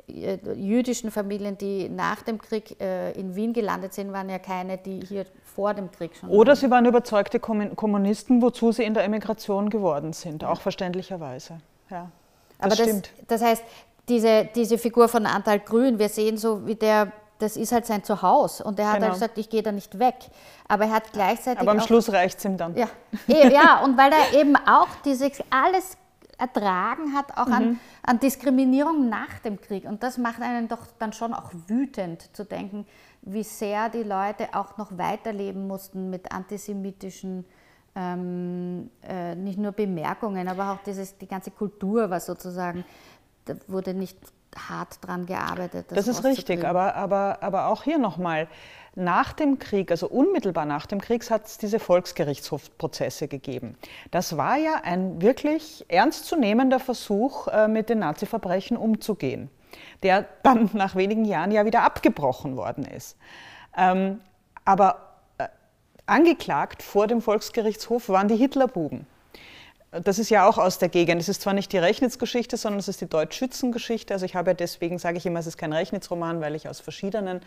jüdischen 0.07 1.11
Familien, 1.11 1.57
die 1.57 1.88
nach 1.88 2.23
dem 2.23 2.40
Krieg 2.40 2.81
äh, 2.81 3.12
in 3.12 3.35
Wien 3.35 3.53
gelandet 3.53 3.95
sind, 3.95 4.12
waren 4.12 4.29
ja 4.29 4.38
keine, 4.38 4.77
die 4.79 5.01
hier 5.01 5.25
vor 5.43 5.73
dem 5.75 5.90
Krieg 5.90 6.12
schon 6.17 6.29
Oder 6.29 6.49
waren. 6.49 6.57
sie 6.57 6.71
waren 6.71 6.87
überzeugte 6.87 7.40
Kommunisten, 7.40 8.43
wozu 8.43 8.73
sie 8.73 8.85
in 8.85 8.95
der 8.95 9.05
Emigration 9.05 9.71
geworden 9.71 10.12
sind, 10.12 10.45
auch 10.45 10.61
verständlicherweise. 10.61 11.59
Ja, 11.90 12.11
das 12.59 12.73
Aber 12.73 12.83
stimmt. 12.83 13.11
Das, 13.27 13.40
das 13.40 13.49
heißt, 13.49 13.64
diese, 14.09 14.49
diese 14.55 14.79
Figur 14.79 15.09
von 15.09 15.27
Antal 15.27 15.61
Grün, 15.61 15.99
wir 15.99 16.09
sehen 16.09 16.37
so, 16.37 16.67
wie 16.67 16.75
der 16.75 17.12
das 17.38 17.57
ist 17.57 17.73
halt 17.73 17.85
sein 17.85 18.03
Zuhause. 18.05 18.62
Und 18.64 18.79
er 18.79 18.87
hat 18.87 18.95
genau. 18.95 19.07
halt 19.07 19.14
gesagt, 19.14 19.38
ich 19.38 19.51
gehe 19.51 19.62
da 19.62 19.73
nicht 19.73 19.99
weg. 19.99 20.14
Aber 20.69 20.85
er 20.85 20.93
hat 20.93 21.12
gleichzeitig. 21.12 21.61
Aber 21.61 21.73
am 21.73 21.81
Schluss 21.81 22.11
reicht 22.12 22.38
es 22.38 22.45
ihm 22.45 22.57
dann. 22.57 22.77
Ja. 22.77 22.88
Eh, 23.29 23.53
ja, 23.53 23.83
und 23.85 23.99
weil 23.99 24.12
er 24.12 24.40
eben 24.40 24.57
auch 24.57 24.88
dieses 25.05 25.43
alles 25.51 25.97
ertragen 26.38 27.14
hat, 27.14 27.37
auch 27.37 27.47
mhm. 27.47 27.53
an, 27.53 27.81
an 28.03 28.20
Diskriminierung 28.20 29.09
nach 29.09 29.38
dem 29.44 29.61
Krieg. 29.61 29.85
Und 29.85 30.03
das 30.03 30.18
macht 30.18 30.40
einen 30.40 30.68
doch 30.68 30.87
dann 30.99 31.12
schon 31.12 31.35
auch 31.35 31.51
wütend 31.66 32.35
zu 32.35 32.44
denken, 32.44 32.87
wie 33.23 33.42
sehr 33.42 33.88
die 33.88 34.03
Leute 34.03 34.49
auch 34.53 34.77
noch 34.77 34.97
weiterleben 34.99 35.66
mussten 35.66 36.11
mit 36.11 36.31
antisemitischen, 36.33 37.44
ähm, 37.94 38.90
äh, 39.03 39.35
nicht 39.35 39.59
nur 39.59 39.73
Bemerkungen, 39.73 40.49
aber 40.49 40.73
auch 40.73 40.83
dieses, 40.85 41.16
die 41.16 41.29
ganze 41.29 41.51
Kultur 41.51 42.11
war 42.11 42.20
sozusagen, 42.20 42.85
da 43.47 43.55
wurde 43.66 43.94
nicht 43.94 44.18
hart 44.57 44.99
dran 45.05 45.27
gearbeitet. 45.27 45.87
Das, 45.90 46.07
das 46.07 46.09
ist 46.09 46.25
richtig, 46.25 46.64
aber, 46.64 46.94
aber, 46.94 47.42
aber 47.42 47.66
auch 47.68 47.83
hier 47.83 47.99
nochmal, 47.99 48.49
nach 48.96 49.33
dem 49.33 49.59
Krieg, 49.59 49.90
also 49.90 50.09
unmittelbar 50.09 50.66
nach 50.66 50.87
dem 50.87 51.00
Krieg, 51.00 51.28
hat 51.30 51.46
es 51.46 51.59
diese 51.59 51.78
Volksgerichtshofprozesse 51.78 53.28
gegeben. 53.28 53.76
Das 54.11 54.37
war 54.37 54.57
ja 54.57 54.80
ein 54.83 55.20
wirklich 55.20 55.85
ernstzunehmender 55.88 56.78
Versuch, 56.80 57.48
äh, 57.48 57.68
mit 57.68 57.88
den 57.88 58.00
Nazi-Verbrechen 58.00 58.76
umzugehen, 58.76 59.50
der 60.02 60.26
dann 60.42 60.70
nach 60.74 60.94
wenigen 60.94 61.24
Jahren 61.24 61.50
ja 61.50 61.64
wieder 61.64 61.83
abgebrochen 61.83 62.57
worden 62.57 62.85
ist. 62.85 63.16
Ähm, 63.76 64.20
aber 64.64 65.14
äh, 65.38 65.48
angeklagt 66.07 66.83
vor 66.83 67.07
dem 67.07 67.20
Volksgerichtshof 67.20 68.09
waren 68.09 68.28
die 68.28 68.37
Hitlerbuben. 68.37 69.07
Das 69.90 70.18
ist 70.18 70.28
ja 70.28 70.48
auch 70.48 70.59
aus 70.59 70.78
der 70.78 70.88
Gegend. 70.88 71.20
Es 71.20 71.28
ist 71.28 71.42
zwar 71.42 71.52
nicht 71.52 71.72
die 71.72 71.78
Rechnitz-Geschichte, 71.78 72.57
sondern 72.57 72.80
es 72.80 72.88
ist 72.88 73.00
die 73.00 73.09
Deutsch-Schützen-Geschichte. 73.09 74.12
Also 74.12 74.26
ich 74.26 74.35
habe 74.35 74.50
ja 74.50 74.54
deswegen, 74.54 74.98
sage 74.98 75.18
ich 75.18 75.26
immer, 75.26 75.38
es 75.38 75.46
ist 75.46 75.57
kein 75.57 75.72
Rechnitz-Roman, 75.72 76.40
weil 76.40 76.57
ich 76.57 76.68
aus 76.68 76.80
verschiedenen 76.80 77.40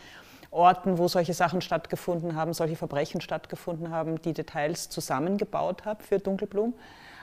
Orten, 0.58 0.98
wo 0.98 1.08
solche 1.08 1.34
Sachen 1.34 1.62
stattgefunden 1.62 2.36
haben, 2.36 2.54
solche 2.54 2.76
Verbrechen 2.76 3.22
stattgefunden 3.22 3.92
haben, 3.92 4.22
die 4.22 4.34
Details 4.34 4.90
zusammengebaut 4.90 5.86
habe 5.86 6.04
für 6.04 6.20
Dunkelblum. 6.20 6.74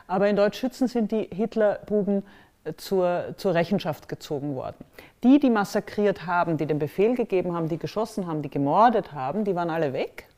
Aber 0.07 0.29
in 0.29 0.37
Deutschschützen 0.37 0.89
sind 0.89 1.13
die 1.13 1.29
Hitlerbuben 1.33 2.23
äh, 2.65 2.75
zur, 2.77 3.35
zur 3.37 3.55
Rechenschaft 3.55 4.09
gezogen 4.09 4.55
worden. 4.55 4.85
Die, 5.23 5.39
die 5.39 5.51
massakriert 5.51 6.27
haben, 6.27 6.57
die 6.57 6.67
den 6.67 6.79
Befehl 6.79 7.15
gegeben 7.15 7.55
haben, 7.55 7.69
die 7.69 7.79
geschossen 7.79 8.27
haben, 8.27 8.43
die 8.43 8.51
gemordet 8.51 9.13
haben, 9.13 9.45
die 9.45 9.55
waren 9.55 9.71
alle 9.71 9.93
weg. 9.93 10.29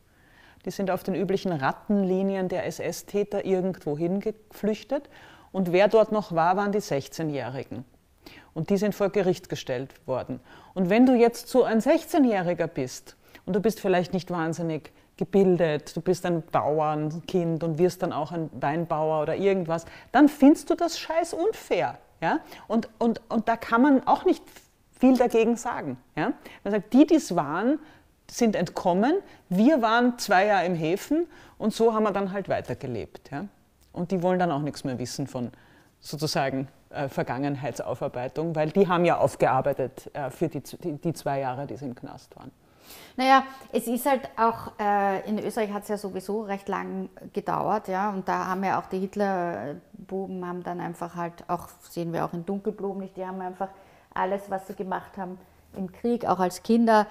Die 0.65 0.71
sind 0.71 0.91
auf 0.91 1.05
den 1.05 1.15
üblichen 1.15 1.53
Rattenlinien 1.53 2.49
der 2.49 2.67
SS-Täter 2.67 3.45
irgendwo 3.45 3.97
hingeflüchtet. 3.97 5.09
Und 5.53 5.71
wer 5.73 5.89
dort 5.89 6.11
noch 6.11 6.33
war, 6.35 6.57
waren 6.57 6.73
die 6.73 6.81
16-Jährigen. 6.81 7.85
Und 8.57 8.71
die 8.71 8.79
sind 8.79 8.95
vor 8.95 9.11
Gericht 9.11 9.51
gestellt 9.51 9.90
worden. 10.07 10.40
Und 10.73 10.88
wenn 10.88 11.05
du 11.05 11.14
jetzt 11.14 11.49
so 11.49 11.64
ein 11.64 11.79
16-Jähriger 11.79 12.66
bist 12.66 13.14
und 13.45 13.55
du 13.55 13.61
bist 13.61 13.81
vielleicht 13.81 14.14
nicht 14.14 14.31
wahnsinnig 14.31 14.92
gebildet, 15.19 15.95
du 15.95 16.01
bist 16.01 16.25
ein 16.25 16.40
Bauernkind 16.40 17.62
und 17.62 17.77
wirst 17.77 18.03
dann 18.03 18.14
auch 18.14 18.33
ein 18.33 18.49
Weinbauer 18.59 19.21
oder 19.21 19.37
irgendwas, 19.37 19.85
dann 20.11 20.31
findest 20.31 20.71
du 20.71 20.75
das 20.75 20.99
scheiß 20.99 21.35
unfair. 21.35 21.99
Ja? 22.23 22.40
Und, 22.66 22.88
und, 22.99 23.21
und 23.29 23.47
da 23.47 23.59
kann 23.59 23.83
man 23.83 24.07
auch 24.07 24.25
nicht 24.25 24.42
viel 24.99 25.19
dagegen 25.19 25.57
sagen. 25.57 25.99
Ja? 26.16 26.33
Man 26.64 26.73
sagt, 26.73 26.95
die, 26.95 27.07
die 27.07 27.16
es 27.16 27.37
waren, 27.37 27.79
sind 28.31 28.57
entkommen, 28.57 29.19
wir 29.51 29.83
waren 29.83 30.19
zwei 30.19 30.47
Jahre 30.47 30.64
im 30.64 30.77
Häfen 30.77 31.27
und 31.59 31.75
so 31.75 31.92
haben 31.92 32.05
wir 32.05 32.12
dann 32.12 32.33
halt 32.33 32.49
weitergelebt. 32.49 33.31
Ja? 33.31 33.49
Und 33.92 34.12
die 34.12 34.23
wollen 34.23 34.38
dann 34.38 34.51
auch 34.51 34.62
nichts 34.62 34.83
mehr 34.83 34.99
wissen 34.99 35.27
von 35.27 35.51
sozusagen 36.01 36.69
Vergangenheitsaufarbeitung, 37.09 38.55
weil 38.55 38.70
die 38.70 38.88
haben 38.88 39.05
ja 39.05 39.18
aufgearbeitet 39.18 40.11
äh, 40.14 40.31
für 40.31 40.49
die, 40.49 40.61
die, 40.61 41.12
zwei 41.12 41.40
Jahre, 41.40 41.66
die 41.66 41.77
sie 41.77 41.87
im 41.87 41.94
Knast 41.94 42.37
waren. 42.37 42.51
Naja, 43.16 43.42
es 43.72 43.87
ist 43.87 44.07
halt 44.07 44.29
auch, 44.37 44.72
äh, 44.79 45.29
in 45.29 45.38
Österreich 45.38 45.72
hat 45.72 45.83
es 45.83 45.88
ja 45.88 45.99
sowieso 45.99 46.42
recht 46.42 46.68
lang 46.68 47.09
gedauert, 47.33 47.88
ja, 47.88 48.11
und 48.11 48.29
da 48.29 48.46
haben 48.46 48.62
ja 48.62 48.79
auch 48.79 48.87
die 48.87 49.01
Hitlerbuben 49.01 50.46
haben 50.46 50.62
dann 50.62 50.81
einfach 50.81 51.16
halt, 51.16 51.33
auch 51.49 51.68
sehen 51.88 52.12
wir 52.12 52.25
auch 52.25 52.33
in 52.33 52.46
Dunkelblumen 52.46 53.01
nicht, 53.01 53.16
die 53.16 53.27
haben 53.27 53.40
einfach 53.40 53.68
alles, 54.14 54.42
was 54.49 54.66
sie 54.66 54.75
gemacht 54.75 55.16
haben 55.16 55.38
im 55.77 55.90
Krieg, 55.90 56.25
auch 56.27 56.38
als 56.38 56.62
Kinder, 56.62 57.07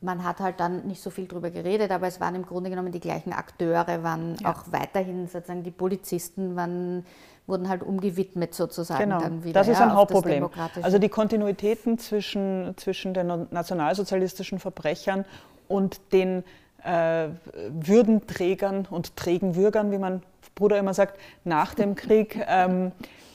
man 0.00 0.24
hat 0.24 0.40
halt 0.40 0.60
dann 0.60 0.86
nicht 0.86 1.02
so 1.02 1.10
viel 1.10 1.26
darüber 1.26 1.50
geredet, 1.50 1.90
aber 1.90 2.06
es 2.06 2.20
waren 2.20 2.34
im 2.34 2.46
Grunde 2.46 2.70
genommen 2.70 2.92
die 2.92 3.00
gleichen 3.00 3.32
Akteure, 3.32 4.02
waren 4.02 4.36
ja. 4.40 4.52
auch 4.52 4.64
weiterhin 4.70 5.26
sozusagen 5.26 5.62
die 5.62 5.70
Polizisten, 5.70 6.54
waren 6.56 7.04
wurden 7.46 7.68
halt 7.68 7.82
umgewidmet 7.82 8.54
sozusagen 8.54 9.04
genau. 9.04 9.20
dann 9.20 9.44
wieder. 9.44 9.60
Das 9.60 9.68
ist 9.68 9.80
ein 9.80 9.88
ja, 9.88 9.94
Hauptproblem. 9.94 10.48
Also 10.82 10.98
die 10.98 11.08
Kontinuitäten 11.08 11.98
zwischen, 11.98 12.74
zwischen 12.76 13.14
den 13.14 13.46
nationalsozialistischen 13.50 14.58
Verbrechern 14.58 15.24
und 15.68 16.00
den 16.12 16.44
äh, 16.82 17.28
Würdenträgern 17.70 18.86
und 18.90 19.16
trägen 19.16 19.54
Würgern, 19.54 19.92
wie 19.92 19.98
mein 19.98 20.22
Bruder 20.54 20.78
immer 20.78 20.94
sagt, 20.94 21.18
nach 21.44 21.74
dem 21.74 21.94
Krieg, 21.96 22.44
ähm, 22.48 22.92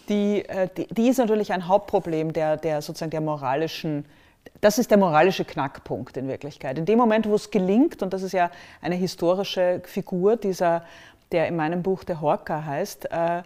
die, 0.10 0.44
äh, 0.48 0.68
die, 0.76 0.88
die, 0.88 1.08
ist 1.10 1.18
natürlich 1.18 1.54
ein 1.54 1.68
Hauptproblem 1.68 2.34
der, 2.34 2.58
der 2.58 2.82
sozusagen 2.82 3.12
der 3.12 3.22
moralischen 3.22 4.06
das 4.60 4.78
ist 4.78 4.92
der 4.92 4.98
moralische 4.98 5.46
Knackpunkt 5.46 6.18
in 6.18 6.28
Wirklichkeit. 6.28 6.78
In 6.78 6.86
dem 6.86 6.98
Moment, 6.98 7.28
wo 7.28 7.36
es 7.36 7.52
gelingt, 7.52 8.02
und 8.04 8.14
das 8.14 8.22
ist 8.22 8.32
ja 8.32 8.52
eine 8.82 8.96
historische 8.96 9.82
Figur, 9.86 10.36
dieser, 10.36 10.84
der 11.32 11.48
in 11.48 11.56
meinem 11.56 11.84
Buch 11.84 12.04
der 12.04 12.22
Horka 12.22 12.64
heißt, 12.64 13.12
äh, 13.12 13.44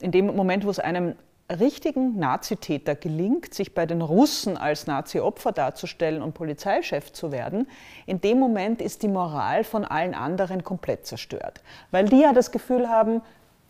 in 0.00 0.10
dem 0.10 0.26
Moment, 0.34 0.64
wo 0.64 0.70
es 0.70 0.78
einem 0.78 1.14
richtigen 1.58 2.18
Nazitäter 2.18 2.94
gelingt, 2.94 3.54
sich 3.54 3.74
bei 3.74 3.86
den 3.86 4.02
Russen 4.02 4.56
als 4.56 4.86
Nazi-Opfer 4.86 5.52
darzustellen 5.52 6.22
und 6.22 6.34
Polizeichef 6.34 7.12
zu 7.12 7.32
werden, 7.32 7.66
in 8.06 8.20
dem 8.20 8.38
Moment 8.38 8.80
ist 8.80 9.02
die 9.02 9.08
Moral 9.08 9.64
von 9.64 9.84
allen 9.84 10.14
anderen 10.14 10.62
komplett 10.62 11.06
zerstört. 11.06 11.60
Weil 11.90 12.08
die 12.08 12.20
ja 12.20 12.32
das 12.32 12.52
Gefühl 12.52 12.88
haben, 12.88 13.22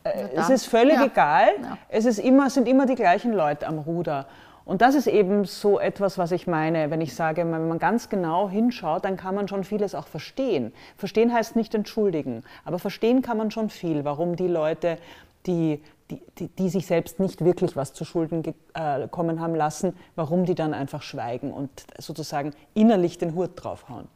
äh, 0.05 0.29
es 0.35 0.51
ist 0.51 0.67
völlig 0.67 0.97
ja. 0.97 1.07
egal, 1.07 1.49
ja. 1.63 1.79
es 1.89 2.05
ist 2.05 2.19
immer, 2.19 2.51
sind 2.51 2.69
immer 2.69 2.87
die 2.87 2.95
gleichen 2.95 3.33
Leute 3.33 3.67
am 3.67 3.79
Ruder. 3.79 4.27
Und 4.67 4.83
das 4.83 4.95
ist 4.95 5.07
eben 5.07 5.47
so 5.47 5.81
etwas, 5.81 6.17
was 6.17 6.31
ich 6.33 6.47
meine, 6.47 6.91
wenn 6.91 7.01
ich 7.01 7.15
sage, 7.15 7.41
wenn 7.41 7.69
man 7.69 7.79
ganz 7.79 8.09
genau 8.09 8.49
hinschaut, 8.49 9.05
dann 9.05 9.17
kann 9.17 9.35
man 9.35 9.49
schon 9.49 9.65
vieles 9.65 9.95
auch 9.95 10.07
verstehen. 10.07 10.73
Verstehen 10.97 11.33
heißt 11.33 11.57
nicht 11.57 11.75
entschuldigen, 11.75 12.45
aber 12.65 12.79
verstehen 12.79 13.23
kann 13.23 13.37
man 13.37 13.51
schon 13.51 13.71
viel, 13.71 14.05
warum 14.05 14.37
die 14.37 14.47
Leute, 14.47 14.99
die, 15.47 15.83
die, 16.11 16.23
die, 16.39 16.49
die 16.49 16.69
sich 16.69 16.87
selbst 16.87 17.21
nicht 17.21 17.45
wirklich 17.45 17.77
was 17.77 17.93
zu 17.93 18.05
Schulden 18.05 18.43
äh, 18.75 19.09
kommen 19.09 19.41
haben 19.41 19.55
lassen, 19.55 19.95
warum 20.17 20.45
die 20.45 20.55
dann 20.55 20.75
einfach 20.75 21.03
schweigen 21.03 21.53
und 21.53 21.71
sozusagen 21.99 22.53
innerlich 22.75 23.19
den 23.19 23.35
Hut 23.35 23.51
draufhauen. 23.57 24.09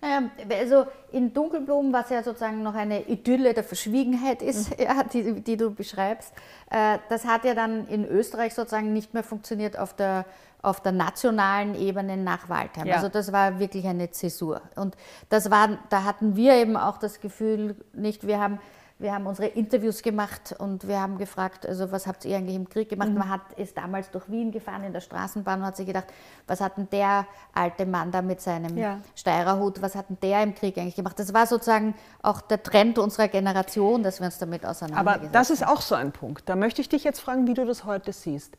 Naja, 0.00 0.22
also 0.58 0.86
in 1.12 1.32
Dunkelblumen, 1.32 1.92
was 1.92 2.10
ja 2.10 2.22
sozusagen 2.22 2.62
noch 2.62 2.74
eine 2.74 3.08
Idylle 3.08 3.54
der 3.54 3.64
Verschwiegenheit 3.64 4.42
ist, 4.42 4.70
mhm. 4.70 4.84
ja, 4.84 5.02
die, 5.04 5.40
die, 5.40 5.56
du 5.56 5.70
beschreibst, 5.70 6.32
äh, 6.70 6.98
das 7.08 7.24
hat 7.24 7.44
ja 7.44 7.54
dann 7.54 7.86
in 7.88 8.04
Österreich 8.04 8.54
sozusagen 8.54 8.92
nicht 8.92 9.14
mehr 9.14 9.22
funktioniert 9.22 9.78
auf 9.78 9.94
der, 9.94 10.24
auf 10.60 10.80
der 10.80 10.92
nationalen 10.92 11.74
Ebene 11.74 12.16
nach 12.16 12.48
Waldheim. 12.48 12.86
Ja. 12.86 12.96
Also 12.96 13.08
das 13.08 13.32
war 13.32 13.58
wirklich 13.58 13.86
eine 13.86 14.10
Zäsur. 14.10 14.60
Und 14.76 14.96
das 15.28 15.50
war, 15.50 15.78
da 15.88 16.04
hatten 16.04 16.36
wir 16.36 16.54
eben 16.54 16.76
auch 16.76 16.98
das 16.98 17.20
Gefühl, 17.20 17.76
nicht, 17.92 18.26
wir 18.26 18.40
haben 18.40 18.58
wir 19.02 19.12
haben 19.12 19.26
unsere 19.26 19.48
Interviews 19.48 20.00
gemacht 20.00 20.54
und 20.58 20.86
wir 20.86 21.00
haben 21.00 21.18
gefragt, 21.18 21.66
also 21.66 21.90
was 21.90 22.06
habt 22.06 22.24
ihr 22.24 22.36
eigentlich 22.36 22.56
im 22.56 22.68
Krieg 22.68 22.88
gemacht? 22.88 23.10
Mhm. 23.10 23.18
Man 23.18 23.28
hat, 23.28 23.52
ist 23.56 23.76
damals 23.76 24.10
durch 24.10 24.30
Wien 24.30 24.52
gefahren 24.52 24.84
in 24.84 24.92
der 24.92 25.00
Straßenbahn 25.00 25.60
und 25.60 25.66
hat 25.66 25.76
sich 25.76 25.86
gedacht, 25.86 26.06
was 26.46 26.60
hat 26.60 26.76
denn 26.78 26.88
der 26.90 27.26
alte 27.52 27.84
Mann 27.84 28.12
da 28.12 28.22
mit 28.22 28.40
seinem 28.40 28.78
ja. 28.78 29.00
Steirerhut, 29.14 29.82
was 29.82 29.96
hat 29.96 30.08
denn 30.08 30.18
der 30.22 30.42
im 30.44 30.54
Krieg 30.54 30.78
eigentlich 30.78 30.94
gemacht? 30.94 31.18
Das 31.18 31.34
war 31.34 31.46
sozusagen 31.46 31.94
auch 32.22 32.40
der 32.40 32.62
Trend 32.62 32.98
unserer 32.98 33.28
Generation, 33.28 34.02
dass 34.02 34.20
wir 34.20 34.26
uns 34.26 34.38
damit 34.38 34.64
auseinandergesetzt 34.64 35.24
Aber 35.24 35.32
das 35.32 35.50
ist 35.50 35.66
auch 35.66 35.80
so 35.80 35.94
ein 35.94 36.12
Punkt. 36.12 36.48
Da 36.48 36.56
möchte 36.56 36.80
ich 36.80 36.88
dich 36.88 37.04
jetzt 37.04 37.20
fragen, 37.20 37.46
wie 37.48 37.54
du 37.54 37.66
das 37.66 37.84
heute 37.84 38.12
siehst. 38.12 38.56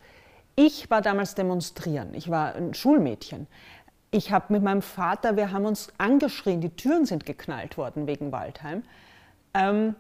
Ich 0.56 0.92
war 0.92 1.02
damals 1.02 1.36
demonstrieren. 1.36 2.14
Ich 2.14 2.30
war 2.30 2.54
ein 2.54 2.74
Schulmädchen. 2.74 3.48
Ich 4.12 4.32
habe 4.32 4.54
mit 4.54 4.62
meinem 4.62 4.84
Vater, 4.84 5.38
wir 5.38 5.52
haben 5.52 5.66
uns 5.66 5.88
angeschrien, 5.98 6.62
die 6.62 6.70
Türen 6.70 7.06
sind 7.06 7.26
geknallt 7.26 7.78
worden 7.78 8.06
wegen 8.06 8.32
Waldheim. 8.32 8.84
Ähm, 9.56 9.96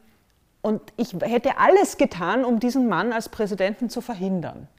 und 0.63 0.81
ich 0.95 1.13
hätte 1.13 1.57
alles 1.57 1.97
getan, 1.97 2.45
um 2.45 2.59
diesen 2.59 2.87
Mann 2.87 3.11
als 3.11 3.27
Präsidenten 3.27 3.89
zu 3.89 3.99
verhindern. 3.99 4.69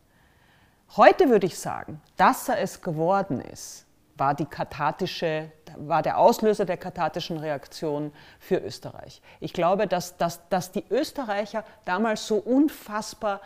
Heute 0.97 1.29
würde 1.29 1.47
ich 1.47 1.59
sagen, 1.59 2.01
dass 2.17 2.49
er 2.49 2.59
es 2.59 2.81
geworden 2.81 3.41
ist, 3.41 3.85
war, 4.17 4.35
die 4.35 4.47
kathartische, 4.47 5.53
war 5.77 6.01
der 6.01 6.19
Auslöser 6.19 6.65
der 6.65 6.79
kathartischen 6.79 7.37
Reaktion 7.37 8.13
für 8.39 8.57
Österreich. 8.57 9.21
Ich 9.41 9.53
glaube, 9.53 9.87
dass, 9.87 10.17
dass, 10.17 10.49
dass 10.49 10.73
die 10.73 10.85
Österreicher 10.89 11.65
damals 11.85 12.27
so 12.27 12.37
unfassbar 12.37 13.43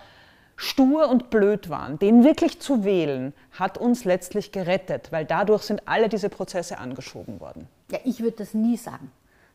stur 0.54 1.08
und 1.08 1.30
blöd 1.30 1.70
waren, 1.70 1.98
den 1.98 2.22
wirklich 2.22 2.60
zu 2.60 2.84
wählen, 2.84 3.34
hat 3.50 3.78
uns 3.78 4.04
letztlich 4.04 4.52
gerettet, 4.52 5.10
weil 5.10 5.24
dadurch 5.24 5.62
sind 5.62 5.88
alle 5.88 6.08
diese 6.08 6.28
Prozesse 6.28 6.78
angeschoben 6.78 7.40
worden. 7.40 7.66
Ja, 7.90 7.98
ich 8.04 8.20
würde 8.20 8.36
das 8.36 8.54
nie 8.54 8.76
sagen 8.76 9.10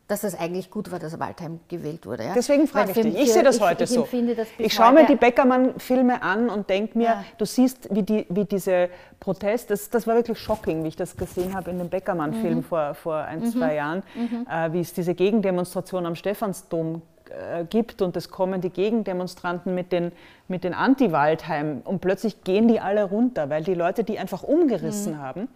dass 0.06 0.22
es 0.22 0.38
eigentlich 0.38 0.70
gut 0.70 0.92
war, 0.92 0.98
dass 0.98 1.18
Waldheim 1.18 1.60
gewählt 1.68 2.04
wurde. 2.04 2.24
Ja? 2.24 2.34
Deswegen 2.34 2.66
frage 2.66 2.90
ich 2.90 3.00
dich. 3.00 3.14
Ich 3.14 3.32
sehe 3.32 3.42
das 3.42 3.60
heute 3.60 3.84
ich, 3.84 3.90
so. 3.90 4.06
Das 4.36 4.48
ich 4.58 4.72
schaue 4.72 4.92
mir 4.92 5.06
die 5.06 5.16
Beckermann-Filme 5.16 6.22
an 6.22 6.50
und 6.50 6.68
denke 6.68 6.98
mir, 6.98 7.04
ja. 7.04 7.24
du 7.38 7.46
siehst, 7.46 7.88
wie, 7.94 8.02
die, 8.02 8.26
wie 8.28 8.44
diese 8.44 8.90
Protest, 9.18 9.70
das, 9.70 9.88
das 9.88 10.06
war 10.06 10.14
wirklich 10.14 10.38
shocking, 10.38 10.84
wie 10.84 10.88
ich 10.88 10.96
das 10.96 11.16
gesehen 11.16 11.54
habe 11.54 11.70
in 11.70 11.78
dem 11.78 11.88
Beckermann-Film 11.88 12.56
mhm. 12.56 12.62
vor, 12.64 12.94
vor 12.94 13.16
ein, 13.16 13.40
mhm. 13.40 13.46
zwei 13.46 13.76
Jahren, 13.76 14.02
mhm. 14.14 14.46
äh, 14.50 14.72
wie 14.74 14.80
es 14.80 14.92
diese 14.92 15.14
Gegendemonstration 15.14 16.04
am 16.04 16.16
Stephansdom 16.16 17.00
äh, 17.30 17.64
gibt 17.64 18.02
und 18.02 18.14
es 18.18 18.28
kommen 18.28 18.60
die 18.60 18.70
Gegendemonstranten 18.70 19.74
mit 19.74 19.90
den, 19.90 20.12
mit 20.48 20.64
den 20.64 20.74
Anti-Waldheim 20.74 21.80
und 21.82 22.02
plötzlich 22.02 22.44
gehen 22.44 22.68
die 22.68 22.78
alle 22.78 23.04
runter, 23.04 23.48
weil 23.48 23.64
die 23.64 23.74
Leute 23.74 24.04
die 24.04 24.18
einfach 24.18 24.42
umgerissen 24.42 25.14
mhm. 25.14 25.22
haben. 25.22 25.48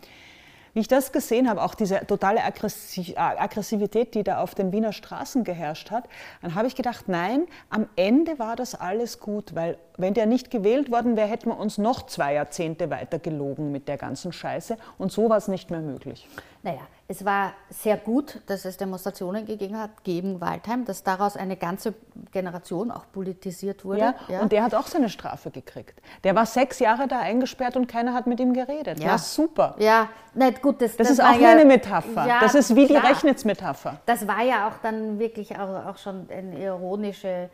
Wie 0.78 0.82
ich 0.82 0.86
das 0.86 1.10
gesehen 1.10 1.50
habe, 1.50 1.60
auch 1.60 1.74
diese 1.74 2.06
totale 2.06 2.38
äh, 2.38 3.16
Aggressivität, 3.16 4.14
die 4.14 4.22
da 4.22 4.38
auf 4.38 4.54
den 4.54 4.70
Wiener 4.70 4.92
Straßen 4.92 5.42
geherrscht 5.42 5.90
hat, 5.90 6.04
dann 6.40 6.54
habe 6.54 6.68
ich 6.68 6.76
gedacht, 6.76 7.08
nein, 7.08 7.48
am 7.68 7.88
Ende 7.96 8.38
war 8.38 8.54
das 8.54 8.76
alles 8.76 9.18
gut, 9.18 9.56
weil 9.56 9.76
wenn 9.96 10.14
der 10.14 10.26
nicht 10.26 10.52
gewählt 10.52 10.92
worden 10.92 11.16
wäre, 11.16 11.26
hätten 11.26 11.50
wir 11.50 11.58
uns 11.58 11.78
noch 11.78 12.06
zwei 12.06 12.34
Jahrzehnte 12.34 12.90
weiter 12.90 13.18
gelogen 13.18 13.72
mit 13.72 13.88
der 13.88 13.96
ganzen 13.96 14.32
Scheiße 14.32 14.76
und 14.98 15.10
so 15.10 15.28
war 15.28 15.38
es 15.38 15.48
nicht 15.48 15.68
mehr 15.72 15.80
möglich. 15.80 16.28
Naja, 16.62 16.80
es 17.06 17.24
war 17.24 17.52
sehr 17.70 17.96
gut, 17.96 18.40
dass 18.46 18.64
es 18.64 18.76
Demonstrationen 18.76 19.46
gegeben 19.46 19.78
hat 19.78 20.02
gegen 20.02 20.40
Waldheim, 20.40 20.84
dass 20.84 21.04
daraus 21.04 21.36
eine 21.36 21.56
ganze 21.56 21.94
Generation 22.32 22.90
auch 22.90 23.04
politisiert 23.12 23.84
wurde. 23.84 24.00
Ja, 24.00 24.14
ja. 24.28 24.40
und 24.40 24.50
der 24.50 24.64
hat 24.64 24.74
auch 24.74 24.86
seine 24.86 25.09
Strafe 25.09 25.50
gekriegt. 25.50 26.02
Der 26.24 26.34
war 26.34 26.46
sechs 26.46 26.80
Jahre 26.80 27.06
da 27.06 27.20
eingesperrt 27.20 27.76
und 27.76 27.86
keiner 27.86 28.12
hat 28.12 28.26
mit 28.26 28.40
ihm 28.40 28.52
geredet. 28.52 28.98
Ja, 28.98 29.16
super. 29.18 29.76
Ja, 29.78 30.09
nicht 30.34 30.61
gut. 30.61 30.82
Das, 30.82 30.96
das, 30.96 31.09
das 31.09 31.18
ist 31.18 31.24
auch 31.24 31.40
ja, 31.40 31.50
eine 31.50 31.64
Metapher. 31.64 32.26
Ja, 32.26 32.40
das 32.40 32.54
ist 32.54 32.74
wie 32.74 32.86
klar. 32.86 33.02
die 33.02 33.06
Rechnetsmetapher. 33.06 34.00
Das 34.04 34.26
war 34.26 34.42
ja 34.42 34.68
auch 34.68 34.78
dann 34.82 35.18
wirklich 35.18 35.56
auch, 35.56 35.86
auch 35.86 35.98
schon 35.98 36.28
eine 36.30 36.59
ironische 36.62 37.50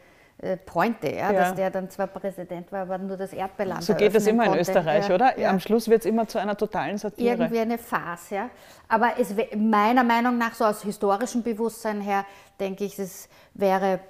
Pointe, 0.66 1.08
ja, 1.08 1.30
ja, 1.30 1.32
dass 1.32 1.54
der 1.54 1.70
dann 1.70 1.88
zwar 1.88 2.06
Präsident 2.06 2.70
war, 2.72 2.82
aber 2.82 2.98
nur 2.98 3.16
das 3.16 3.32
Erdbeerland 3.32 3.82
So 3.82 3.94
geht 3.94 4.14
das 4.14 4.26
immer 4.26 4.44
konnte. 4.44 4.58
in 4.58 4.62
Österreich, 4.62 5.08
ja, 5.08 5.14
oder? 5.14 5.38
Ja. 5.38 5.50
Am 5.50 5.60
Schluss 5.60 5.88
wird 5.88 6.00
es 6.00 6.06
immer 6.06 6.26
zu 6.26 6.38
einer 6.38 6.56
totalen 6.56 6.98
Satire. 6.98 7.36
Irgendwie 7.36 7.60
eine 7.60 7.78
Farce, 7.78 8.30
ja. 8.30 8.50
Aber 8.88 9.12
es, 9.18 9.34
meiner 9.56 10.04
Meinung 10.04 10.36
nach, 10.36 10.54
so 10.54 10.64
aus 10.64 10.82
historischem 10.82 11.42
Bewusstsein 11.42 12.00
her, 12.00 12.26
denke 12.58 12.84
ich, 12.84 12.98
es 12.98 13.28
wäre 13.54 14.00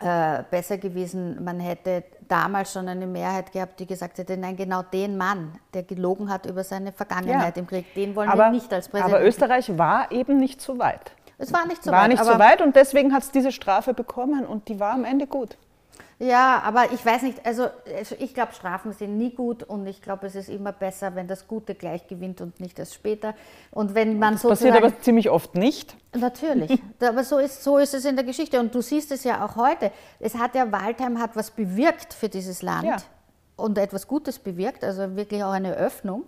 äh, 0.00 0.44
besser 0.48 0.78
gewesen, 0.78 1.42
man 1.42 1.58
hätte 1.58 2.04
damals 2.28 2.72
schon 2.72 2.88
eine 2.88 3.06
Mehrheit 3.06 3.50
gehabt, 3.50 3.80
die 3.80 3.86
gesagt 3.86 4.18
hätte, 4.18 4.36
nein, 4.36 4.56
genau 4.56 4.82
den 4.82 5.16
Mann, 5.16 5.58
der 5.74 5.82
gelogen 5.82 6.30
hat 6.30 6.46
über 6.46 6.62
seine 6.62 6.92
Vergangenheit 6.92 7.56
im 7.56 7.66
Krieg, 7.66 7.92
den 7.94 8.14
wollen 8.14 8.28
aber, 8.28 8.44
wir 8.44 8.50
nicht 8.50 8.72
als 8.72 8.88
Präsident. 8.88 9.14
Aber 9.14 9.24
Österreich 9.24 9.76
war 9.76 10.12
eben 10.12 10.38
nicht 10.38 10.60
so 10.60 10.78
weit. 10.78 11.12
Es 11.38 11.52
war 11.52 11.66
nicht 11.66 11.82
so 11.82 11.90
war 11.90 11.98
weit. 11.98 12.02
War 12.02 12.08
nicht 12.08 12.24
so 12.24 12.38
weit 12.38 12.60
und 12.60 12.76
deswegen 12.76 13.14
hat 13.14 13.22
es 13.22 13.30
diese 13.30 13.52
Strafe 13.52 13.94
bekommen 13.94 14.44
und 14.44 14.68
die 14.68 14.78
war 14.80 14.92
am 14.92 15.04
Ende 15.04 15.26
gut. 15.26 15.56
Ja, 16.20 16.60
aber 16.64 16.90
ich 16.92 17.04
weiß 17.06 17.22
nicht, 17.22 17.46
also, 17.46 17.68
also 17.96 18.16
ich 18.18 18.34
glaube, 18.34 18.52
Strafen 18.52 18.92
sind 18.92 19.18
nie 19.18 19.30
gut 19.30 19.62
und 19.62 19.86
ich 19.86 20.02
glaube, 20.02 20.26
es 20.26 20.34
ist 20.34 20.48
immer 20.48 20.72
besser, 20.72 21.14
wenn 21.14 21.28
das 21.28 21.46
Gute 21.46 21.76
gleich 21.76 22.08
gewinnt 22.08 22.40
und 22.40 22.58
nicht 22.58 22.76
erst 22.80 22.94
später. 22.94 23.34
Und 23.70 23.94
wenn 23.94 24.18
man 24.18 24.34
das 24.34 24.42
passiert 24.42 24.76
aber 24.76 24.98
ziemlich 25.00 25.30
oft 25.30 25.54
nicht. 25.54 25.96
Natürlich, 26.16 26.82
aber 27.00 27.22
so 27.22 27.38
ist, 27.38 27.62
so 27.62 27.78
ist 27.78 27.94
es 27.94 28.04
in 28.04 28.16
der 28.16 28.24
Geschichte 28.24 28.58
und 28.58 28.74
du 28.74 28.80
siehst 28.80 29.12
es 29.12 29.22
ja 29.22 29.44
auch 29.44 29.54
heute. 29.54 29.92
Es 30.18 30.34
hat 30.34 30.56
ja, 30.56 30.72
Waldheim 30.72 31.20
hat 31.20 31.36
was 31.36 31.52
bewirkt 31.52 32.12
für 32.14 32.28
dieses 32.28 32.62
Land 32.62 32.84
ja. 32.84 32.96
und 33.54 33.78
etwas 33.78 34.08
Gutes 34.08 34.40
bewirkt, 34.40 34.82
also 34.82 35.14
wirklich 35.14 35.44
auch 35.44 35.52
eine 35.52 35.74
Öffnung. 35.74 36.24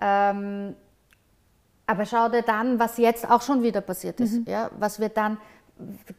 Ähm, 0.00 0.74
aber 1.88 2.04
schau 2.04 2.28
dir 2.28 2.42
dann, 2.42 2.78
was 2.78 2.98
jetzt 2.98 3.28
auch 3.28 3.40
schon 3.40 3.62
wieder 3.62 3.80
passiert 3.80 4.20
ist, 4.20 4.40
mhm. 4.40 4.44
ja, 4.46 4.70
was 4.78 5.00
wir 5.00 5.08
dann 5.08 5.38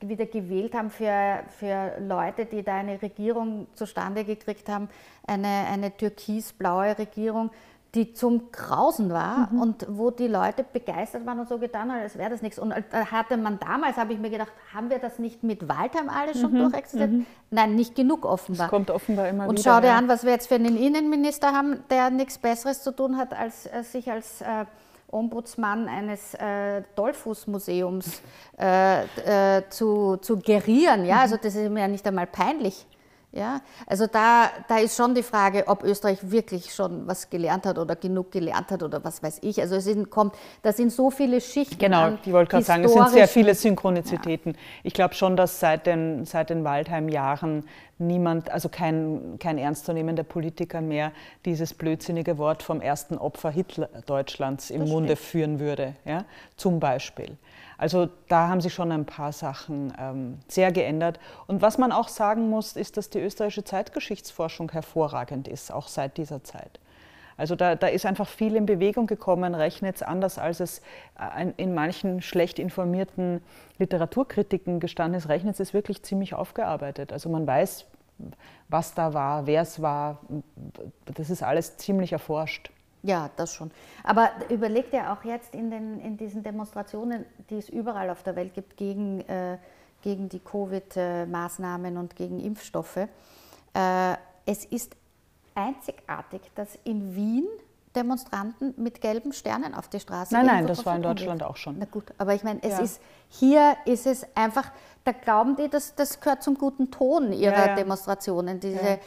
wieder 0.01 0.25
gewählt 0.25 0.73
haben 0.73 0.89
für, 0.89 1.43
für 1.59 1.99
Leute, 1.99 2.45
die 2.45 2.63
da 2.63 2.77
eine 2.77 2.99
Regierung 3.01 3.67
zustande 3.75 4.23
gekriegt 4.23 4.67
haben, 4.67 4.89
eine, 5.27 5.47
eine 5.71 5.95
türkis-blaue 5.95 6.97
Regierung, 6.97 7.51
die 7.93 8.13
zum 8.13 8.51
Grausen 8.51 9.11
war 9.11 9.49
mhm. 9.51 9.61
und 9.61 9.85
wo 9.89 10.09
die 10.11 10.27
Leute 10.27 10.63
begeistert 10.63 11.25
waren 11.25 11.39
und 11.39 11.49
so 11.49 11.59
getan 11.59 11.91
haben, 11.91 12.01
als 12.01 12.17
wäre 12.17 12.29
das 12.31 12.41
nichts. 12.41 12.57
Und 12.57 12.73
da 12.91 13.11
hatte 13.11 13.37
man 13.37 13.59
damals, 13.59 13.97
habe 13.97 14.13
ich 14.13 14.19
mir 14.19 14.29
gedacht, 14.29 14.51
haben 14.73 14.89
wir 14.89 14.99
das 14.99 15.19
nicht 15.19 15.43
mit 15.43 15.67
Waldheim 15.67 16.09
alles 16.09 16.39
schon 16.39 16.53
mhm. 16.53 16.59
durchexerziert? 16.59 17.11
Mhm. 17.11 17.25
Nein, 17.51 17.75
nicht 17.75 17.95
genug 17.95 18.25
offenbar. 18.25 18.67
Das 18.67 18.69
kommt 18.71 18.91
offenbar 18.91 19.27
immer 19.27 19.47
und 19.47 19.59
wieder. 19.59 19.71
Und 19.71 19.75
schau 19.75 19.81
dir 19.81 19.87
ja. 19.87 19.97
an, 19.97 20.07
was 20.07 20.23
wir 20.23 20.31
jetzt 20.31 20.47
für 20.47 20.55
einen 20.55 20.77
Innenminister 20.77 21.51
haben, 21.51 21.83
der 21.89 22.09
nichts 22.11 22.39
Besseres 22.39 22.81
zu 22.81 22.91
tun 22.91 23.17
hat, 23.17 23.33
als 23.33 23.65
äh, 23.65 23.83
sich 23.83 24.11
als 24.11 24.41
äh, 24.41 24.65
Ombudsmann 25.11 25.87
eines 25.87 26.33
äh, 26.35 26.83
Dollfußmuseums 26.95 28.21
äh, 28.59 29.57
äh, 29.57 29.63
zu, 29.69 30.17
zu 30.17 30.39
gerieren. 30.39 31.05
Ja? 31.05 31.21
Also 31.21 31.37
das 31.37 31.55
ist 31.55 31.69
mir 31.69 31.81
ja 31.81 31.87
nicht 31.87 32.05
einmal 32.07 32.27
peinlich. 32.27 32.85
Ja? 33.31 33.61
Also 33.85 34.07
da, 34.07 34.49
da 34.67 34.77
ist 34.79 34.95
schon 34.95 35.13
die 35.13 35.21
Frage, 35.21 35.67
ob 35.67 35.83
Österreich 35.83 36.19
wirklich 36.31 36.73
schon 36.73 37.07
was 37.07 37.29
gelernt 37.29 37.65
hat 37.65 37.77
oder 37.77 37.95
genug 37.95 38.31
gelernt 38.31 38.71
hat 38.71 38.81
oder 38.81 39.03
was 39.03 39.21
weiß 39.21 39.39
ich. 39.41 39.61
Also 39.61 39.75
es 39.75 39.83
sind, 39.83 40.09
kommt, 40.09 40.33
da 40.63 40.73
sind 40.73 40.91
so 40.91 41.11
viele 41.11 41.39
Schichten. 41.39 41.77
Genau, 41.77 42.13
ich 42.25 42.31
wollte 42.33 42.51
gerade 42.51 42.65
sagen, 42.65 42.83
es 42.83 42.93
sind 42.93 43.09
sehr 43.09 43.27
viele 43.27 43.53
Synchronizitäten. 43.53 44.53
Ja. 44.53 44.59
Ich 44.83 44.93
glaube 44.93 45.13
schon, 45.13 45.37
dass 45.37 45.59
seit 45.59 45.85
den, 45.85 46.25
seit 46.25 46.49
den 46.49 46.63
Waldheim-Jahren 46.63 47.65
niemand, 47.99 48.49
also 48.49 48.69
kein, 48.69 49.37
kein 49.39 49.57
ernstzunehmender 49.57 50.23
Politiker 50.23 50.81
mehr 50.81 51.11
dieses 51.45 51.73
blödsinnige 51.73 52.37
Wort 52.37 52.63
vom 52.63 52.81
ersten 52.81 53.17
Opfer 53.17 53.51
Hitler 53.51 53.89
Deutschlands 54.05 54.71
im 54.71 54.81
das 54.81 54.89
Munde 54.89 55.15
stimmt. 55.15 55.29
führen 55.29 55.59
würde, 55.59 55.95
ja, 56.05 56.25
zum 56.55 56.79
Beispiel. 56.79 57.37
Also 57.79 58.09
da 58.27 58.49
haben 58.49 58.59
sich 58.59 58.73
schon 58.73 58.91
ein 58.91 59.05
paar 59.05 59.31
Sachen 59.31 59.93
ähm, 59.97 60.39
sehr 60.49 60.73
geändert. 60.73 61.17
Und 61.47 61.61
was 61.61 61.77
man 61.77 61.93
auch 61.93 62.09
sagen 62.09 62.49
muss, 62.49 62.75
ist, 62.75 62.97
dass 62.97 63.09
die 63.09 63.19
österreichische 63.19 63.63
Zeitgeschichtsforschung 63.63 64.69
hervorragend 64.73 65.47
ist, 65.47 65.71
auch 65.71 65.87
seit 65.87 66.17
dieser 66.17 66.43
Zeit. 66.43 66.81
Also 67.37 67.55
da, 67.55 67.75
da 67.75 67.87
ist 67.87 68.05
einfach 68.05 68.27
viel 68.27 68.57
in 68.57 68.65
Bewegung 68.65 69.07
gekommen, 69.07 69.55
Rechnitz 69.55 70.01
anders 70.01 70.37
als 70.37 70.59
es 70.59 70.81
äh, 71.17 71.51
in 71.55 71.73
manchen 71.73 72.21
schlecht 72.21 72.59
informierten 72.59 73.41
Literaturkritiken 73.77 74.81
gestanden 74.81 75.17
ist. 75.17 75.29
Rechnitz 75.29 75.61
ist 75.61 75.73
wirklich 75.73 76.03
ziemlich 76.03 76.33
aufgearbeitet. 76.33 77.13
Also 77.13 77.29
man 77.29 77.47
weiß, 77.47 77.85
was 78.67 78.93
da 78.93 79.13
war, 79.13 79.47
wer 79.47 79.61
es 79.61 79.81
war. 79.81 80.19
Das 81.05 81.29
ist 81.29 81.43
alles 81.43 81.77
ziemlich 81.77 82.11
erforscht. 82.11 82.71
Ja, 83.01 83.29
das 83.37 83.53
schon. 83.53 83.71
Aber 84.03 84.29
überlegt 84.49 84.93
ja 84.93 85.13
auch 85.13 85.23
jetzt 85.23 85.55
in, 85.55 85.71
den, 85.71 85.99
in 85.99 86.17
diesen 86.17 86.43
Demonstrationen, 86.43 87.25
die 87.49 87.57
es 87.57 87.69
überall 87.69 88.09
auf 88.09 88.23
der 88.23 88.35
Welt 88.35 88.53
gibt 88.53 88.77
gegen, 88.77 89.21
äh, 89.21 89.57
gegen 90.01 90.29
die 90.29 90.39
Covid-Maßnahmen 90.39 91.97
und 91.97 92.15
gegen 92.15 92.39
Impfstoffe. 92.39 92.97
Äh, 92.97 93.07
es 94.45 94.65
ist 94.65 94.95
einzigartig, 95.55 96.41
dass 96.55 96.77
in 96.83 97.15
Wien 97.15 97.47
Demonstranten 97.95 98.75
mit 98.77 99.01
gelben 99.01 99.33
Sternen 99.33 99.73
auf 99.73 99.87
die 99.87 99.99
Straße 99.99 100.33
Nein, 100.33 100.45
nein, 100.45 100.67
das 100.67 100.85
war 100.85 100.95
in 100.95 101.01
Deutschland 101.01 101.41
auch 101.41 101.57
schon. 101.57 101.77
Na 101.79 101.85
gut, 101.85 102.13
aber 102.19 102.35
ich 102.35 102.43
meine, 102.43 102.61
es 102.61 102.77
ja. 102.77 102.83
ist 102.83 103.01
hier 103.29 103.77
ist 103.85 104.05
es 104.05 104.25
einfach, 104.35 104.71
da 105.05 105.11
glauben 105.11 105.55
die, 105.55 105.69
dass 105.69 105.95
das 105.95 106.19
gehört 106.19 106.43
zum 106.43 106.55
guten 106.55 106.91
Ton 106.91 107.33
ihrer 107.33 107.53
ja, 107.53 107.67
ja. 107.67 107.75
Demonstrationen, 107.75 108.59
diese, 108.59 108.99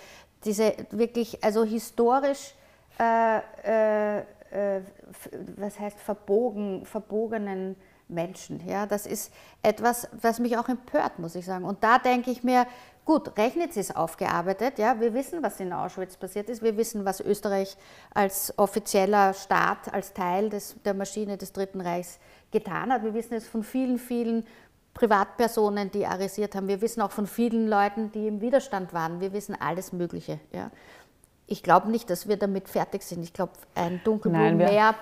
diese 0.44 0.74
wirklich, 0.90 1.42
also 1.44 1.62
historisch 1.62 2.54
äh, 2.98 3.38
äh, 3.64 4.22
äh, 4.52 4.82
was 5.56 5.80
heißt 5.80 5.98
verbogen, 5.98 6.84
verbogenen 6.84 7.76
Menschen. 8.08 8.66
Ja, 8.66 8.86
das 8.86 9.06
ist 9.06 9.32
etwas, 9.62 10.08
was 10.20 10.38
mich 10.38 10.58
auch 10.58 10.68
empört, 10.68 11.18
muss 11.18 11.34
ich 11.34 11.46
sagen. 11.46 11.64
Und 11.64 11.82
da 11.82 11.98
denke 11.98 12.30
ich 12.30 12.44
mir, 12.44 12.66
gut, 13.04 13.36
Rechnitz 13.38 13.76
ist 13.76 13.96
aufgearbeitet. 13.96 14.78
Ja, 14.78 15.00
wir 15.00 15.14
wissen, 15.14 15.42
was 15.42 15.58
in 15.60 15.72
Auschwitz 15.72 16.16
passiert 16.16 16.50
ist. 16.50 16.62
Wir 16.62 16.76
wissen, 16.76 17.04
was 17.04 17.20
Österreich 17.20 17.76
als 18.12 18.52
offizieller 18.58 19.32
Staat, 19.32 19.92
als 19.92 20.12
Teil 20.12 20.50
des, 20.50 20.76
der 20.84 20.94
Maschine 20.94 21.38
des 21.38 21.52
Dritten 21.52 21.80
Reichs 21.80 22.18
getan 22.50 22.92
hat. 22.92 23.02
Wir 23.02 23.14
wissen 23.14 23.34
es 23.34 23.48
von 23.48 23.62
vielen, 23.62 23.98
vielen 23.98 24.44
Privatpersonen, 24.92 25.90
die 25.90 26.04
arisiert 26.04 26.54
haben. 26.54 26.68
Wir 26.68 26.82
wissen 26.82 27.00
auch 27.00 27.12
von 27.12 27.26
vielen 27.26 27.66
Leuten, 27.66 28.12
die 28.12 28.28
im 28.28 28.42
Widerstand 28.42 28.92
waren. 28.92 29.20
Wir 29.20 29.32
wissen 29.32 29.56
alles 29.58 29.94
Mögliche. 29.94 30.38
Ja 30.52 30.70
ich 31.52 31.62
glaube 31.62 31.90
nicht, 31.90 32.08
dass 32.08 32.26
wir 32.26 32.38
damit 32.38 32.68
fertig 32.68 33.02
sind. 33.02 33.22
Ich 33.22 33.34
glaube, 33.34 33.52
ein 33.74 34.00
Dunkelblumenmeer 34.04 34.94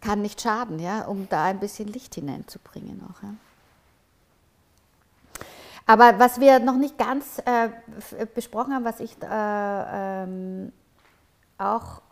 kann 0.00 0.20
nicht 0.20 0.40
schaden, 0.40 0.80
ja, 0.80 1.04
um 1.04 1.28
da 1.28 1.44
ein 1.44 1.60
bisschen 1.60 1.86
Licht 1.86 2.16
hineinzubringen 2.16 3.00
auch. 3.08 3.22
Ja. 3.22 3.34
Aber 5.86 6.18
was 6.18 6.40
wir 6.40 6.58
noch 6.58 6.76
nicht 6.76 6.98
ganz 6.98 7.40
äh, 7.44 7.68
besprochen 8.34 8.74
haben, 8.74 8.84
was 8.84 8.98
ich 8.98 9.16
äh, 9.22 9.26
ähm, 10.24 10.72
auch 11.56 12.02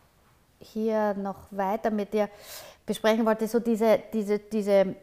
hier 0.60 1.14
noch 1.14 1.48
weiter 1.50 1.90
mit 1.90 2.14
dir 2.14 2.28
besprechen 2.86 3.26
wollte, 3.26 3.48
so 3.48 3.58
diese, 3.58 4.00
diese, 4.12 4.38
diese, 4.38 4.94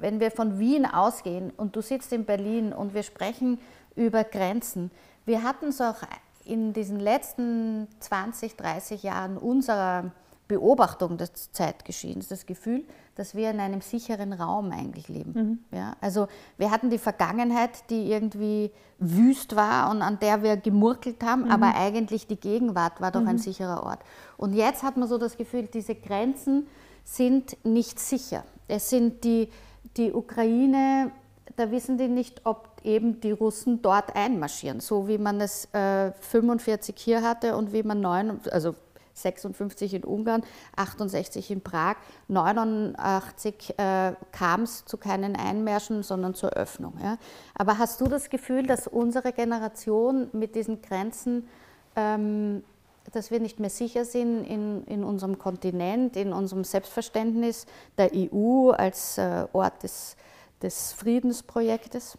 wenn 0.00 0.18
wir 0.18 0.32
von 0.32 0.58
Wien 0.58 0.84
ausgehen 0.84 1.52
und 1.56 1.76
du 1.76 1.80
sitzt 1.80 2.12
in 2.12 2.24
Berlin 2.24 2.72
und 2.72 2.92
wir 2.92 3.04
sprechen 3.04 3.60
über 3.94 4.24
Grenzen, 4.24 4.90
wir 5.26 5.44
hatten 5.44 5.66
es 5.66 5.80
auch 5.80 6.02
in 6.44 6.72
diesen 6.72 7.00
letzten 7.00 7.88
20, 8.00 8.56
30 8.56 9.02
Jahren 9.02 9.36
unserer 9.36 10.12
Beobachtung 10.48 11.16
des 11.16 11.52
Zeitgeschehens 11.52 12.28
das 12.28 12.44
Gefühl, 12.44 12.84
dass 13.14 13.34
wir 13.34 13.50
in 13.50 13.60
einem 13.60 13.80
sicheren 13.80 14.32
Raum 14.32 14.70
eigentlich 14.70 15.08
leben. 15.08 15.32
Mhm. 15.32 15.76
Ja, 15.76 15.96
also 16.00 16.28
wir 16.58 16.70
hatten 16.70 16.90
die 16.90 16.98
Vergangenheit, 16.98 17.88
die 17.90 18.10
irgendwie 18.10 18.70
wüst 18.98 19.56
war 19.56 19.90
und 19.90 20.02
an 20.02 20.18
der 20.18 20.42
wir 20.42 20.56
gemurkelt 20.56 21.22
haben, 21.22 21.44
mhm. 21.44 21.50
aber 21.50 21.74
eigentlich 21.74 22.26
die 22.26 22.36
Gegenwart 22.36 23.00
war 23.00 23.10
doch 23.10 23.22
mhm. 23.22 23.28
ein 23.28 23.38
sicherer 23.38 23.82
Ort. 23.84 24.00
Und 24.36 24.52
jetzt 24.54 24.82
hat 24.82 24.96
man 24.96 25.08
so 25.08 25.16
das 25.16 25.36
Gefühl, 25.36 25.68
diese 25.72 25.94
Grenzen 25.94 26.66
sind 27.04 27.56
nicht 27.64 27.98
sicher. 27.98 28.44
Es 28.68 28.90
sind 28.90 29.24
die, 29.24 29.48
die 29.96 30.12
Ukraine 30.12 31.12
da 31.56 31.70
wissen 31.70 31.98
die 31.98 32.08
nicht, 32.08 32.42
ob 32.44 32.68
eben 32.82 33.20
die 33.20 33.32
Russen 33.32 33.82
dort 33.82 34.14
einmarschieren, 34.16 34.80
so 34.80 35.08
wie 35.08 35.18
man 35.18 35.40
es 35.40 35.66
äh, 35.74 36.12
45 36.12 36.94
hier 36.96 37.22
hatte 37.22 37.56
und 37.56 37.72
wie 37.72 37.82
man 37.82 38.00
9, 38.00 38.40
also 38.50 38.74
56 39.14 39.94
in 39.94 40.04
Ungarn, 40.04 40.42
68 40.76 41.50
in 41.50 41.60
Prag, 41.60 41.96
89 42.28 43.74
äh, 43.78 44.12
kam 44.32 44.62
es 44.62 44.84
zu 44.84 44.96
keinen 44.96 45.36
Einmärschen, 45.36 46.02
sondern 46.02 46.34
zur 46.34 46.50
Öffnung. 46.50 46.94
Ja. 47.02 47.18
Aber 47.54 47.78
hast 47.78 48.00
du 48.00 48.06
das 48.06 48.30
Gefühl, 48.30 48.66
dass 48.66 48.86
unsere 48.86 49.32
Generation 49.32 50.28
mit 50.32 50.54
diesen 50.54 50.82
Grenzen, 50.82 51.48
ähm, 51.96 52.64
dass 53.12 53.30
wir 53.30 53.40
nicht 53.40 53.60
mehr 53.60 53.70
sicher 53.70 54.04
sind 54.04 54.44
in, 54.44 54.84
in 54.84 55.04
unserem 55.04 55.38
Kontinent, 55.38 56.16
in 56.16 56.32
unserem 56.32 56.64
Selbstverständnis 56.64 57.66
der 57.98 58.10
EU 58.14 58.70
als 58.70 59.18
äh, 59.18 59.46
Ort 59.52 59.82
des 59.82 60.16
des 60.62 60.92
Friedensprojektes? 60.92 62.18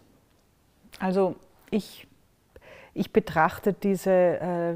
Also 1.00 1.36
ich, 1.70 2.08
ich 2.94 3.12
betrachte 3.12 3.74
diese, 3.74 4.12
äh, 4.12 4.76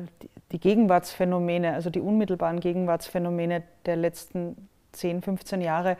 die 0.51 0.59
Gegenwartsphänomene, 0.59 1.73
also 1.73 1.89
die 1.89 1.99
unmittelbaren 1.99 2.59
Gegenwartsphänomene 2.59 3.63
der 3.85 3.95
letzten 3.95 4.69
10, 4.93 5.21
15 5.21 5.61
Jahre 5.61 5.97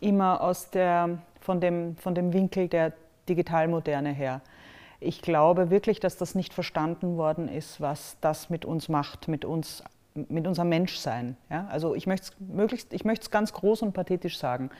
immer 0.00 0.40
aus 0.40 0.70
der, 0.70 1.18
von, 1.40 1.60
dem, 1.60 1.96
von 1.96 2.14
dem 2.14 2.32
Winkel 2.32 2.68
der 2.68 2.92
Digitalmoderne 3.28 4.10
her. 4.10 4.40
Ich 4.98 5.22
glaube 5.22 5.70
wirklich, 5.70 6.00
dass 6.00 6.16
das 6.16 6.34
nicht 6.34 6.52
verstanden 6.52 7.16
worden 7.16 7.48
ist, 7.48 7.80
was 7.80 8.16
das 8.20 8.50
mit 8.50 8.64
uns 8.64 8.88
macht, 8.88 9.28
mit 9.28 9.44
uns, 9.44 9.82
mit 10.14 10.46
unserem 10.46 10.68
Menschsein. 10.68 11.36
Ja? 11.48 11.66
Also 11.70 11.94
ich 11.94 12.06
möchte 12.06 12.32
es 12.90 13.30
ganz 13.30 13.52
groß 13.52 13.82
und 13.82 13.92
pathetisch 13.92 14.38
sagen. 14.38 14.70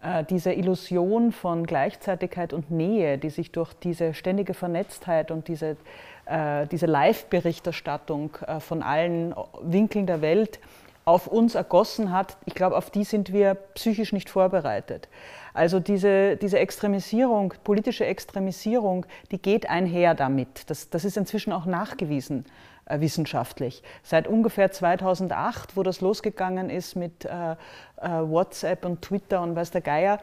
Äh, 0.00 0.24
diese 0.24 0.52
Illusion 0.52 1.32
von 1.32 1.66
Gleichzeitigkeit 1.66 2.52
und 2.52 2.70
Nähe, 2.70 3.18
die 3.18 3.30
sich 3.30 3.50
durch 3.50 3.72
diese 3.74 4.14
ständige 4.14 4.54
Vernetztheit 4.54 5.30
und 5.30 5.48
diese, 5.48 5.76
äh, 6.26 6.66
diese 6.68 6.86
Live-Berichterstattung 6.86 8.36
äh, 8.46 8.60
von 8.60 8.82
allen 8.82 9.34
Winkeln 9.60 10.06
der 10.06 10.20
Welt 10.20 10.60
auf 11.04 11.26
uns 11.26 11.54
ergossen 11.54 12.12
hat, 12.12 12.36
ich 12.44 12.54
glaube, 12.54 12.76
auf 12.76 12.90
die 12.90 13.02
sind 13.02 13.32
wir 13.32 13.54
psychisch 13.74 14.12
nicht 14.12 14.28
vorbereitet. 14.28 15.08
Also 15.54 15.80
diese, 15.80 16.36
diese 16.36 16.58
Extremisierung, 16.58 17.54
politische 17.64 18.04
Extremisierung, 18.04 19.06
die 19.32 19.38
geht 19.40 19.68
einher 19.68 20.14
damit. 20.14 20.70
Das, 20.70 20.90
das 20.90 21.04
ist 21.04 21.16
inzwischen 21.16 21.52
auch 21.52 21.64
nachgewiesen 21.64 22.44
wissenschaftlich. 22.90 23.82
Seit 24.02 24.26
ungefähr 24.26 24.70
2008, 24.70 25.76
wo 25.76 25.82
das 25.82 26.00
losgegangen 26.00 26.70
ist 26.70 26.96
mit 26.96 27.24
äh, 27.24 27.52
äh, 27.52 27.56
WhatsApp 28.00 28.84
und 28.84 29.02
Twitter 29.02 29.42
und 29.42 29.56
weiß 29.56 29.70
der 29.70 29.80
Geier, 29.80 30.20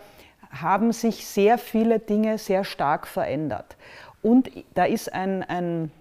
haben 0.51 0.91
sich 0.91 1.25
sehr 1.25 1.57
viele 1.57 1.99
Dinge 1.99 2.37
sehr 2.37 2.63
stark 2.63 3.07
verändert. 3.07 3.75
Und 4.21 4.49
da 4.73 4.85
ist 4.85 5.13
ein, 5.13 5.43
ein 5.43 5.91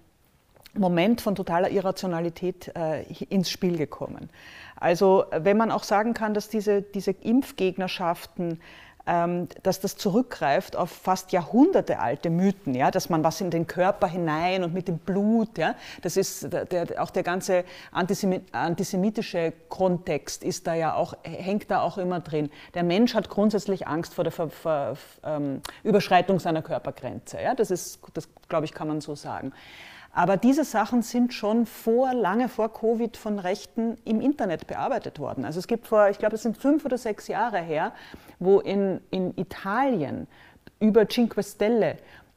Moment 0.75 1.21
von 1.21 1.35
totaler 1.35 1.71
Irrationalität 1.71 2.73
äh, 2.75 3.03
ins 3.25 3.51
Spiel 3.51 3.77
gekommen. 3.77 4.31
Also 4.77 5.25
wenn 5.31 5.57
man 5.57 5.71
auch 5.71 5.85
sagen 5.85 6.15
kann, 6.15 6.35
dass 6.35 6.49
diese, 6.49 6.83
diese 6.83 7.13
Impfgegnerschaften 7.13 8.61
dass 9.07 9.81
das 9.81 9.97
zurückgreift 9.97 10.77
auf 10.77 10.91
fast 10.91 11.33
jahrhundertealte 11.33 12.31
Mythen, 12.31 12.75
ja, 12.75 12.91
dass 12.91 13.11
man 13.11 13.23
was 13.23 13.43
in 13.43 13.51
den 13.51 13.67
Körper 13.67 14.07
hinein 14.07 14.65
und 14.65 14.73
mit 14.73 14.89
dem 14.89 14.97
Blut, 14.97 15.59
ja, 15.59 15.75
das 16.01 16.17
ist 16.17 16.51
der, 16.51 17.03
auch 17.03 17.11
der 17.11 17.23
ganze 17.23 17.65
antisemitische 17.93 19.53
Kontext 19.69 20.43
ist 20.43 20.67
da 20.67 20.75
ja 20.75 20.95
auch, 20.95 21.15
hängt 21.23 21.71
da 21.71 21.83
auch 21.83 21.99
immer 21.99 22.21
drin. 22.21 22.51
Der 22.73 22.83
Mensch 22.83 23.15
hat 23.15 23.29
grundsätzlich 23.29 23.87
Angst 23.87 24.15
vor 24.15 24.25
der 24.25 24.33
Ver, 24.33 24.49
Ver, 24.49 24.97
ähm, 25.23 25.61
Überschreitung 25.83 26.39
seiner 26.39 26.63
Körpergrenze, 26.63 27.43
ja, 27.43 27.55
das 27.55 27.71
ist, 27.71 28.01
das 28.15 28.29
glaube 28.49 28.65
ich, 28.65 28.73
kann 28.73 28.89
man 28.89 29.03
so 29.03 29.15
sagen. 29.15 29.53
Aber 30.15 30.37
diese 30.37 30.65
Sachen 30.65 31.03
sind 31.03 31.35
schon 31.35 31.67
vor, 31.67 32.15
lange 32.15 32.49
vor 32.49 32.73
Covid 32.73 33.17
von 33.17 33.41
Rechten 33.41 33.99
im 34.05 34.21
Internet 34.21 34.69
bearbeitet 34.69 35.19
worden. 35.19 35.45
Also 35.45 35.59
es 35.59 35.67
gibt 35.67 35.89
vor, 35.89 36.09
ich 36.09 36.19
glaube, 36.19 36.37
es 36.37 36.43
sind 36.43 36.57
fünf 36.57 36.85
oder 36.85 36.97
sechs 36.97 37.27
Jahre 37.27 37.59
her, 37.59 37.93
wo 38.39 38.61
in, 38.61 39.01
in 39.11 39.37
Italien 39.37 40.29
über 40.79 41.09
Cinque 41.09 41.43
Stelle 41.43 41.97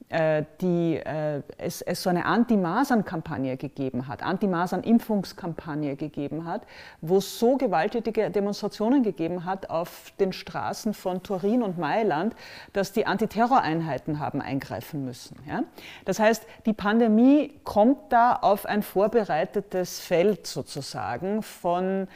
die, 0.09 0.95
äh, 0.95 1.41
es, 1.57 1.81
es 1.81 2.01
so 2.01 2.09
eine 2.09 2.25
Anti-Masern-Kampagne 2.25 3.57
gegeben 3.57 4.07
hat, 4.07 4.23
Anti-Masern-Impfungskampagne 4.23 5.97
gegeben 5.97 6.45
hat, 6.45 6.61
wo 7.01 7.17
es 7.17 7.37
so 7.39 7.57
gewalttätige 7.57 8.31
Demonstrationen 8.31 9.03
gegeben 9.03 9.43
hat 9.43 9.69
auf 9.69 10.13
den 10.17 10.31
Straßen 10.31 10.93
von 10.93 11.23
Turin 11.23 11.61
und 11.61 11.77
Mailand, 11.77 12.35
dass 12.71 12.93
die 12.93 13.05
Antiterroreinheiten 13.05 14.19
haben 14.19 14.41
eingreifen 14.41 15.03
müssen. 15.03 15.37
Ja? 15.45 15.63
Das 16.05 16.19
heißt, 16.19 16.45
die 16.65 16.73
Pandemie 16.73 17.59
kommt 17.65 18.13
da 18.13 18.33
auf 18.33 18.65
ein 18.65 18.83
vorbereitetes 18.83 19.99
Feld 19.99 20.47
sozusagen 20.47 21.43
von 21.43 22.07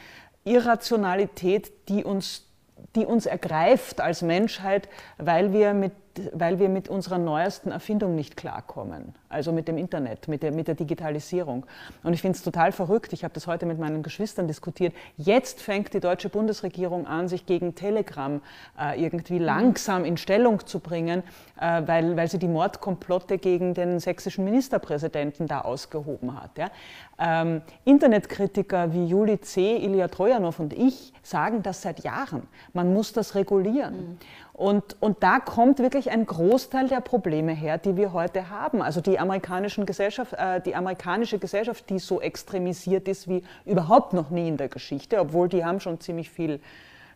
Irrationalität, 0.45 1.89
die 1.89 2.05
uns 2.05 2.47
die 2.95 3.05
uns 3.05 3.25
ergreift 3.25 4.01
als 4.01 4.21
Menschheit, 4.21 4.89
weil 5.17 5.53
wir 5.53 5.73
mit 5.73 5.93
weil 6.33 6.59
wir 6.59 6.69
mit 6.69 6.89
unserer 6.89 7.17
neuesten 7.17 7.71
Erfindung 7.71 8.15
nicht 8.15 8.37
klarkommen, 8.37 9.13
also 9.29 9.51
mit 9.51 9.67
dem 9.67 9.77
Internet, 9.77 10.27
mit 10.27 10.43
der, 10.43 10.51
mit 10.51 10.67
der 10.67 10.75
Digitalisierung. 10.75 11.65
Und 12.03 12.13
ich 12.13 12.21
finde 12.21 12.37
es 12.37 12.43
total 12.43 12.71
verrückt, 12.71 13.13
ich 13.13 13.23
habe 13.23 13.33
das 13.33 13.47
heute 13.47 13.65
mit 13.65 13.79
meinen 13.79 14.03
Geschwistern 14.03 14.47
diskutiert, 14.47 14.93
jetzt 15.17 15.61
fängt 15.61 15.93
die 15.93 15.99
deutsche 15.99 16.29
Bundesregierung 16.29 17.07
an, 17.07 17.27
sich 17.27 17.45
gegen 17.45 17.75
Telegram 17.75 18.41
äh, 18.79 19.01
irgendwie 19.01 19.39
mhm. 19.39 19.45
langsam 19.45 20.05
in 20.05 20.17
Stellung 20.17 20.65
zu 20.65 20.79
bringen, 20.79 21.23
äh, 21.59 21.81
weil, 21.85 22.17
weil 22.17 22.29
sie 22.29 22.39
die 22.39 22.47
Mordkomplotte 22.47 23.37
gegen 23.37 23.73
den 23.73 23.99
sächsischen 23.99 24.43
Ministerpräsidenten 24.45 25.47
da 25.47 25.61
ausgehoben 25.61 26.41
hat. 26.41 26.57
Ja. 26.57 26.71
Ähm, 27.19 27.61
Internetkritiker 27.85 28.93
wie 28.93 29.05
Juli 29.05 29.39
C., 29.41 29.77
Ilya 29.77 30.07
Trojanow 30.07 30.59
und 30.59 30.73
ich 30.73 31.13
sagen 31.21 31.61
das 31.61 31.81
seit 31.81 32.03
Jahren. 32.03 32.47
Man 32.73 32.93
muss 32.93 33.13
das 33.13 33.35
regulieren. 33.35 33.95
Mhm. 33.95 34.17
Und, 34.53 34.97
und 34.99 35.23
da 35.23 35.39
kommt 35.39 35.79
wirklich 35.79 36.11
ein 36.11 36.25
Großteil 36.25 36.87
der 36.89 36.99
Probleme 36.99 37.53
her, 37.53 37.77
die 37.77 37.95
wir 37.95 38.11
heute 38.13 38.49
haben. 38.49 38.81
Also 38.81 38.99
die, 38.99 39.17
amerikanischen 39.17 39.85
Gesellschaft, 39.85 40.33
äh, 40.33 40.59
die 40.61 40.75
amerikanische 40.75 41.39
Gesellschaft, 41.39 41.89
die 41.89 41.99
so 41.99 42.19
extremisiert 42.19 43.07
ist 43.07 43.27
wie 43.29 43.43
überhaupt 43.65 44.13
noch 44.13 44.29
nie 44.29 44.47
in 44.47 44.57
der 44.57 44.67
Geschichte, 44.67 45.19
obwohl 45.19 45.47
die 45.47 45.63
haben 45.63 45.79
schon 45.79 45.99
ziemlich 45.99 46.29
viel 46.29 46.59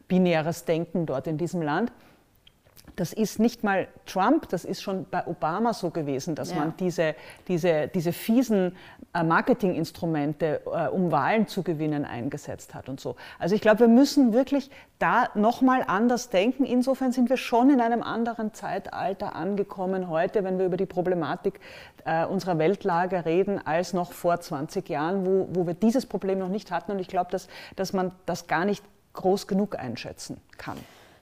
binäres 0.08 0.66
Denken 0.66 1.06
dort 1.06 1.28
in 1.28 1.38
diesem 1.38 1.62
Land. 1.62 1.92
Das 2.96 3.14
ist 3.14 3.40
nicht 3.40 3.64
mal 3.64 3.88
Trump, 4.06 4.50
das 4.50 4.66
ist 4.66 4.82
schon 4.82 5.06
bei 5.10 5.26
Obama 5.28 5.74
so 5.74 5.90
gewesen, 5.90 6.36
dass 6.36 6.52
ja. 6.52 6.58
man 6.58 6.74
diese, 6.78 7.16
diese, 7.48 7.88
diese 7.88 8.14
fiesen 8.14 8.76
äh, 9.14 9.24
Marketinginstrumente, 9.24 10.62
äh, 10.66 10.88
um 10.88 11.12
Wahlen 11.12 11.48
zu 11.48 11.64
gewinnen, 11.64 12.06
eingesetzt 12.06 12.74
hat 12.74 12.90
und 12.90 13.00
so. 13.00 13.16
Also 13.40 13.56
ich 13.56 13.62
glaube, 13.62 13.82
wir 13.82 13.88
müssen 13.88 14.34
wirklich 14.34 14.70
da 15.00 15.30
nochmal 15.36 15.84
anders 15.88 16.30
denken. 16.30 16.64
Insofern 16.66 17.12
sind 17.12 17.30
wir 17.30 17.38
schon 17.38 17.70
in 17.70 17.82
einem 17.82 18.02
anderen 18.02 18.54
Zeitalter 18.54 19.36
angekommen 19.36 20.10
heute, 20.10 20.44
wenn 20.44 20.58
wir 20.58 20.66
über 20.66 20.78
die 20.78 20.86
Problematik 20.86 21.60
äh, 22.06 22.26
unserer 22.26 22.58
Weltlage 22.58 23.26
reden, 23.26 23.60
als 23.66 23.94
noch 23.94 24.12
vor 24.12 24.40
20 24.40 24.88
Jahren, 24.90 25.26
wo, 25.26 25.48
wo 25.52 25.68
wir 25.68 25.74
dieses 25.74 26.06
Problem 26.06 26.40
noch 26.40 26.50
nicht 26.50 26.72
hatten. 26.72 26.92
Und 26.92 27.00
ich 27.00 27.08
glaube, 27.08 27.32
dass, 27.32 27.48
dass 27.76 27.94
man 27.94 28.12
das 28.26 28.48
gar 28.48 28.66
nicht 28.66 28.84
groß 29.14 29.48
genug 29.48 29.78
einschätzen 29.78 30.38
kann. 30.58 30.78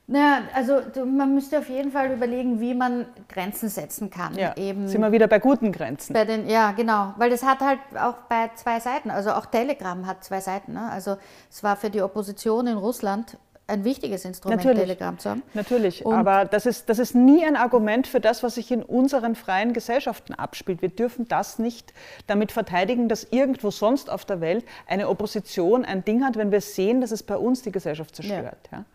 Naja, 0.06 0.41
also 0.54 0.82
man 1.06 1.34
müsste 1.34 1.60
auf 1.60 1.70
jeden 1.70 1.91
Fall 1.91 2.12
überlegen, 2.12 2.60
wie 2.60 2.74
man 2.74 3.06
Grenzen 3.30 3.70
setzen 3.70 4.10
kann. 4.10 4.38
Ja, 4.38 4.56
Eben 4.58 4.88
sind 4.88 4.99
wir 4.99 5.14
wieder 5.14 5.28
bei 5.28 5.39
guten 5.39 5.72
Grenzen. 5.72 6.14
Bei 6.14 6.26
den, 6.26 6.49
ja, 6.49 6.72
genau, 6.74 7.14
weil 7.18 7.30
das 7.30 7.43
hat 7.43 7.62
halt 7.62 7.80
auch 7.97 8.16
bei 8.28 8.51
zwei 8.56 8.82
Seiten, 8.82 9.10
also 9.10 9.32
auch 9.32 9.45
Telegram 9.45 10.06
hat 10.06 10.24
zwei 10.24 10.41
Seiten. 10.41 10.74
Ne? 10.74 10.91
Also 10.91 11.16
es 11.49 11.64
war 11.64 11.78
für 11.78 11.89
die 11.89 12.01
Opposition 12.01 12.68
in 12.68 12.78
Russland 12.78 13.38
ein 13.66 13.86
wichtiges 13.86 14.26
Instrument, 14.26 14.62
Natürlich. 14.62 14.82
Telegram 14.84 15.18
zu 15.18 15.30
haben. 15.30 15.43
Natürlich, 15.54 16.06
Und 16.06 16.14
aber 16.14 16.43
das 16.43 16.66
ist, 16.66 16.89
das 16.89 16.99
ist 16.99 17.16
nie 17.16 17.45
ein 17.45 17.56
Argument 17.56 18.06
für 18.06 18.20
das, 18.20 18.43
was 18.43 18.56
sich 18.56 18.72
in 18.72 18.84
unseren 18.84 19.36
freien 19.36 19.72
Gesellschaften 19.72 20.34
abspielt. 20.34 20.82
Wir 20.82 20.89
dürfen 20.89 21.30
das 21.30 21.60
nicht 21.60 21.93
damit 22.28 22.51
verteidigen, 22.51 23.08
dass 23.08 23.24
irgendwo 23.24 23.72
sonst 23.72 24.10
auf 24.10 24.26
der 24.26 24.41
Welt 24.41 24.66
eine 24.86 25.08
Opposition 25.08 25.86
ein 25.86 26.04
Ding 26.04 26.26
hat, 26.26 26.36
wenn 26.36 26.51
wir 26.51 26.60
sehen, 26.60 26.99
dass 26.99 27.12
es 27.12 27.24
bei 27.24 27.38
uns 27.38 27.62
die 27.62 27.72
Gesellschaft 27.72 28.16
zerstört. 28.18 28.58
Ja. 28.70 28.80
Ja? 28.80 28.86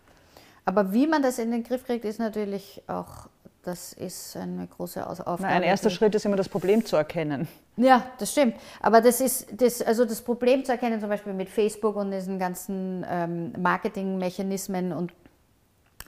Aber 0.68 0.92
wie 0.92 1.06
man 1.06 1.22
das 1.22 1.38
in 1.38 1.50
den 1.50 1.62
Griff 1.62 1.86
kriegt, 1.86 2.04
ist 2.04 2.18
natürlich 2.20 2.82
auch, 2.88 3.30
das 3.62 3.94
ist 3.94 4.36
eine 4.36 4.66
große 4.66 5.06
Aufgabe. 5.08 5.46
ein 5.46 5.62
erster 5.62 5.88
Schritt 5.88 6.14
ist 6.14 6.26
immer 6.26 6.36
das 6.36 6.50
Problem 6.50 6.84
zu 6.84 6.94
erkennen. 6.94 7.48
Ja, 7.78 8.04
das 8.18 8.32
stimmt. 8.32 8.54
Aber 8.82 9.00
das 9.00 9.22
ist 9.22 9.46
das, 9.50 9.80
also 9.80 10.04
das 10.04 10.20
Problem 10.20 10.66
zu 10.66 10.72
erkennen, 10.72 11.00
zum 11.00 11.08
Beispiel 11.08 11.32
mit 11.32 11.48
Facebook 11.48 11.96
und 11.96 12.10
diesen 12.10 12.38
ganzen 12.38 13.02
ähm, 13.08 13.52
Marketingmechanismen 13.58 14.92
und 14.92 15.14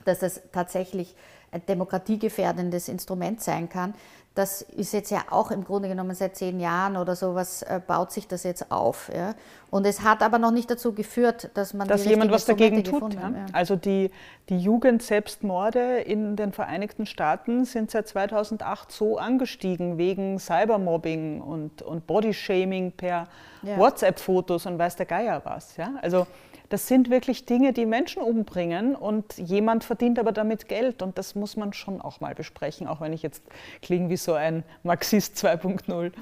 dass 0.05 0.19
das 0.19 0.43
tatsächlich 0.53 1.17
ein 1.53 1.65
demokratiegefährdendes 1.67 2.89
Instrument 2.89 3.41
sein 3.43 3.69
kann, 3.69 3.95
das 4.35 4.63
ist 4.63 4.93
jetzt 4.93 5.11
ja 5.11 5.25
auch 5.31 5.51
im 5.51 5.65
Grunde 5.65 5.89
genommen 5.89 6.15
seit 6.15 6.37
zehn 6.37 6.61
Jahren 6.61 6.97
oder 6.97 7.17
sowas, 7.17 7.63
äh, 7.63 7.81
baut 7.85 8.13
sich 8.13 8.29
das 8.29 8.45
jetzt 8.45 8.71
auf. 8.71 9.11
Ja? 9.13 9.35
Und 9.71 9.87
es 9.87 10.03
hat 10.03 10.23
aber 10.23 10.39
noch 10.39 10.53
nicht 10.53 10.71
dazu 10.71 10.93
geführt, 10.93 11.51
dass 11.55 11.75
man. 11.75 11.89
Dass 11.89 12.05
jemand 12.05 12.31
was 12.31 12.45
dagegen 12.45 12.85
tut. 12.85 13.15
Ja? 13.15 13.29
Ja. 13.29 13.47
Also 13.53 13.75
die, 13.75 14.11
die 14.49 14.59
Jugendselbstmorde 14.59 15.99
in 15.99 16.37
den 16.37 16.53
Vereinigten 16.53 17.07
Staaten 17.07 17.65
sind 17.65 17.91
seit 17.91 18.07
2008 18.07 18.93
so 18.93 19.19
angestiegen 19.19 19.99
wegen 19.99 20.39
Cybermobbing 20.39 21.41
und, 21.41 21.83
und 21.83 22.07
Bodyshaming 22.07 22.93
per 22.93 23.27
WhatsApp-Fotos 23.63 24.65
und 24.67 24.79
weiß 24.79 24.95
der 24.97 25.07
Geier 25.07 25.43
was. 25.45 25.77
Ja? 25.77 25.95
Also 26.03 26.27
das 26.71 26.87
sind 26.87 27.11
wirklich 27.11 27.45
Dinge, 27.45 27.73
die 27.73 27.85
Menschen 27.85 28.23
umbringen 28.23 28.95
und 28.95 29.37
jemand 29.37 29.85
verdient 29.85 30.19
aber 30.19 30.33
damit 30.33 30.69
Geld 30.69 31.03
und 31.03 31.19
das 31.19 31.35
muss 31.35 31.57
man 31.57 31.73
schon 31.73 32.01
auch 32.01 32.21
mal 32.21 32.35
besprechen, 32.35 32.87
auch 32.87 33.01
wenn 33.01 33.13
ich 33.13 33.23
jetzt 33.23 33.43
klinge 33.83 34.09
wie 34.09 34.17
so 34.17 34.35
ein 34.35 34.63
Marxist 34.85 35.37
2.0. 35.45 36.13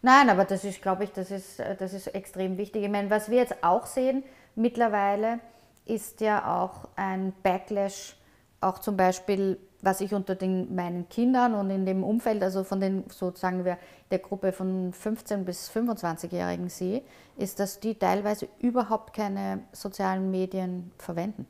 Nein, 0.00 0.30
aber 0.30 0.44
das 0.44 0.64
ist, 0.64 0.80
glaube 0.80 1.04
ich, 1.04 1.12
das 1.12 1.30
ist, 1.30 1.60
das 1.78 1.92
ist 1.92 2.06
extrem 2.08 2.56
wichtig. 2.56 2.84
Ich 2.84 2.90
meine, 2.90 3.10
was 3.10 3.30
wir 3.30 3.36
jetzt 3.36 3.62
auch 3.62 3.84
sehen 3.84 4.24
mittlerweile, 4.54 5.40
ist 5.84 6.22
ja 6.22 6.62
auch 6.62 6.88
ein 6.96 7.34
Backlash, 7.42 8.16
auch 8.62 8.78
zum 8.78 8.96
Beispiel 8.96 9.58
was 9.80 10.00
ich 10.00 10.12
unter 10.12 10.34
den, 10.34 10.74
meinen 10.74 11.08
Kindern 11.08 11.54
und 11.54 11.70
in 11.70 11.86
dem 11.86 12.02
Umfeld, 12.02 12.42
also 12.42 12.64
von 12.64 12.80
den 12.80 13.04
sozusagen 13.08 13.64
wir 13.64 13.78
der 14.10 14.18
Gruppe 14.18 14.52
von 14.52 14.92
15 14.92 15.44
bis 15.44 15.70
25-Jährigen 15.70 16.68
sehe, 16.68 17.02
ist, 17.36 17.60
dass 17.60 17.78
die 17.78 17.94
teilweise 17.94 18.48
überhaupt 18.58 19.14
keine 19.14 19.60
sozialen 19.72 20.30
Medien 20.30 20.90
verwenden. 20.98 21.46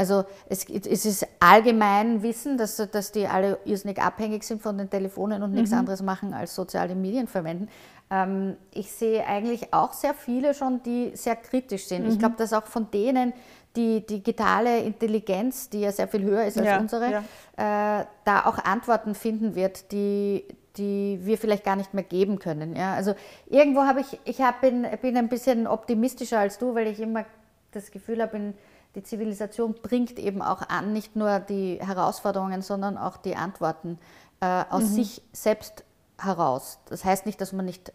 Also 0.00 0.24
es, 0.48 0.64
es 0.64 1.04
ist 1.04 1.26
allgemein 1.40 2.22
Wissen, 2.22 2.56
dass, 2.56 2.76
dass 2.76 3.12
die 3.12 3.26
alle 3.26 3.58
irrsinnig 3.66 4.00
abhängig 4.00 4.44
sind 4.44 4.62
von 4.62 4.78
den 4.78 4.88
Telefonen 4.88 5.42
und 5.42 5.50
mhm. 5.50 5.56
nichts 5.56 5.74
anderes 5.74 6.00
machen 6.00 6.32
als 6.32 6.54
soziale 6.54 6.94
Medien 6.94 7.26
verwenden. 7.26 7.68
Ähm, 8.10 8.56
ich 8.72 8.90
sehe 8.90 9.26
eigentlich 9.26 9.74
auch 9.74 9.92
sehr 9.92 10.14
viele 10.14 10.54
schon, 10.54 10.82
die 10.82 11.12
sehr 11.14 11.36
kritisch 11.36 11.86
sind. 11.86 12.04
Mhm. 12.04 12.12
Ich 12.12 12.18
glaube, 12.18 12.36
dass 12.38 12.54
auch 12.54 12.64
von 12.64 12.90
denen 12.90 13.34
die 13.76 14.04
digitale 14.04 14.80
Intelligenz, 14.80 15.68
die 15.68 15.80
ja 15.80 15.92
sehr 15.92 16.08
viel 16.08 16.22
höher 16.22 16.44
ist 16.44 16.58
als 16.58 16.66
ja, 16.66 16.78
unsere, 16.78 17.10
ja. 17.10 18.00
Äh, 18.00 18.06
da 18.24 18.46
auch 18.46 18.58
Antworten 18.58 19.14
finden 19.14 19.54
wird, 19.54 19.92
die, 19.92 20.44
die 20.76 21.20
wir 21.22 21.38
vielleicht 21.38 21.64
gar 21.64 21.76
nicht 21.76 21.94
mehr 21.94 22.02
geben 22.02 22.38
können. 22.38 22.74
Ja? 22.74 22.94
Also 22.94 23.14
irgendwo 23.46 23.82
habe 23.82 24.00
ich, 24.00 24.18
ich 24.24 24.40
hab, 24.40 24.60
bin, 24.60 24.86
bin 25.02 25.16
ein 25.16 25.28
bisschen 25.28 25.66
optimistischer 25.66 26.38
als 26.38 26.58
du, 26.58 26.74
weil 26.74 26.88
ich 26.88 27.00
immer 27.00 27.24
das 27.70 27.90
Gefühl 27.90 28.20
habe, 28.20 28.54
die 28.96 29.02
Zivilisation 29.04 29.74
bringt 29.80 30.18
eben 30.18 30.42
auch 30.42 30.62
an, 30.68 30.92
nicht 30.92 31.14
nur 31.14 31.38
die 31.38 31.78
Herausforderungen, 31.80 32.62
sondern 32.62 32.98
auch 32.98 33.16
die 33.16 33.36
Antworten 33.36 33.98
äh, 34.40 34.64
aus 34.68 34.82
mhm. 34.82 34.94
sich 34.94 35.22
selbst 35.32 35.84
heraus. 36.18 36.80
Das 36.88 37.04
heißt 37.04 37.24
nicht, 37.26 37.40
dass 37.40 37.52
man 37.52 37.66
nicht 37.66 37.92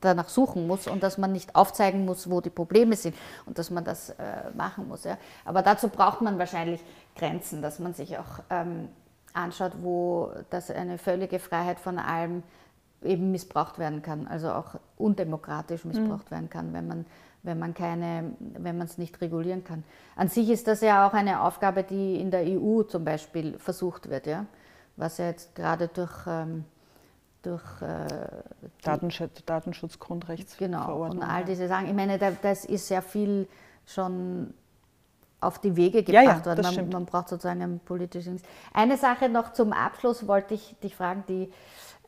danach 0.00 0.28
suchen 0.28 0.66
muss 0.66 0.86
und 0.86 1.02
dass 1.02 1.18
man 1.18 1.32
nicht 1.32 1.54
aufzeigen 1.54 2.04
muss, 2.04 2.30
wo 2.30 2.40
die 2.40 2.50
Probleme 2.50 2.96
sind 2.96 3.16
und 3.46 3.58
dass 3.58 3.70
man 3.70 3.84
das 3.84 4.10
äh, 4.10 4.14
machen 4.56 4.88
muss. 4.88 5.04
Ja. 5.04 5.18
Aber 5.44 5.62
dazu 5.62 5.88
braucht 5.88 6.20
man 6.20 6.38
wahrscheinlich 6.38 6.82
Grenzen, 7.16 7.62
dass 7.62 7.78
man 7.78 7.94
sich 7.94 8.18
auch 8.18 8.40
ähm, 8.50 8.88
anschaut, 9.32 9.72
wo 9.82 10.30
das 10.50 10.70
eine 10.70 10.98
völlige 10.98 11.38
Freiheit 11.38 11.80
von 11.80 11.98
allem 11.98 12.42
eben 13.02 13.30
missbraucht 13.30 13.78
werden 13.78 14.02
kann, 14.02 14.26
also 14.26 14.50
auch 14.50 14.74
undemokratisch 14.96 15.84
missbraucht 15.84 16.30
mhm. 16.30 16.34
werden 16.34 16.50
kann, 16.50 16.72
wenn 16.72 16.88
man 16.88 17.06
wenn 17.42 17.58
man 17.58 17.72
keine, 17.72 18.32
wenn 18.38 18.76
man 18.76 18.86
es 18.86 18.98
nicht 18.98 19.20
regulieren 19.20 19.64
kann. 19.64 19.84
An 20.16 20.28
sich 20.28 20.50
ist 20.50 20.66
das 20.66 20.80
ja 20.80 21.06
auch 21.06 21.14
eine 21.14 21.42
Aufgabe, 21.42 21.82
die 21.82 22.20
in 22.20 22.30
der 22.30 22.42
EU 22.42 22.82
zum 22.82 23.04
Beispiel 23.04 23.58
versucht 23.58 24.10
wird, 24.10 24.26
ja, 24.26 24.46
was 24.96 25.18
ja 25.18 25.26
jetzt 25.26 25.54
gerade 25.54 25.88
durch 25.88 26.26
ähm, 26.26 26.64
durch 27.42 27.82
äh, 27.82 28.06
Datenschutz, 28.82 29.44
Datenschutz 29.44 29.98
Grundrechtsverordnung. 29.98 30.80
Genau, 30.80 31.04
und 31.04 31.22
all 31.22 31.44
diese 31.44 31.68
Sachen. 31.68 31.86
Ich 31.86 31.94
meine, 31.94 32.18
das 32.18 32.64
ist 32.64 32.88
sehr 32.88 33.02
viel 33.02 33.48
schon 33.86 34.52
auf 35.40 35.58
die 35.60 35.76
Wege 35.76 36.02
gebracht 36.02 36.24
ja, 36.24 36.38
ja, 36.38 36.44
worden. 36.44 36.62
Man, 36.62 36.88
man, 36.90 37.06
braucht 37.06 37.28
sozusagen 37.28 37.62
ein 37.62 37.80
politisches. 37.80 38.42
Eine 38.72 38.96
Sache 38.96 39.28
noch 39.28 39.52
zum 39.52 39.72
Abschluss 39.72 40.26
wollte 40.26 40.54
ich 40.54 40.76
dich 40.82 40.96
fragen, 40.96 41.24
die, 41.28 41.50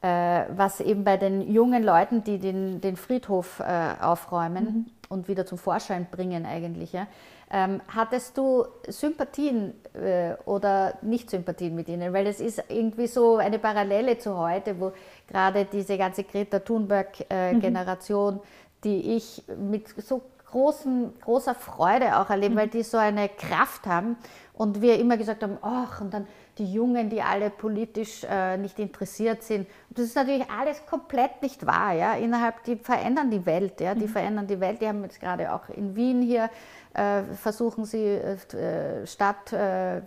äh, 0.03 0.45
was 0.51 0.81
eben 0.81 1.05
bei 1.05 1.17
den 1.17 1.51
jungen 1.53 1.85
Leuten, 1.85 2.25
die 2.25 2.39
den, 2.39 2.81
den 2.81 2.97
Friedhof 2.97 3.61
äh, 3.61 3.95
aufräumen 4.01 4.65
mhm. 4.65 4.87
und 5.09 5.29
wieder 5.29 5.47
zum 5.47 5.59
Vorschein 5.59 6.09
bringen 6.11 6.45
eigentlich. 6.45 6.93
Ja? 6.93 7.07
Ähm, 7.53 7.81
hattest 7.89 8.39
du 8.39 8.65
Sympathien 8.87 9.75
äh, 9.95 10.35
oder 10.45 10.95
nicht 11.03 11.31
Sympathien 11.31 11.75
mit 11.75 11.89
ihnen? 11.89 12.13
Weil 12.13 12.29
es 12.29 12.41
ist 12.41 12.63
irgendwie 12.69 13.09
so 13.09 13.39
eine 13.39 13.59
Parallele 13.59 14.19
zu 14.19 14.37
heute, 14.39 14.79
wo 14.79 14.93
gerade 15.27 15.65
diese 15.65 15.99
ganze 15.99 16.23
Greta 16.23 16.61
Thunberg-Generation, 16.61 18.35
äh, 18.35 18.37
mhm. 18.37 18.43
die 18.85 19.17
ich 19.17 19.43
mit 19.59 19.89
so 19.89 20.23
großen, 20.51 21.13
großer 21.21 21.55
Freude 21.55 22.19
auch 22.19 22.31
erlebe, 22.31 22.55
mhm. 22.55 22.59
weil 22.59 22.69
die 22.69 22.83
so 22.83 22.99
eine 22.99 23.29
Kraft 23.29 23.87
haben 23.87 24.17
und 24.55 24.81
wir 24.81 24.99
immer 24.99 25.17
gesagt 25.17 25.43
haben, 25.43 25.59
ach, 25.63 26.01
und 26.01 26.13
dann 26.13 26.27
die 26.59 26.71
Jungen, 26.71 27.09
die 27.09 27.23
alle 27.23 27.49
politisch 27.49 28.25
äh, 28.29 28.59
nicht 28.59 28.79
interessiert 28.79 29.43
sind. 29.43 29.67
Und 29.89 29.99
das 29.99 30.07
ist 30.07 30.17
natürlich 30.17 30.45
alles 30.51 30.85
komplett 30.85 31.41
nicht 31.41 31.65
wahr. 31.65 31.95
Ja? 31.95 32.15
Innerhalb, 32.15 32.63
die 32.65 32.77
verändern 32.77 33.31
die 33.31 33.47
Welt. 33.47 33.81
Ja? 33.81 33.95
Die 33.95 34.05
mhm. 34.05 34.11
verändern 34.11 34.47
die 34.47 34.61
Welt. 34.61 34.83
Die 34.83 34.87
haben 34.87 35.03
jetzt 35.03 35.21
gerade 35.21 35.55
auch 35.55 35.69
in 35.71 35.97
Wien 35.97 36.21
hier, 36.21 36.51
versuchen 36.93 37.85
sie 37.85 38.05
äh, 38.05 39.07
Stadt, 39.07 39.53
äh, 39.53 39.99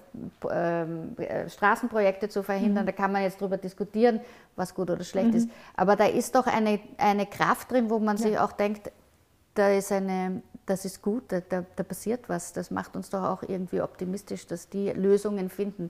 ähm, 0.52 1.16
äh, 1.18 1.50
Straßenprojekte 1.50 2.28
zu 2.28 2.44
verhindern. 2.44 2.84
Mhm. 2.84 2.88
Da 2.88 2.92
kann 2.92 3.12
man 3.12 3.22
jetzt 3.22 3.40
darüber 3.42 3.58
diskutieren, 3.58 4.20
was 4.58 4.76
gut 4.76 4.90
oder 4.90 5.04
schlecht 5.04 5.30
mhm. 5.30 5.36
ist. 5.36 5.50
Aber 5.78 5.96
da 5.96 6.06
ist 6.06 6.36
doch 6.36 6.46
eine, 6.46 6.80
eine 6.98 7.26
Kraft 7.26 7.72
drin, 7.72 7.90
wo 7.90 8.00
man 8.00 8.18
ja. 8.18 8.24
sich 8.24 8.40
auch 8.40 8.52
denkt, 8.52 8.92
da 9.54 9.70
ist 9.70 9.92
eine, 9.92 10.42
das 10.66 10.84
ist 10.84 11.02
gut, 11.02 11.24
da, 11.32 11.40
da, 11.40 11.64
da, 11.76 11.84
passiert 11.84 12.28
was. 12.28 12.52
Das 12.52 12.70
macht 12.70 12.96
uns 12.96 13.10
doch 13.10 13.24
auch 13.24 13.44
irgendwie 13.44 13.82
optimistisch, 13.82 14.46
dass 14.46 14.68
die 14.68 14.90
Lösungen 14.90 15.50
finden 15.50 15.90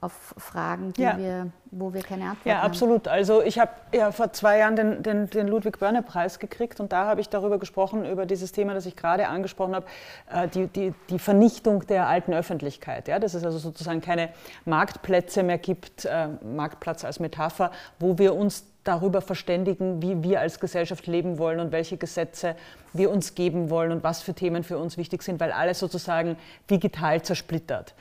auf 0.00 0.34
Fragen, 0.36 0.92
ja. 0.98 1.16
wir, 1.16 1.50
wo 1.70 1.94
wir 1.94 2.02
keine 2.02 2.24
Antwort 2.24 2.46
ja, 2.46 2.56
haben. 2.56 2.60
Ja, 2.60 2.66
absolut. 2.66 3.08
Also 3.08 3.42
ich 3.42 3.58
habe 3.58 3.70
ja 3.92 4.12
vor 4.12 4.32
zwei 4.32 4.58
Jahren 4.58 4.76
den, 4.76 5.02
den, 5.02 5.30
den 5.30 5.48
Ludwig-Börne-Preis 5.48 6.38
gekriegt 6.38 6.78
und 6.80 6.92
da 6.92 7.06
habe 7.06 7.20
ich 7.22 7.30
darüber 7.30 7.58
gesprochen, 7.58 8.04
über 8.04 8.26
dieses 8.26 8.52
Thema, 8.52 8.74
das 8.74 8.84
ich 8.86 8.96
gerade 8.96 9.28
angesprochen 9.28 9.74
habe, 9.74 9.86
äh, 10.30 10.46
die, 10.48 10.66
die, 10.66 10.94
die 11.08 11.18
Vernichtung 11.18 11.86
der 11.86 12.06
alten 12.06 12.34
Öffentlichkeit. 12.34 13.08
Ja? 13.08 13.18
Dass 13.18 13.34
es 13.34 13.44
also 13.44 13.58
sozusagen 13.58 14.00
keine 14.00 14.30
Marktplätze 14.66 15.42
mehr 15.42 15.58
gibt, 15.58 16.04
äh, 16.04 16.28
Marktplatz 16.44 17.04
als 17.04 17.18
Metapher, 17.18 17.70
wo 17.98 18.18
wir 18.18 18.34
uns 18.34 18.66
darüber 18.84 19.22
verständigen, 19.22 20.02
wie 20.02 20.22
wir 20.22 20.40
als 20.40 20.60
Gesellschaft 20.60 21.06
leben 21.06 21.38
wollen 21.38 21.58
und 21.58 21.72
welche 21.72 21.96
Gesetze 21.96 22.54
wir 22.92 23.10
uns 23.10 23.34
geben 23.34 23.70
wollen 23.70 23.90
und 23.90 24.04
was 24.04 24.22
für 24.22 24.34
Themen 24.34 24.62
für 24.62 24.78
uns 24.78 24.96
wichtig 24.98 25.22
sind, 25.22 25.40
weil 25.40 25.52
alles 25.52 25.78
sozusagen 25.78 26.36
digital 26.70 27.22
zersplittert. 27.22 27.94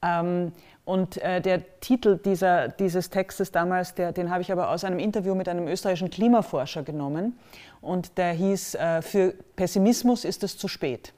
Ähm, 0.00 0.52
und 0.88 1.18
äh, 1.18 1.42
der 1.42 1.80
Titel 1.80 2.16
dieser, 2.16 2.68
dieses 2.68 3.10
Textes 3.10 3.52
damals, 3.52 3.94
der, 3.94 4.10
den 4.12 4.30
habe 4.30 4.40
ich 4.40 4.50
aber 4.50 4.70
aus 4.70 4.84
einem 4.84 4.98
Interview 4.98 5.34
mit 5.34 5.46
einem 5.46 5.68
österreichischen 5.68 6.08
Klimaforscher 6.08 6.82
genommen. 6.82 7.38
Und 7.82 8.16
der 8.16 8.32
hieß, 8.32 8.76
äh, 8.76 9.02
für 9.02 9.34
Pessimismus 9.54 10.24
ist 10.24 10.42
es 10.44 10.56
zu 10.56 10.66
spät. 10.66 11.12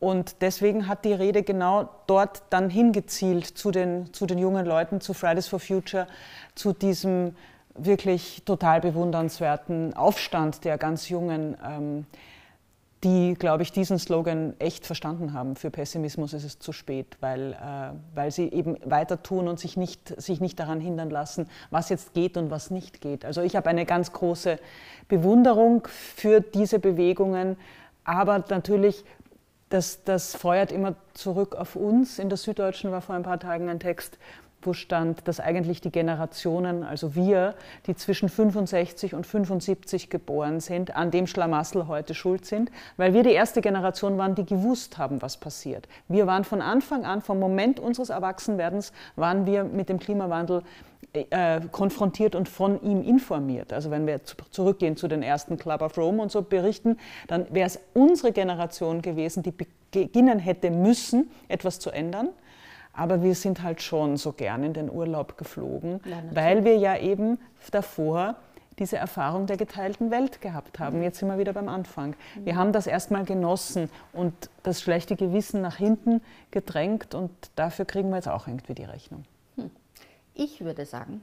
Und 0.00 0.42
deswegen 0.42 0.86
hat 0.86 1.06
die 1.06 1.14
Rede 1.14 1.42
genau 1.42 1.88
dort 2.06 2.42
dann 2.50 2.68
hingezielt 2.68 3.46
zu 3.46 3.70
den, 3.70 4.12
zu 4.12 4.26
den 4.26 4.36
jungen 4.36 4.66
Leuten, 4.66 5.00
zu 5.00 5.14
Fridays 5.14 5.48
for 5.48 5.60
Future, 5.60 6.06
zu 6.54 6.74
diesem 6.74 7.34
wirklich 7.74 8.42
total 8.44 8.82
bewundernswerten 8.82 9.94
Aufstand 9.94 10.62
der 10.66 10.76
ganz 10.76 11.08
Jungen. 11.08 11.56
Ähm, 11.66 12.04
die, 13.04 13.34
glaube 13.34 13.62
ich, 13.62 13.70
diesen 13.70 13.98
Slogan 13.98 14.54
echt 14.58 14.86
verstanden 14.86 15.34
haben. 15.34 15.56
Für 15.56 15.70
Pessimismus 15.70 16.32
ist 16.32 16.44
es 16.44 16.58
zu 16.58 16.72
spät, 16.72 17.18
weil, 17.20 17.52
äh, 17.52 18.16
weil 18.16 18.30
sie 18.30 18.50
eben 18.50 18.76
weiter 18.84 19.22
tun 19.22 19.46
und 19.46 19.60
sich 19.60 19.76
nicht, 19.76 20.20
sich 20.20 20.40
nicht 20.40 20.58
daran 20.58 20.80
hindern 20.80 21.10
lassen, 21.10 21.48
was 21.70 21.90
jetzt 21.90 22.14
geht 22.14 22.36
und 22.36 22.50
was 22.50 22.70
nicht 22.70 23.00
geht. 23.00 23.24
Also 23.24 23.42
ich 23.42 23.56
habe 23.56 23.68
eine 23.68 23.84
ganz 23.84 24.12
große 24.12 24.58
Bewunderung 25.06 25.86
für 25.86 26.40
diese 26.40 26.78
Bewegungen, 26.78 27.56
aber 28.04 28.42
natürlich, 28.48 29.04
das, 29.68 30.02
das 30.04 30.34
feuert 30.34 30.72
immer 30.72 30.94
zurück 31.12 31.54
auf 31.54 31.76
uns. 31.76 32.18
In 32.18 32.28
der 32.28 32.38
Süddeutschen 32.38 32.90
war 32.90 33.02
vor 33.02 33.14
ein 33.14 33.22
paar 33.22 33.38
Tagen 33.40 33.68
ein 33.68 33.80
Text, 33.80 34.18
wo 34.66 34.72
stand, 34.72 35.26
dass 35.28 35.40
eigentlich 35.40 35.80
die 35.80 35.90
Generationen, 35.90 36.82
also 36.82 37.14
wir, 37.14 37.54
die 37.86 37.94
zwischen 37.94 38.28
65 38.28 39.14
und 39.14 39.26
75 39.26 40.10
geboren 40.10 40.60
sind, 40.60 40.96
an 40.96 41.10
dem 41.10 41.26
Schlamassel 41.26 41.86
heute 41.88 42.14
schuld 42.14 42.46
sind, 42.46 42.70
weil 42.96 43.14
wir 43.14 43.22
die 43.22 43.32
erste 43.32 43.60
Generation 43.60 44.18
waren, 44.18 44.34
die 44.34 44.44
gewusst 44.44 44.98
haben, 44.98 45.22
was 45.22 45.36
passiert. 45.36 45.88
Wir 46.08 46.26
waren 46.26 46.44
von 46.44 46.60
Anfang 46.60 47.04
an, 47.04 47.22
vom 47.22 47.38
Moment 47.38 47.80
unseres 47.80 48.10
Erwachsenwerdens, 48.10 48.92
waren 49.16 49.46
wir 49.46 49.64
mit 49.64 49.88
dem 49.88 49.98
Klimawandel 49.98 50.62
äh, 51.12 51.60
konfrontiert 51.70 52.34
und 52.34 52.48
von 52.48 52.82
ihm 52.82 53.02
informiert. 53.02 53.72
Also 53.72 53.90
wenn 53.90 54.06
wir 54.06 54.20
zurückgehen 54.50 54.96
zu 54.96 55.06
den 55.06 55.22
ersten 55.22 55.56
Club 55.56 55.82
of 55.82 55.96
Rome 55.96 56.20
und 56.20 56.32
so 56.32 56.42
berichten, 56.42 56.98
dann 57.28 57.46
wäre 57.54 57.66
es 57.66 57.78
unsere 57.92 58.32
Generation 58.32 59.00
gewesen, 59.00 59.42
die 59.42 59.52
beginnen 59.92 60.40
hätte 60.40 60.70
müssen, 60.70 61.30
etwas 61.48 61.78
zu 61.78 61.90
ändern. 61.90 62.30
Aber 62.94 63.22
wir 63.22 63.34
sind 63.34 63.62
halt 63.62 63.82
schon 63.82 64.16
so 64.16 64.32
gern 64.32 64.62
in 64.62 64.72
den 64.72 64.90
Urlaub 64.90 65.36
geflogen, 65.36 66.00
ja, 66.04 66.22
weil 66.32 66.64
wir 66.64 66.76
ja 66.76 66.96
eben 66.96 67.38
davor 67.70 68.36
diese 68.78 68.96
Erfahrung 68.96 69.46
der 69.46 69.56
geteilten 69.56 70.10
Welt 70.10 70.40
gehabt 70.40 70.78
haben. 70.78 71.02
Jetzt 71.02 71.18
sind 71.18 71.28
wir 71.28 71.38
wieder 71.38 71.52
beim 71.52 71.68
Anfang. 71.68 72.16
Wir 72.36 72.56
haben 72.56 72.72
das 72.72 72.86
erstmal 72.86 73.24
genossen 73.24 73.90
und 74.12 74.32
das 74.62 74.80
schlechte 74.80 75.16
Gewissen 75.16 75.60
nach 75.60 75.76
hinten 75.76 76.20
gedrängt 76.50 77.14
und 77.14 77.30
dafür 77.56 77.84
kriegen 77.84 78.10
wir 78.10 78.16
jetzt 78.16 78.28
auch 78.28 78.46
irgendwie 78.46 78.74
die 78.74 78.84
Rechnung. 78.84 79.24
Hm. 79.56 79.70
Ich 80.34 80.64
würde 80.64 80.86
sagen, 80.86 81.22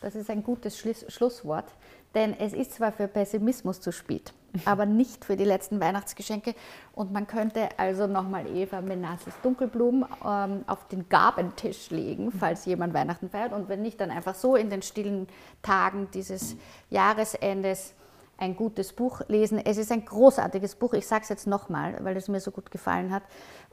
das 0.00 0.14
ist 0.14 0.30
ein 0.30 0.42
gutes 0.42 0.78
Schlusswort, 0.78 1.66
denn 2.14 2.38
es 2.38 2.52
ist 2.52 2.74
zwar 2.74 2.92
für 2.92 3.08
Pessimismus 3.08 3.80
zu 3.80 3.92
spät, 3.92 4.32
aber 4.64 4.86
nicht 4.86 5.24
für 5.24 5.36
die 5.36 5.44
letzten 5.44 5.80
Weihnachtsgeschenke. 5.80 6.54
Und 6.94 7.12
man 7.12 7.26
könnte 7.26 7.68
also 7.78 8.06
nochmal 8.06 8.46
Eva 8.46 8.80
Menasses 8.80 9.34
Dunkelblumen 9.42 10.04
ähm, 10.24 10.64
auf 10.66 10.88
den 10.88 11.08
Gabentisch 11.08 11.90
legen, 11.90 12.32
falls 12.32 12.64
jemand 12.64 12.94
Weihnachten 12.94 13.28
feiert. 13.28 13.52
Und 13.52 13.68
wenn 13.68 13.82
nicht, 13.82 14.00
dann 14.00 14.10
einfach 14.10 14.34
so 14.34 14.56
in 14.56 14.70
den 14.70 14.82
stillen 14.82 15.28
Tagen 15.62 16.08
dieses 16.12 16.56
Jahresendes 16.90 17.94
ein 18.38 18.56
gutes 18.56 18.92
Buch 18.92 19.22
lesen. 19.28 19.58
Es 19.64 19.78
ist 19.78 19.90
ein 19.92 20.04
großartiges 20.04 20.74
Buch. 20.74 20.92
Ich 20.92 21.06
sage 21.06 21.22
es 21.22 21.28
jetzt 21.28 21.46
nochmal, 21.46 21.96
weil 22.02 22.16
es 22.16 22.28
mir 22.28 22.40
so 22.40 22.50
gut 22.50 22.70
gefallen 22.70 23.12
hat. 23.12 23.22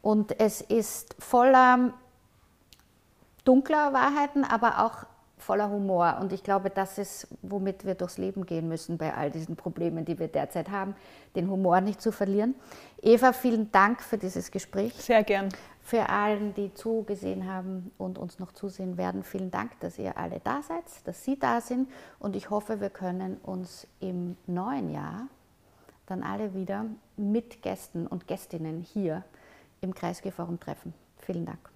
Und 0.02 0.40
es 0.40 0.62
ist 0.62 1.16
voller 1.20 1.94
dunkler 3.44 3.94
Wahrheiten, 3.94 4.44
aber 4.44 4.86
auch 4.86 5.06
voller 5.44 5.70
Humor. 5.70 6.18
Und 6.22 6.34
ich 6.34 6.44
glaube, 6.44 6.70
das 6.70 6.98
ist, 6.98 7.28
womit 7.42 7.86
wir 7.86 7.96
durchs 7.96 8.18
Leben 8.18 8.46
gehen 8.46 8.68
müssen 8.68 8.98
bei 8.98 9.14
all 9.14 9.30
diesen 9.30 9.56
Problemen, 9.56 10.06
die 10.06 10.18
wir 10.18 10.28
derzeit 10.28 10.72
haben, 10.72 10.96
den 11.36 11.50
Humor 11.50 11.82
nicht 11.82 12.02
zu 12.02 12.12
verlieren. 12.12 12.56
Eva, 13.02 13.34
vielen 13.34 13.72
Dank 13.72 14.02
für 14.02 14.18
dieses 14.18 14.50
Gespräch. 14.50 14.94
Sehr 14.96 15.24
gern. 15.24 15.50
Für 15.82 16.08
allen, 16.10 16.54
die 16.54 16.74
zugesehen 16.74 17.52
haben 17.52 17.92
und 17.98 18.18
uns 18.18 18.40
noch 18.40 18.54
zusehen 18.54 18.98
werden, 18.98 19.24
vielen 19.24 19.52
Dank, 19.52 19.78
dass 19.82 20.00
ihr 20.00 20.18
alle 20.18 20.40
da 20.40 20.62
seid, 20.62 20.86
dass 21.04 21.26
Sie 21.26 21.38
da 21.38 21.60
sind. 21.60 21.90
Und 22.20 22.38
ich 22.38 22.50
hoffe, 22.50 22.80
wir 22.80 22.90
können 22.90 23.38
uns 23.44 23.86
im 24.00 24.38
neuen 24.48 24.90
Jahr 24.90 25.28
dann 26.06 26.24
alle 26.24 26.54
wieder 26.54 26.86
mit 27.18 27.62
Gästen 27.62 28.08
und 28.08 28.28
Gästinnen 28.28 28.80
hier 28.82 29.24
im 29.82 29.94
Kreisgeforum 29.94 30.60
treffen. 30.60 30.94
Vielen 31.18 31.46
Dank. 31.46 31.73